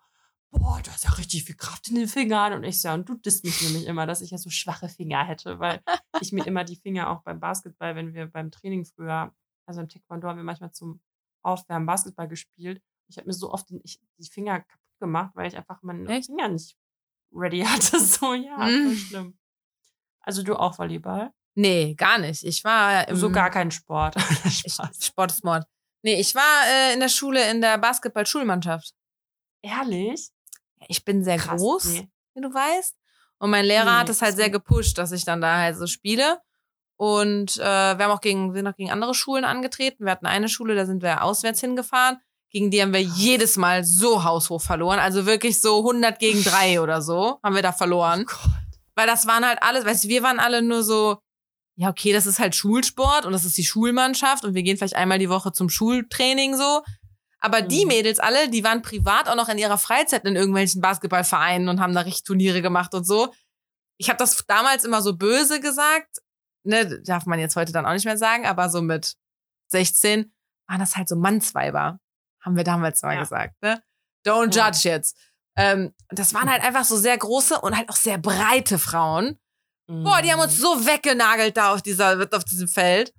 [0.50, 2.52] boah, du hast ja richtig viel Kraft in den Fingern.
[2.52, 5.24] Und ich so, und du disst mich nämlich immer, dass ich ja so schwache Finger
[5.24, 5.82] hätte, weil
[6.20, 9.34] ich mir immer die Finger auch beim Basketball, wenn wir beim Training früher,
[9.66, 11.00] also im Taekwondo haben wir manchmal zum
[11.42, 12.82] Aufwärmen Basketball gespielt.
[13.08, 16.08] Ich habe mir so oft den, ich, die Finger kaputt gemacht, weil ich einfach meine
[16.08, 16.26] Echt?
[16.26, 16.76] Finger nicht
[17.32, 18.00] ready hatte.
[18.00, 18.86] So, ja, Mm.
[18.86, 19.38] voll schlimm.
[20.20, 21.30] Also du auch Volleyball?
[21.54, 22.44] Nee, gar nicht.
[22.44, 24.14] Ich war im so gar kein Sport.
[25.00, 25.64] Sport ist Mord.
[26.02, 28.92] Nee, ich war äh, in der Schule in der Basketball-Schulmannschaft.
[29.62, 30.28] Ehrlich?
[30.88, 32.08] Ich bin sehr Krass, groß, nee.
[32.34, 32.96] wie du weißt.
[33.38, 35.86] Und mein Lehrer Nee, hat es halt sehr gepusht, dass ich dann da halt so
[35.86, 36.40] spiele.
[36.96, 40.04] Und äh, wir haben auch gegen, wir sind auch gegen andere Schulen angetreten.
[40.04, 42.18] Wir hatten eine Schule, da sind wir auswärts hingefahren.
[42.50, 44.98] Gegen die haben wir jedes Mal so haushoch verloren.
[44.98, 48.26] Also wirklich so 100 gegen 3 oder so haben wir da verloren.
[48.28, 48.48] Oh.
[48.94, 51.18] Weil das waren halt alles, weißt du, wir waren alle nur so,
[51.76, 54.96] ja, okay, das ist halt Schulsport und das ist die Schulmannschaft und wir gehen vielleicht
[54.96, 56.82] einmal die Woche zum Schultraining so.
[57.40, 57.88] Aber die Mhm.
[57.88, 61.94] Mädels alle, die waren privat auch noch in ihrer Freizeit in irgendwelchen Basketballvereinen und haben
[61.94, 63.32] da richtig Turniere gemacht und so.
[63.98, 66.18] Ich habe das damals immer so böse gesagt,
[66.64, 69.14] ne, darf man jetzt heute dann auch nicht mehr sagen, aber so mit
[69.68, 70.32] 16
[70.68, 71.98] waren das halt so Mannsweiber,
[72.46, 73.20] haben wir damals mal Ja.
[73.20, 73.82] gesagt, ne?
[74.26, 74.68] Don't Ja.
[74.68, 75.16] judge jetzt.
[75.56, 79.38] Ähm, das waren halt einfach so sehr große und halt auch sehr breite Frauen.
[79.88, 80.44] Boah, die haben Mhm.
[80.46, 83.12] uns so weggenagelt da auf, dieser, auf diesem Feld.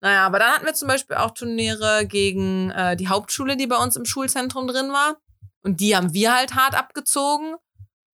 [0.00, 3.76] Naja, aber dann hatten wir zum Beispiel auch Turniere gegen äh, die Hauptschule, die bei
[3.76, 5.16] uns im Schulzentrum drin war.
[5.62, 7.54] Und die haben wir halt hart abgezogen.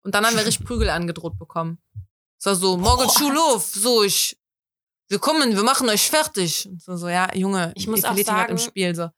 [0.05, 1.79] Und dann haben wir richtig Prügel angedroht bekommen.
[2.39, 3.09] Es war so, morgen.
[3.11, 4.39] Schulhof, so ich,
[5.09, 6.67] wir kommen, wir machen euch fertig.
[6.69, 8.95] Und so, so, ja, Junge, Ich muss auch jemand im sagen- Spiel.
[8.95, 9.09] So.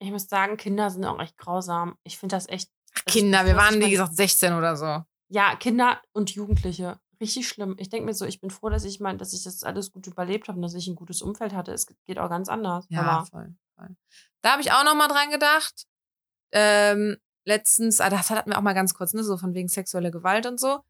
[0.00, 1.96] Ich muss sagen, Kinder sind auch echt grausam.
[2.04, 2.70] Ich finde das echt.
[2.94, 5.04] also ich Kinder, bin wir waren, wie gesagt, 16 oder so.
[5.28, 6.98] Ja, Kinder und Jugendliche.
[7.20, 7.76] Richtig schlimm.
[7.78, 10.06] Ich denke mir so, ich bin froh, dass ich mein, dass ich das alles gut
[10.06, 11.72] überlebt habe und dass ich ein gutes Umfeld hatte.
[11.72, 12.86] Es geht auch ganz anders.
[12.88, 13.94] Ja, Aber voll, voll.
[14.40, 15.84] Da habe ich auch noch mal dran gedacht.
[16.52, 20.10] Ähm, letztens, ah, das hatten wir auch mal ganz kurz, ne, so von wegen sexuelle
[20.10, 20.80] Gewalt und so.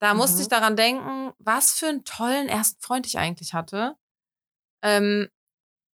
[0.00, 0.42] Da musste Mhm.
[0.42, 3.96] ich daran denken, was für einen tollen ersten Freund ich eigentlich hatte.
[4.82, 5.28] Ähm,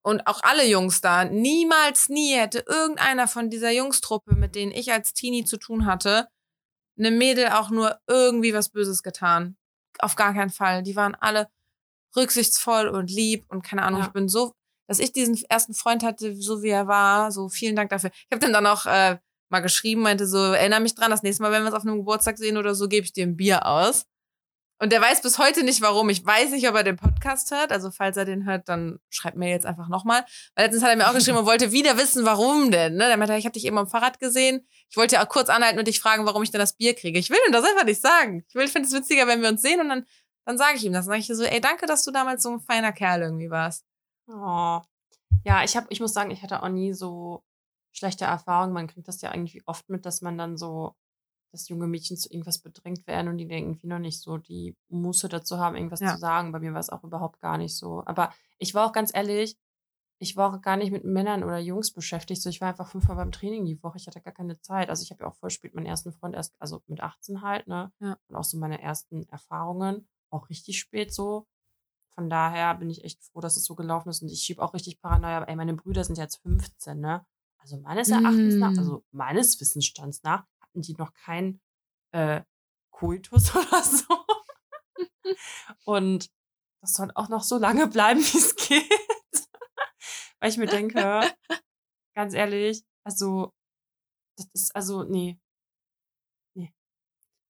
[0.02, 1.24] und auch alle Jungs da.
[1.24, 6.28] Niemals, nie hätte irgendeiner von dieser Jungstruppe, mit denen ich als Teenie zu tun hatte,
[6.98, 9.56] einem Mädel auch nur irgendwie was Böses getan.
[9.98, 10.82] Auf gar keinen Fall.
[10.82, 11.48] Die waren alle
[12.16, 14.06] rücksichtsvoll und lieb und keine Ahnung, Ja.
[14.06, 14.52] ich bin so,
[14.88, 18.10] dass ich diesen ersten Freund hatte, so wie er war, so vielen Dank dafür.
[18.12, 19.18] Ich habe dem dann auch äh,
[19.50, 21.98] mal geschrieben, meinte so, erinnere mich dran, das nächste Mal, wenn wir uns auf einem
[21.98, 24.04] Geburtstag sehen oder so, gebe ich dir ein Bier aus.
[24.82, 26.08] Und der weiß bis heute nicht, warum.
[26.08, 27.70] Ich weiß nicht, ob er den Podcast hört.
[27.70, 30.24] Also, falls er den hört, dann schreibt mir jetzt einfach nochmal.
[30.56, 32.94] Weil letztens hat er mir auch geschrieben und wollte wieder wissen, warum denn.
[32.94, 33.06] Ne?
[33.06, 34.66] Der meinte, ich habe dich eben am Fahrrad gesehen.
[34.90, 37.16] Ich wollte ja auch kurz anhalten und dich fragen, warum ich denn das Bier kriege.
[37.16, 38.44] Ich will ihm das einfach nicht sagen.
[38.48, 40.04] Ich finde es witziger, wenn wir uns sehen und dann,
[40.46, 41.06] dann sage ich ihm das.
[41.06, 43.84] Dann sage ich so, ey, danke, dass du damals so ein feiner Kerl irgendwie warst.
[44.26, 44.80] Oh.
[45.44, 47.44] Ja, ich habe, ich muss sagen, ich hatte auch nie so
[47.92, 48.72] schlechte Erfahrungen.
[48.72, 50.96] Man kriegt das ja irgendwie oft mit, dass man dann so,
[51.52, 55.28] dass junge Mädchen zu irgendwas bedrängt werden und die irgendwie noch nicht so die Muße
[55.28, 56.14] dazu haben, irgendwas Ja.
[56.14, 56.50] zu sagen.
[56.52, 58.02] Bei mir war es auch überhaupt gar nicht so.
[58.06, 59.56] Aber ich war auch ganz ehrlich,
[60.18, 62.40] ich war auch gar nicht mit Männern oder Jungs beschäftigt.
[62.42, 63.98] So, ich war einfach fünfmal beim Training die Woche.
[63.98, 64.88] Ich hatte gar keine Zeit.
[64.88, 67.66] Also ich habe ja auch voll spät meinen ersten Freund erst, also mit 18 halt,
[67.66, 67.92] ne?
[68.00, 68.16] Ja.
[68.28, 71.46] Und auch so meine ersten Erfahrungen, auch richtig spät so.
[72.14, 74.22] Von daher bin ich echt froh, dass es so gelaufen ist.
[74.22, 75.38] Und ich schiebe auch richtig Paranoia.
[75.38, 77.26] Aber ey, meine Brüder sind jetzt 15, ne?
[77.58, 78.78] Also meines Erachtens nach, Mm.
[78.78, 81.60] also meines Wissensstands nach, hatten die noch keinen
[82.12, 82.42] äh,
[82.90, 84.24] Koitus oder so.
[85.84, 86.30] Und
[86.80, 89.48] das soll auch noch so lange bleiben, wie es geht.
[90.40, 91.22] Weil ich mir denke,
[92.16, 93.52] ganz ehrlich, also,
[94.36, 95.38] das ist, also, nee.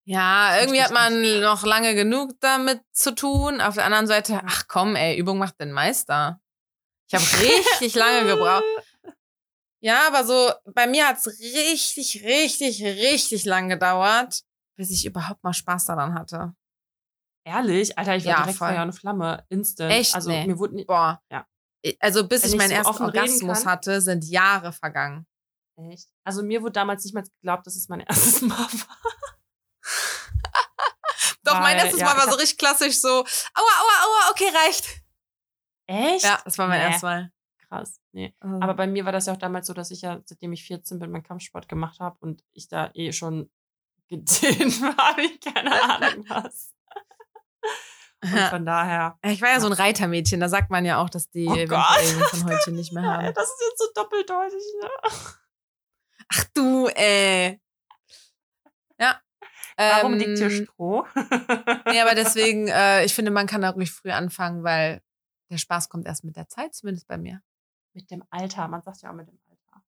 [0.05, 3.61] Ja, irgendwie hat man noch lange genug damit zu tun.
[3.61, 6.41] Auf der anderen Seite, ach komm, ey, Übung macht den Meister.
[7.09, 8.64] Ich habe richtig lange gebraucht.
[9.85, 14.43] Ja, aber so, bei mir hat's richtig, richtig, richtig lang gedauert,
[14.76, 16.55] bis ich überhaupt mal Spaß daran hatte.
[17.45, 17.99] Ehrlich?
[17.99, 18.68] Alter, ich war Ja, direkt voll.
[18.68, 19.45] Feuer und Flamme.
[19.49, 19.93] Instant.
[19.93, 20.14] Echt?
[20.14, 20.47] Also, Nee.
[20.47, 21.20] mir wurde nicht, Boah.
[21.30, 21.47] Ja.
[21.99, 25.26] Also bis Wenn ich meinen so ersten Orgasmus hatte, sind Jahre vergangen.
[25.91, 26.09] Echt?
[26.24, 28.99] Also mir wurde damals nicht mal geglaubt, dass es mein erstes Mal war.
[31.45, 33.24] Doch, mein erstes ja, Mal war so richtig klassisch so, aua,
[33.55, 35.03] aua, aua, okay, reicht.
[35.89, 36.24] Echt?
[36.24, 36.85] Ja, das war mein Nee.
[36.87, 37.33] erstes Mal.
[37.73, 38.03] Krass.
[38.12, 38.35] Nee.
[38.41, 40.64] Aber Aber bei mir war das ja auch damals so, dass ich ja, seitdem ich
[40.64, 43.51] 14 bin, meinen Kampfsport gemacht habe und ich da eh schon
[44.09, 46.75] gedehnt war, wie keine Ahnung was.
[48.23, 49.18] Und von daher.
[49.23, 52.45] ich war ja so ein Reitermädchen, da sagt man ja auch, dass die Oh von
[52.51, 53.33] heute nicht mehr haben.
[53.35, 54.91] Das ist jetzt so doppeldeutig, ne?
[56.29, 57.59] Ach du, ey.
[59.01, 59.18] Ja.
[59.79, 61.07] Warum Ähm, liegt hier Stroh?
[61.87, 65.03] Nee, aber deswegen, äh, ich finde, man kann da ruhig früh anfangen, weil
[65.51, 67.43] der Spaß kommt erst mit der Zeit, zumindest bei mir.
[67.95, 69.84] Mit dem Alter, man sagt ja auch mit dem Alter.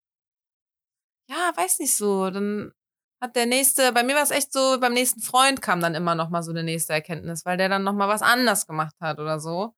[1.30, 2.30] Ja, weiß nicht so.
[2.30, 2.74] Dann
[3.22, 6.16] hat der nächste, bei mir war es echt so, beim nächsten Freund kam dann immer
[6.16, 9.20] noch mal so eine nächste Erkenntnis, weil der dann noch mal was anders gemacht hat
[9.20, 9.76] oder so.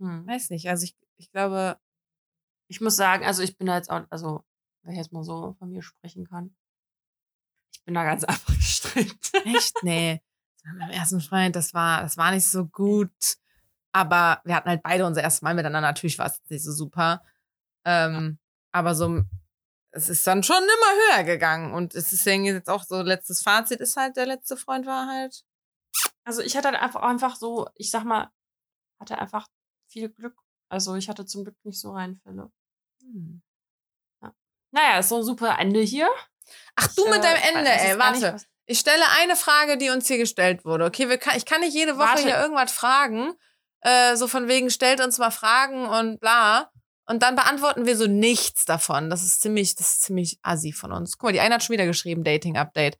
[0.00, 0.26] Hm.
[0.26, 1.78] Weiß nicht, also ich, ich glaube,
[2.68, 4.44] Ich muss sagen, also ich bin da jetzt auch, also,
[4.82, 6.56] wenn ich jetzt mal so von mir sprechen kann,
[7.72, 9.32] ich bin da ganz gestrickt.
[9.44, 10.20] echt, nee.
[10.64, 13.12] Mit meinem ersten Freund, das war, das war nicht so gut.
[13.96, 15.88] Aber wir hatten halt beide unser erstes Mal miteinander.
[15.88, 17.24] Natürlich war es nicht so super.
[17.86, 18.38] Ähm,
[18.70, 19.22] Aber so,
[19.90, 21.72] es ist dann schon immer höher gegangen.
[21.72, 25.44] Und es ist jetzt auch so, letztes Fazit ist halt, der letzte Freund war halt.
[26.24, 28.30] Also ich hatte halt einfach, einfach so, ich sag mal,
[29.00, 29.48] hatte einfach
[29.88, 30.36] viel Glück.
[30.68, 32.52] Also ich hatte zum Glück nicht so Reinfälle.
[33.00, 33.40] Hm.
[34.72, 36.10] Naja, ist so ein super Ende hier.
[36.74, 38.44] Ach, du Ich, mit äh, deinem Ende, ey, nicht, warte.
[38.66, 40.84] Ich stelle eine Frage, die uns hier gestellt wurde.
[40.84, 42.22] Okay, kann, ich kann nicht jede Woche Warte.
[42.24, 43.32] hier irgendwas fragen.
[43.82, 46.70] Äh, so von wegen, stellt uns mal Fragen und bla.
[47.08, 49.10] Und dann beantworten wir so nichts davon.
[49.10, 51.18] Das ist ziemlich, das ist ziemlich assi von uns.
[51.18, 52.98] Guck mal, die eine hat schon wieder geschrieben, Dating-Update.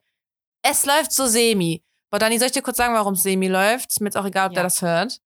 [0.61, 1.83] Es läuft so semi.
[2.09, 3.91] Boah, Dani, soll ich dir kurz sagen, warum es semi läuft?
[3.91, 4.63] Ist mir jetzt auch egal, ob der Ja.
[4.63, 5.19] das hört.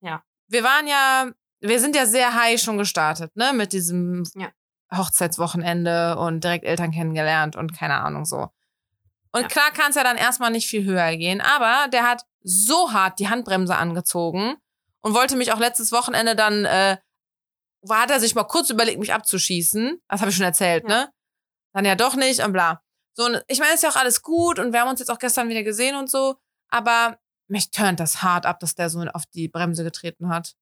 [0.00, 0.22] Ja.
[0.48, 1.30] Wir waren ja,
[1.60, 3.52] wir sind ja sehr high schon gestartet, ne?
[3.52, 4.48] Mit diesem Ja.
[4.94, 8.48] Hochzeitswochenende und direkt Eltern kennengelernt und keine Ahnung so.
[9.32, 9.48] Und Ja.
[9.48, 13.18] klar kann es ja dann erstmal nicht viel höher gehen, aber der hat so hart
[13.18, 14.56] die Handbremse angezogen
[15.06, 16.96] und wollte mich auch letztes Wochenende dann, äh,
[17.82, 20.00] war, hat er sich mal kurz überlegt, mich abzuschießen.
[20.08, 21.04] Das habe ich schon erzählt, Ja.
[21.04, 21.12] ne?
[21.72, 22.82] Dann ja doch nicht und bla.
[23.14, 25.20] So, und ich meine, ist ja auch alles gut und wir haben uns jetzt auch
[25.20, 26.34] gestern wieder gesehen und so,
[26.70, 30.56] aber mich turnt das hart ab, dass der so auf die Bremse getreten hat.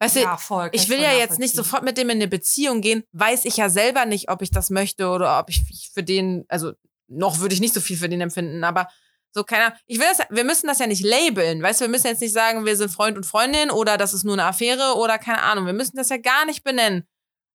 [0.00, 0.64] Weißt du, ja, voll.
[0.64, 3.56] kann ich will ja jetzt nicht sofort mit dem in eine Beziehung gehen, weiß ich
[3.56, 6.72] ja selber nicht, ob ich das möchte oder ob ich für den, also
[7.08, 8.88] noch würde ich nicht so viel für den empfinden, aber
[9.32, 12.06] so keiner, ich will das, wir müssen das ja nicht labeln, weißt du, wir müssen
[12.06, 15.18] jetzt nicht sagen, wir sind Freund und Freundin oder das ist nur eine Affäre oder
[15.18, 17.08] keine Ahnung, wir müssen das ja gar nicht benennen.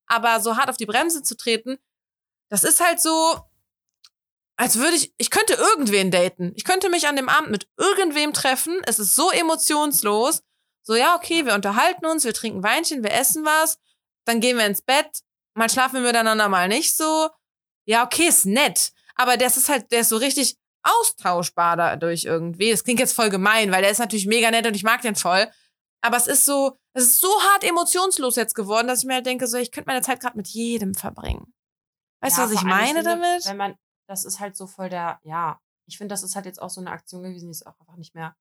[0.07, 1.77] Aber so hart auf die Bremse zu treten,
[2.49, 3.39] das ist halt so,
[4.55, 6.51] als würde ich, ich könnte irgendwen daten.
[6.55, 8.81] Ich könnte mich an dem Abend mit irgendwem treffen.
[8.85, 10.41] Es ist so emotionslos.
[10.81, 13.77] So, ja, okay, wir unterhalten uns, wir trinken Weinchen, wir essen was,
[14.25, 15.19] dann gehen wir ins Bett,
[15.53, 17.29] mal schlafen wir miteinander, mal nicht so.
[17.85, 18.93] Ja, okay, ist nett.
[19.15, 22.71] Aber das ist halt, der ist so richtig austauschbar dadurch irgendwie.
[22.71, 25.15] Das klingt jetzt voll gemein, weil der ist natürlich mega nett und ich mag den
[25.15, 25.47] voll.
[26.01, 29.25] Aber es ist so, es ist so hart emotionslos jetzt geworden, dass ich mir halt
[29.25, 31.53] denke, so, ich könnte meine Zeit gerade mit jedem verbringen.
[32.21, 33.45] Weißt du, Ja, was ich meine finde, damit?
[33.45, 33.75] Wenn man,
[34.07, 36.81] das ist halt so voll der, ja, ich finde, das ist halt jetzt auch so
[36.81, 38.35] eine Aktion gewesen, die ist auch einfach nicht mehr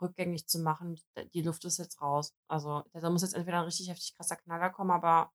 [0.00, 1.00] rückgängig zu machen.
[1.34, 2.32] Die Luft ist jetzt raus.
[2.48, 5.32] Also da muss jetzt entweder ein richtig heftig krasser Knaller kommen, aber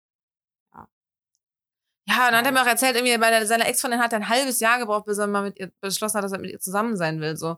[2.06, 4.20] Ja, und dann hat er mir auch erzählt, irgendwie bei der, seiner Ex-Freundin hat er
[4.20, 6.60] ein halbes Jahr gebraucht, bis er mal mit ihr beschlossen hat, dass er mit ihr
[6.60, 7.38] zusammen sein will.
[7.38, 7.58] So,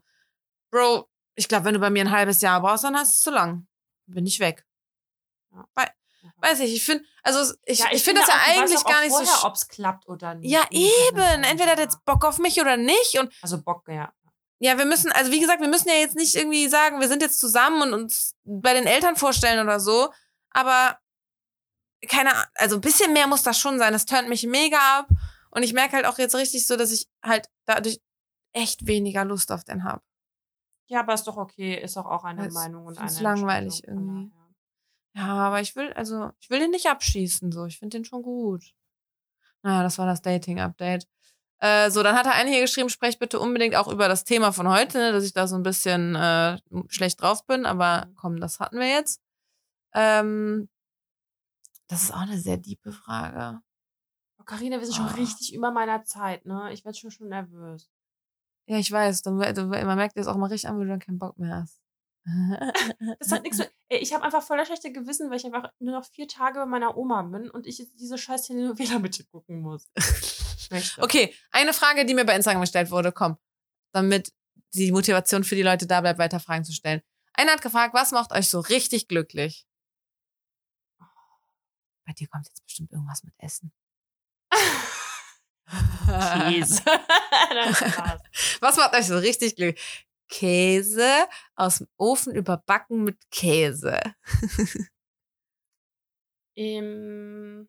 [0.71, 3.21] Bro, ich glaube, wenn du bei mir ein halbes Jahr brauchst, dann hast du es
[3.21, 3.67] zu lang.
[4.07, 4.65] Bin ich weg.
[6.37, 9.11] Weiß ich, ich finde, also ich, Ja, ich, finde das ja auch, eigentlich gar nicht
[9.11, 9.17] so.
[9.17, 10.51] vorher, sch- ob es klappt oder nicht.
[10.51, 11.43] Ja, eben.
[11.43, 13.17] Entweder hat er jetzt Bock auf mich oder nicht.
[13.19, 14.11] Und Also Bock, ja.
[14.59, 17.21] ja, wir müssen, also wie gesagt, wir müssen ja jetzt nicht irgendwie sagen, wir sind
[17.21, 20.11] jetzt zusammen und uns bei den Eltern vorstellen oder so.
[20.51, 20.99] Aber
[22.05, 23.93] keine Ahnung, also ein bisschen mehr muss das schon sein.
[23.93, 25.07] Das turnt mich mega ab.
[25.51, 27.99] Und ich merke halt auch jetzt richtig so, dass ich halt dadurch
[28.53, 30.01] echt weniger Lust auf den habe.
[30.87, 31.75] Ja, aber ist doch okay.
[31.81, 34.31] Ist doch auch eine Es- Meinung und eine find's langweilig irgendwie.
[35.15, 37.65] Ja, aber ich will, also, ich will den nicht abschießen, so.
[37.65, 38.63] Ich finde den schon gut.
[39.63, 41.07] Naja, das war das Dating-Update.
[41.59, 44.51] Äh, so, dann hat er einen hier geschrieben, sprecht bitte unbedingt auch über das Thema
[44.51, 46.59] von heute, ne, dass ich da so ein bisschen äh,
[46.89, 49.21] schlecht drauf bin, aber komm, das hatten wir jetzt.
[49.93, 50.67] Ähm,
[51.87, 53.59] das ist auch eine sehr diepe Frage.
[54.39, 55.13] Oh, Carina, wir sind schon Ah.
[55.13, 56.71] richtig über meiner Zeit, ne?
[56.73, 57.89] Ich werde schon schon nervös.
[58.67, 60.99] Ja, ich weiß, dann, du, man merkt das auch mal richtig an, wenn du dann
[60.99, 61.81] keinen Bock mehr hast.
[63.19, 63.71] Das hat nichts mit.
[63.89, 66.57] Ey, ich habe einfach voll das schlechte Gewissen, weil ich einfach nur noch vier Tage
[66.59, 69.87] bei meiner Oma bin und ich jetzt diese scheiß Telenovela mit dir gucken muss.
[70.97, 73.37] Okay, eine Frage, die mir bei Instagram gestellt wurde, komm,
[73.93, 74.33] damit
[74.73, 77.01] die Motivation für die Leute da bleibt, weiter Fragen zu stellen.
[77.33, 79.67] Einer hat gefragt, was macht euch so richtig glücklich?
[82.05, 83.71] Bei dir kommt jetzt bestimmt irgendwas mit Essen.
[86.07, 86.83] Käse.
[87.49, 88.21] Das war's.
[88.61, 90.07] Was macht euch so richtig glücklich?
[90.29, 93.99] Käse aus dem Ofen überbacken mit Käse.
[96.57, 97.67] Ähm,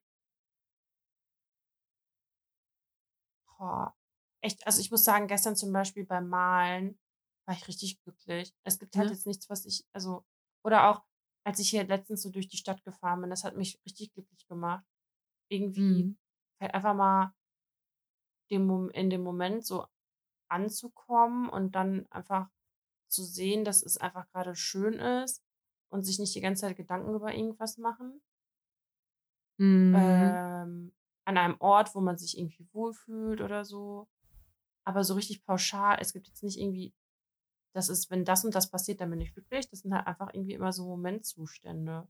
[3.58, 3.94] boah,
[4.40, 6.98] echt, also ich muss sagen, gestern zum Beispiel beim Malen
[7.46, 8.54] war ich richtig glücklich.
[8.64, 9.14] Es gibt halt Ja.
[9.14, 10.24] jetzt nichts, was ich, also,
[10.64, 11.02] oder auch,
[11.47, 14.47] als ich hier letztens so durch die Stadt gefahren bin, das hat mich richtig glücklich
[14.48, 14.85] gemacht.
[15.51, 16.16] Irgendwie Mhm.
[16.60, 17.35] halt einfach mal
[18.51, 19.86] dem, in dem Moment so
[20.48, 22.51] anzukommen und dann einfach
[23.09, 25.43] zu sehen, dass es einfach gerade schön ist
[25.90, 28.23] und sich nicht die ganze Zeit Gedanken über irgendwas machen.
[29.59, 29.93] Mhm.
[29.93, 30.93] ähm,
[31.24, 34.09] an einem Ort, wo man sich irgendwie wohlfühlt oder so.
[34.85, 36.94] Aber so richtig pauschal, es gibt jetzt nicht irgendwie,
[37.77, 39.69] das ist, wenn das und das passiert, dann bin ich glücklich.
[39.70, 42.07] Das sind halt einfach irgendwie immer so Momentzustände.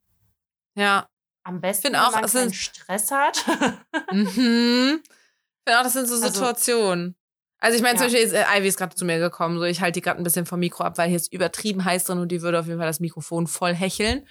[0.75, 1.09] ja.
[1.45, 3.45] Am besten, Find wenn auch, man keinen Stress hat.
[4.13, 5.01] Mhm.
[5.03, 7.15] Ich finde auch, das sind so Also- Situationen.
[7.59, 8.13] Also ich meine, zum Ja.
[8.13, 10.25] Beispiel ist äh, Ivy ist gerade zu mir gekommen, so ich halte die gerade ein
[10.25, 12.79] bisschen vom Mikro ab, weil hier ist übertrieben heiß drin und die würde auf jeden
[12.79, 14.27] Fall das Mikrofon voll hecheln.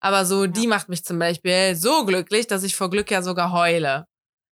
[0.00, 3.52] Aber so, die macht mich zum Beispiel so glücklich, dass ich vor Glück ja sogar
[3.52, 4.06] heule.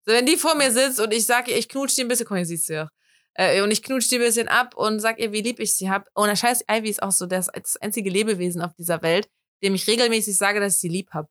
[0.05, 2.37] So, wenn die vor mir sitzt und ich sage ich knutsch die ein bisschen, mal,
[2.37, 2.89] hier siehst du ja.
[3.35, 5.91] Äh, und ich knutsch die ein bisschen ab und sag ihr, wie lieb ich sie
[5.91, 6.09] hab.
[6.15, 9.31] Und der Scheiß, Ivy ist auch so das, das einzige Lebewesen auf dieser Welt,
[9.63, 11.31] dem ich regelmäßig sage, dass ich sie lieb hab.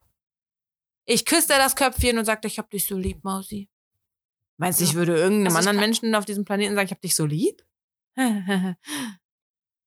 [1.06, 3.70] Ich küsse ihr das Köpfchen und sage, ich hab dich so lieb, Mausi.
[4.58, 7.16] Meinst du, ich würde irgendeinem Also anderen Menschen auf diesem Planeten sagen, ich hab dich
[7.16, 7.66] so lieb?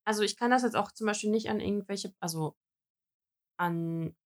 [0.04, 2.56] Also ich kann das jetzt auch zum Beispiel nicht an irgendwelche, also
[3.56, 4.16] an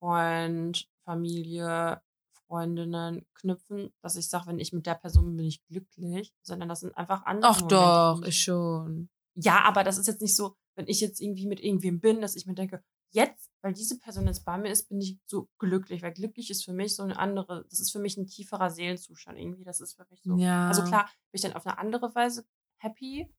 [0.00, 2.02] Freund, Familie,
[2.46, 6.68] Freundinnen knüpfen, dass ich sage, wenn ich mit der Person bin, bin ich glücklich, sondern
[6.68, 9.08] das sind einfach andere Ach doch, ich schon.
[9.34, 12.36] Ja, aber das ist jetzt nicht so, wenn ich jetzt irgendwie mit irgendwem bin, dass
[12.36, 16.02] ich mir denke, jetzt, weil diese Person jetzt bei mir ist, bin ich so glücklich,
[16.02, 19.38] weil glücklich ist für mich so eine andere, das ist für mich ein tieferer Seelenzustand
[19.38, 20.36] irgendwie, das ist für mich so.
[20.36, 20.68] Ja.
[20.68, 22.46] Also klar, bin ich dann auf eine andere Weise
[22.78, 23.32] happy,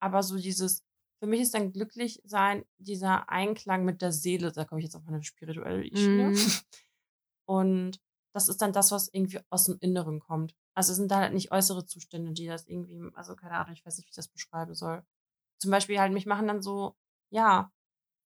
[0.00, 0.84] aber so dieses,
[1.18, 4.96] für mich ist dann glücklich sein, dieser Einklang mit der Seele, da komme ich jetzt
[4.96, 6.30] auf eine spirituelle Schiene.
[6.30, 6.50] Mhm.
[7.46, 8.00] Und
[8.36, 10.54] das ist dann das, was irgendwie aus dem Inneren kommt.
[10.74, 13.86] Also es sind da halt nicht äußere Zustände, die das irgendwie, also keine Ahnung, ich
[13.86, 15.02] weiß nicht, wie ich das beschreiben soll.
[15.58, 16.94] Zum Beispiel halt, mich machen dann so,
[17.30, 17.72] ja,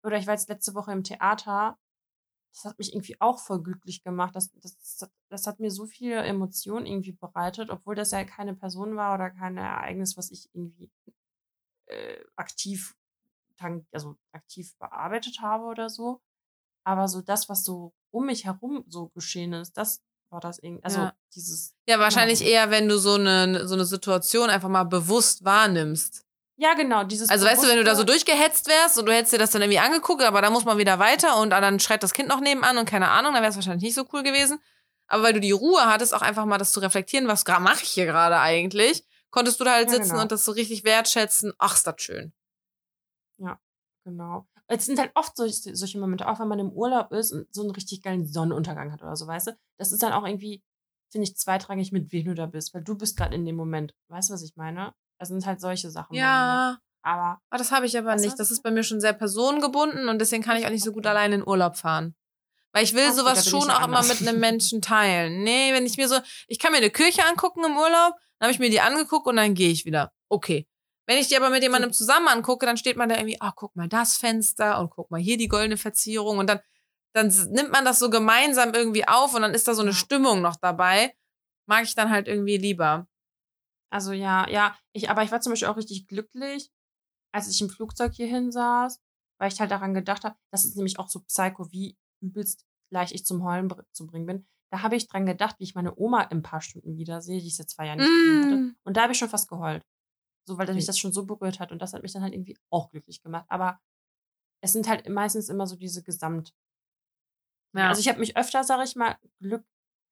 [0.04, 1.76] oder ich war jetzt letzte Woche im Theater,
[2.54, 4.36] das hat mich irgendwie auch voll glücklich gemacht.
[4.36, 8.94] Das, das, das, hat mir so viele Emotionen irgendwie bereitet, obwohl das ja keine Person
[8.94, 10.88] war oder kein Ereignis, was ich irgendwie
[11.86, 12.96] äh, aktiv,
[13.90, 16.22] also aktiv bearbeitet habe oder so.
[16.84, 20.84] Aber so das, was so um mich herum so geschehen ist, das war das irgendwie,
[20.84, 21.14] also Ja.
[21.34, 22.50] dieses, Ja, wahrscheinlich Genau.
[22.50, 26.22] eher, wenn du so eine, so eine Situation einfach mal bewusst wahrnimmst.
[26.58, 29.32] ja genau, dieses Also weißt du, wenn du da so durchgehetzt wärst und du hättest
[29.34, 32.14] dir das dann irgendwie angeguckt, aber da muss man wieder weiter und dann schreit das
[32.14, 34.58] Kind noch nebenan und keine Ahnung, dann wäre es wahrscheinlich nicht so cool gewesen.
[35.06, 37.90] Aber weil du die Ruhe hattest, auch einfach mal das zu reflektieren, was mache ich
[37.90, 40.22] hier gerade eigentlich, konntest du da halt Ja, sitzen genau.
[40.22, 41.52] und das so richtig wertschätzen.
[41.58, 42.32] Ach, ist das schön.
[44.04, 44.46] Genau.
[44.68, 47.62] Es sind halt oft solche, solche Momente, auch wenn man im Urlaub ist und so
[47.62, 49.52] einen richtig geilen Sonnenuntergang hat oder so, weißt du?
[49.78, 50.62] Das ist dann auch irgendwie,
[51.10, 53.94] finde ich, zweitrangig, mit wem du da bist, weil du bist gerade in dem Moment.
[54.08, 54.92] Weißt du, was ich meine?
[55.18, 56.14] Das sind halt solche Sachen.
[56.16, 58.38] Ja, Aber aber das habe ich aber nicht.
[58.38, 61.04] Das ist bei mir schon sehr personengebunden und deswegen kann ich auch nicht so gut
[61.06, 61.10] Okay.
[61.10, 62.16] alleine in Urlaub fahren.
[62.72, 64.20] Weil ich will da sowas schon auch immer anders.
[64.20, 65.44] mit einem Menschen teilen.
[65.44, 66.16] Nee, wenn ich mir so,
[66.48, 69.36] ich kann mir eine Kirche angucken im Urlaub, dann habe ich mir die angeguckt und
[69.36, 70.12] dann gehe ich wieder.
[70.28, 70.66] Okay.
[71.06, 73.76] Wenn ich die aber mit jemandem zusammen angucke, dann steht man da irgendwie, ah, guck
[73.76, 76.60] mal das Fenster und guck mal hier die goldene Verzierung und dann,
[77.14, 79.92] dann nimmt man das so gemeinsam irgendwie auf und dann ist da so eine.
[79.92, 81.14] Stimmung noch dabei.
[81.66, 83.08] Mag ich dann halt irgendwie lieber.
[83.90, 86.70] Also ja, ja, ich, aber ich war zum Beispiel auch richtig glücklich,
[87.32, 89.00] als ich im Flugzeug hierhin saß,
[89.38, 93.12] weil ich halt daran gedacht habe, das ist nämlich auch so psycho, wie übelst leicht
[93.12, 94.46] ich zum Heulen zu bringen bin.
[94.70, 97.46] Da habe ich dran gedacht, wie ich meine Oma in ein paar Stunden wiedersehe, die
[97.46, 98.56] ich seit zwei Jahren nicht gesehen hatte.
[98.56, 98.76] Mm.
[98.82, 99.84] Und da habe ich schon fast geheult.
[100.46, 102.56] So, weil mich das schon so berührt hat und das hat mich dann halt irgendwie
[102.70, 103.46] auch glücklich gemacht.
[103.48, 103.80] Aber
[104.62, 106.54] es sind halt meistens immer so diese Gesamt.
[107.74, 107.88] Ja.
[107.88, 109.64] Also ich habe mich öfter, sage ich mal, Glück,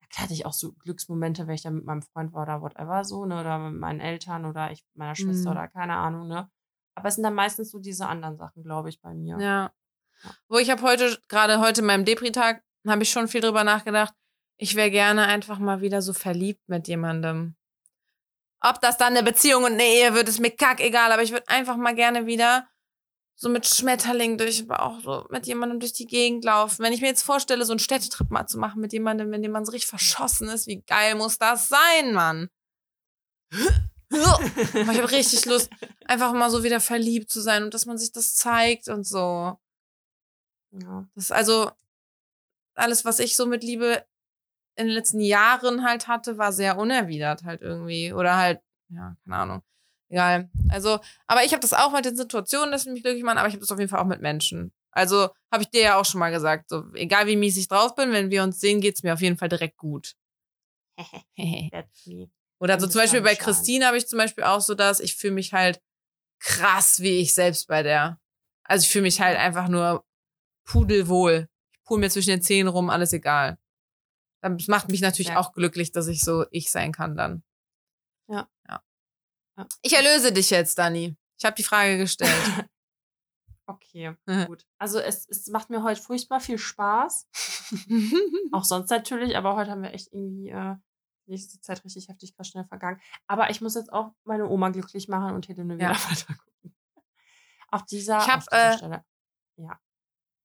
[0.03, 2.61] ja, klar hatte ich auch so Glücksmomente, wenn ich dann mit meinem Freund war oder
[2.61, 5.57] whatever so, ne, oder mit meinen Eltern oder ich mit meiner Schwester Mhm.
[5.57, 6.51] oder keine Ahnung, ne.
[6.97, 9.39] Aber es sind dann meistens so diese anderen Sachen, glaube ich, bei mir.
[9.41, 9.73] Ja.
[10.49, 14.15] Wo ich habe heute, gerade heute in meinem Depri-Tag, habe ich schon viel drüber nachgedacht.
[14.59, 17.57] Ich wäre gerne einfach mal wieder so verliebt mit jemandem.
[18.67, 21.49] Ob das dann eine Beziehung und eine Ehe wird, ist mir kackegal, aber ich würde
[21.49, 22.67] einfach mal gerne wieder
[23.37, 26.83] so mit Schmetterling durch den Bauch, so mit jemandem durch die Gegend laufen.
[26.83, 29.53] Wenn ich mir jetzt vorstelle, so einen Städtetrip mal zu machen mit jemandem, in dem
[29.53, 32.49] man so richtig verschossen ist, wie geil muss das sein, Mann?
[33.53, 35.69] Aber ich habe richtig Lust,
[36.07, 39.59] einfach mal so wieder verliebt zu sein und dass man sich das zeigt und so.
[40.71, 41.07] Ja.
[41.15, 41.71] Das ist also
[42.75, 44.07] alles, was ich so mit Liebe
[44.77, 48.13] in den letzten Jahren halt hatte, war sehr unerwidert halt irgendwie.
[48.13, 49.63] Oder halt, ja, keine Ahnung.
[50.09, 50.51] Egal.
[50.69, 53.55] Also, aber ich habe das auch mit den Situationen, dass mich glücklich machen, aber ich
[53.55, 54.73] habe das auf jeden Fall auch mit Menschen.
[54.91, 57.95] Also, habe ich dir ja auch schon mal gesagt, so, egal wie mies ich drauf
[57.95, 60.15] bin, wenn wir uns sehen, geht's mir auf jeden Fall direkt gut.
[61.73, 62.31] That's me.
[62.61, 63.35] Oder so zum Beispiel bei.
[63.35, 65.81] Christine habe ich zum Beispiel auch so das, ich fühle mich halt
[66.39, 68.21] krass wie ich selbst bei der.
[68.63, 70.05] Also ich fühle mich halt einfach nur
[70.65, 71.49] pudelwohl.
[71.73, 73.59] Ich pul mir zwischen den Zähnen rum, alles egal.
[74.45, 75.39] Das macht mich natürlich Ja.
[75.39, 77.43] auch glücklich, dass ich so ich sein kann dann.
[78.29, 78.49] Ja.
[78.69, 78.83] ja.
[79.57, 79.67] Ja.
[79.83, 81.17] Ich erlöse dich jetzt, Dani.
[81.39, 82.33] Ich habe die Frage gestellt.
[83.67, 84.15] Okay,
[84.47, 84.67] gut.
[84.79, 87.29] Also es, es macht mir heute furchtbar viel Spaß.
[88.53, 90.75] Auch sonst natürlich, aber heute haben wir echt irgendwie, äh,
[91.27, 93.01] die Zeit richtig heftig krass schnell vergangen.
[93.27, 96.11] Aber ich muss jetzt auch meine Oma glücklich machen und Telenovela Ja.
[96.11, 96.77] weiter gucken.
[97.71, 99.05] Auf dieser, Ich hab, auf dieser äh, Stelle.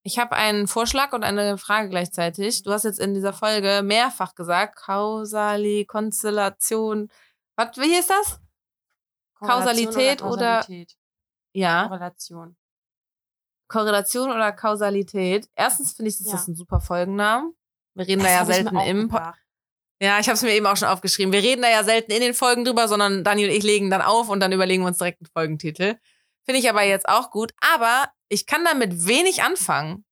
[0.04, 2.64] Ich habe einen Vorschlag und eine Frage gleichzeitig.
[2.64, 7.10] Du hast jetzt in dieser Folge mehrfach gesagt, Kausali, Konstellation.
[7.56, 8.40] Was, wie hieß das?
[9.40, 10.96] Kausalität oder- Kausalität?
[11.54, 11.88] Ja.
[11.88, 12.56] Korrelation.
[13.68, 15.50] Korrelation oder Kausalität.
[15.56, 16.36] Erstens finde ich, das Ja.
[16.36, 17.54] ist ein super Folgennamen.
[17.94, 19.10] Wir reden da Das ja ich mir selten im.
[19.10, 19.20] Po
[20.02, 21.34] ja, ich habe es mir eben auch schon aufgeschrieben.
[21.34, 24.02] Wir reden da ja selten in den Folgen drüber, sondern Dani und ich legen dann
[24.02, 25.98] auf und dann überlegen wir uns direkt einen Folgentitel.
[26.50, 27.54] Finde ich aber jetzt auch gut.
[27.62, 30.04] Aber ich kann damit wenig anfangen.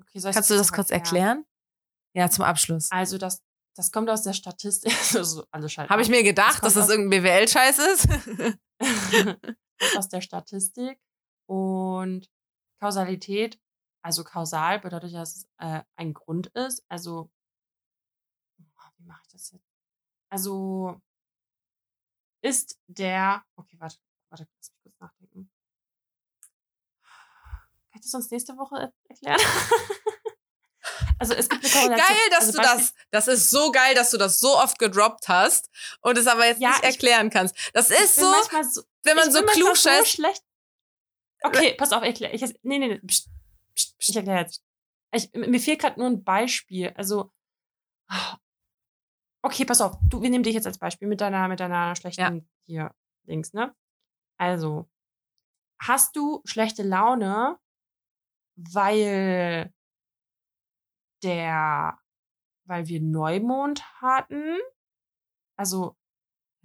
[0.00, 1.44] Okay, Kannst du das kurz erklären?
[2.14, 2.90] Ja, zum Abschluss.
[2.90, 3.42] Also das,
[3.74, 4.90] das kommt aus der Statistik.
[5.50, 8.08] also schalten Habe ich mir gedacht, Das dass das irgendein BWL-Scheiß ist?
[9.98, 10.98] Aus der Statistik.
[11.44, 12.26] Und
[12.80, 13.60] Kausalität,
[14.00, 16.86] also kausal, bedeutet ja, dass es äh, ein Grund ist.
[16.88, 17.30] Also,
[18.56, 19.68] wie mache ich das jetzt?
[20.30, 20.98] Also,
[22.42, 23.98] ist der, okay, warte,
[24.30, 25.50] warte, lass mich kurz nachdenken.
[27.96, 29.40] Ich das uns nächste Woche er- erklären?
[31.18, 32.06] also, es gibt eine Korrelation.
[32.16, 35.28] Geil, dass also du das, das ist so geil, dass du das so oft gedroppt
[35.28, 35.68] hast
[36.00, 37.56] und es aber jetzt Ja, nicht ich- erklären kannst.
[37.74, 38.32] Das Ich ist so,
[38.62, 40.42] so, wenn man ich so klug so schlecht.
[41.42, 42.32] Okay, pass auf, erklär.
[42.34, 42.98] Ich, nee, nee, nee.
[43.06, 43.28] Psst,
[43.74, 44.62] psst, psst, ich erkläre jetzt.
[45.12, 46.92] Ich, mir fehlt gerade nur ein Beispiel.
[46.96, 47.32] Also,
[49.42, 49.96] okay, pass auf.
[50.08, 52.92] Du, wir nehmen dich jetzt als Beispiel mit deiner, mit deiner schlechten hier
[53.24, 53.74] Dings, ne?
[54.38, 54.88] Also,
[55.80, 57.58] hast du schlechte Laune,
[58.56, 59.72] weil
[61.22, 61.98] der,
[62.64, 64.58] weil wir Neumond hatten?
[65.56, 65.96] Also,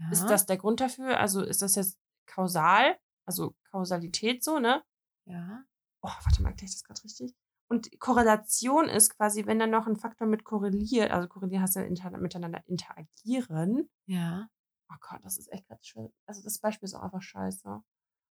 [0.10, 1.20] ist Ja, das der Grund dafür?
[1.20, 2.98] Also ist das jetzt kausal?
[3.26, 4.84] Also Kausalität so, ne?
[5.26, 5.64] Ja.
[6.02, 7.36] Oh, warte mal, erkläre ich das gerade richtig?
[7.70, 11.84] Und Korrelation ist quasi, wenn dann noch ein Faktor mit korreliert, also korrelieren heißt ja
[11.84, 13.90] inter miteinander interagieren.
[14.08, 14.50] Ja.
[14.92, 16.10] Oh Gott, das ist echt gerade schwer.
[16.26, 17.82] Also das Beispiel ist auch einfach scheiße.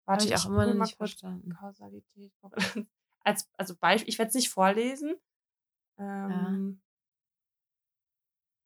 [0.06, 1.54] Warte, ich auch immer noch mal nicht kurz verstanden.
[1.54, 2.32] Kausalität.
[3.24, 5.16] Als, also Beispiel, ich werde es nicht vorlesen.
[5.98, 6.80] Ähm,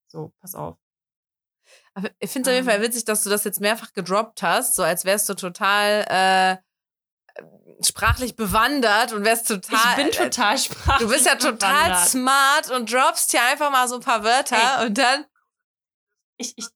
[0.09, 0.77] So, pass auf.
[1.95, 2.83] Aber ich finde es auf jeden Fall Ähm.
[2.83, 6.61] witzig, dass du das jetzt mehrfach gedroppt hast, so als wärst du total
[7.39, 9.79] äh, sprachlich bewandert und wärst total.
[9.91, 12.09] ich bin äh, total sprachlich Du bist ja total bewandert.
[12.09, 14.87] smart und droppst hier einfach mal so ein paar Wörter Ey.
[14.87, 15.25] und dann.
[16.37, 16.67] ich, ich,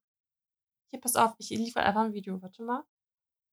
[0.89, 2.85] hier, pass auf, ich liefere einfach ein Video, warte mal.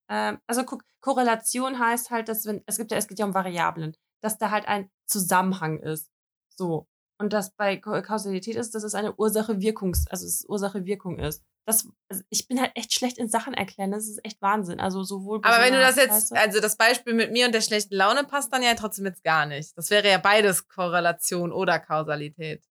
[0.09, 3.33] Ähm, also guck, Korrelation heißt halt, dass wenn, es gibt ja, es geht ja um
[3.33, 6.09] Variablen, dass da halt ein Zusammenhang ist.
[6.55, 6.87] So.
[7.19, 11.43] Und dass bei Kausalität ist, dass es eine Ursache-Wirkungs-, also es Ursache-Wirkung ist.
[11.65, 14.79] Das, also ich bin halt echt schlecht in Sachen erklären, das ist echt Wahnsinn.
[14.79, 17.95] Also sowohl Aber wenn du das jetzt, also das Beispiel mit mir und der schlechten
[17.95, 19.77] Laune passt dann ja trotzdem jetzt gar nicht.
[19.77, 22.65] Das wäre ja beides Korrelation oder Kausalität.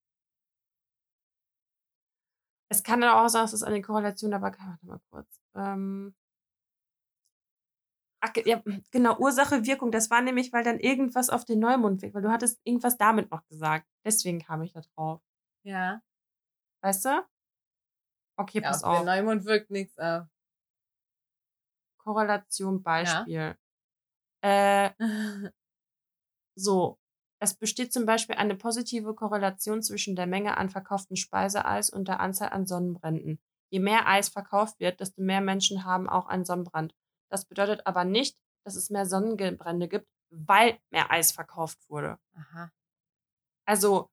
[2.68, 5.28] Es kann dann auch sein, dass es eine Korrelation, aber warte mal kurz.
[5.54, 6.14] Ähm,
[8.22, 9.90] ach, ja, genau, Ursache, Wirkung.
[9.90, 13.30] Das war nämlich, weil dann irgendwas auf den Neumond weg, weil du hattest irgendwas damit
[13.30, 13.86] noch gesagt.
[14.04, 15.20] Deswegen kam ich da drauf.
[15.64, 16.00] Ja.
[16.82, 17.26] Weißt du?
[18.36, 18.98] Okay, ja pass auf auf.
[19.00, 20.26] den Neumond wirkt nichts auf.
[21.98, 23.56] Korrelation, Beispiel.
[24.40, 24.90] Äh,
[26.56, 26.98] so.
[27.40, 32.20] Es besteht zum Beispiel eine positive Korrelation zwischen der Menge an verkauftem Speiseeis und der
[32.20, 33.40] Anzahl an Sonnenbränden.
[33.68, 36.94] Je mehr Eis verkauft wird, desto mehr Menschen haben auch einen Sonnenbrand.
[37.32, 42.18] Das bedeutet aber nicht, dass es mehr Sonnenbrände gibt, weil mehr Eis verkauft wurde.
[42.34, 42.70] Aha.
[43.66, 44.10] Also,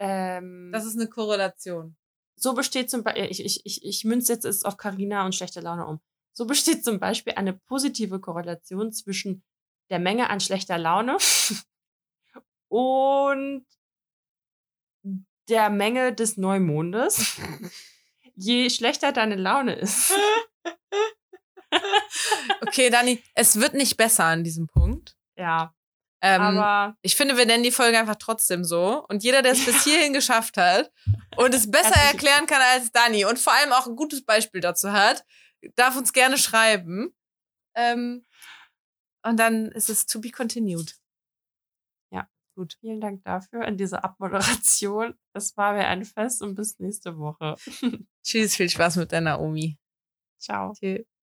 [0.00, 1.96] ähm, Das ist eine Korrelation.
[2.34, 5.60] so besteht zum Beispiel, ich, ich, ich, ich münze jetzt es auf Karina und schlechte
[5.60, 6.00] Laune um.
[6.32, 9.44] So besteht zum Beispiel eine positive Korrelation zwischen
[9.90, 11.16] der Menge an schlechter Laune
[12.68, 13.64] und
[15.48, 17.36] der Menge des Neumondes.
[18.34, 20.12] Je schlechter deine Laune ist,
[22.60, 25.16] Okay, Dani, es wird nicht besser an diesem Punkt.
[25.36, 25.74] ja,
[26.20, 29.04] Ähm, Aber ich finde, wir nennen die Folge einfach trotzdem so.
[29.08, 30.90] Und jeder, der es bis hierhin geschafft hat
[31.36, 34.92] und es besser erklären kann als Dani und vor allem auch ein gutes Beispiel dazu
[34.92, 35.24] hat,
[35.76, 37.14] darf uns gerne schreiben.
[37.74, 38.24] Ähm,
[39.22, 40.94] und dann ist es to be continued.
[42.58, 45.14] gut, vielen Dank dafür in dieser Abmoderation.
[45.32, 47.54] Es war mir ein Fest und bis nächste Woche.
[48.24, 49.78] Tschüss, viel Spaß mit der Naomi.
[50.40, 50.72] Ciao.
[50.74, 51.17] Tschüss.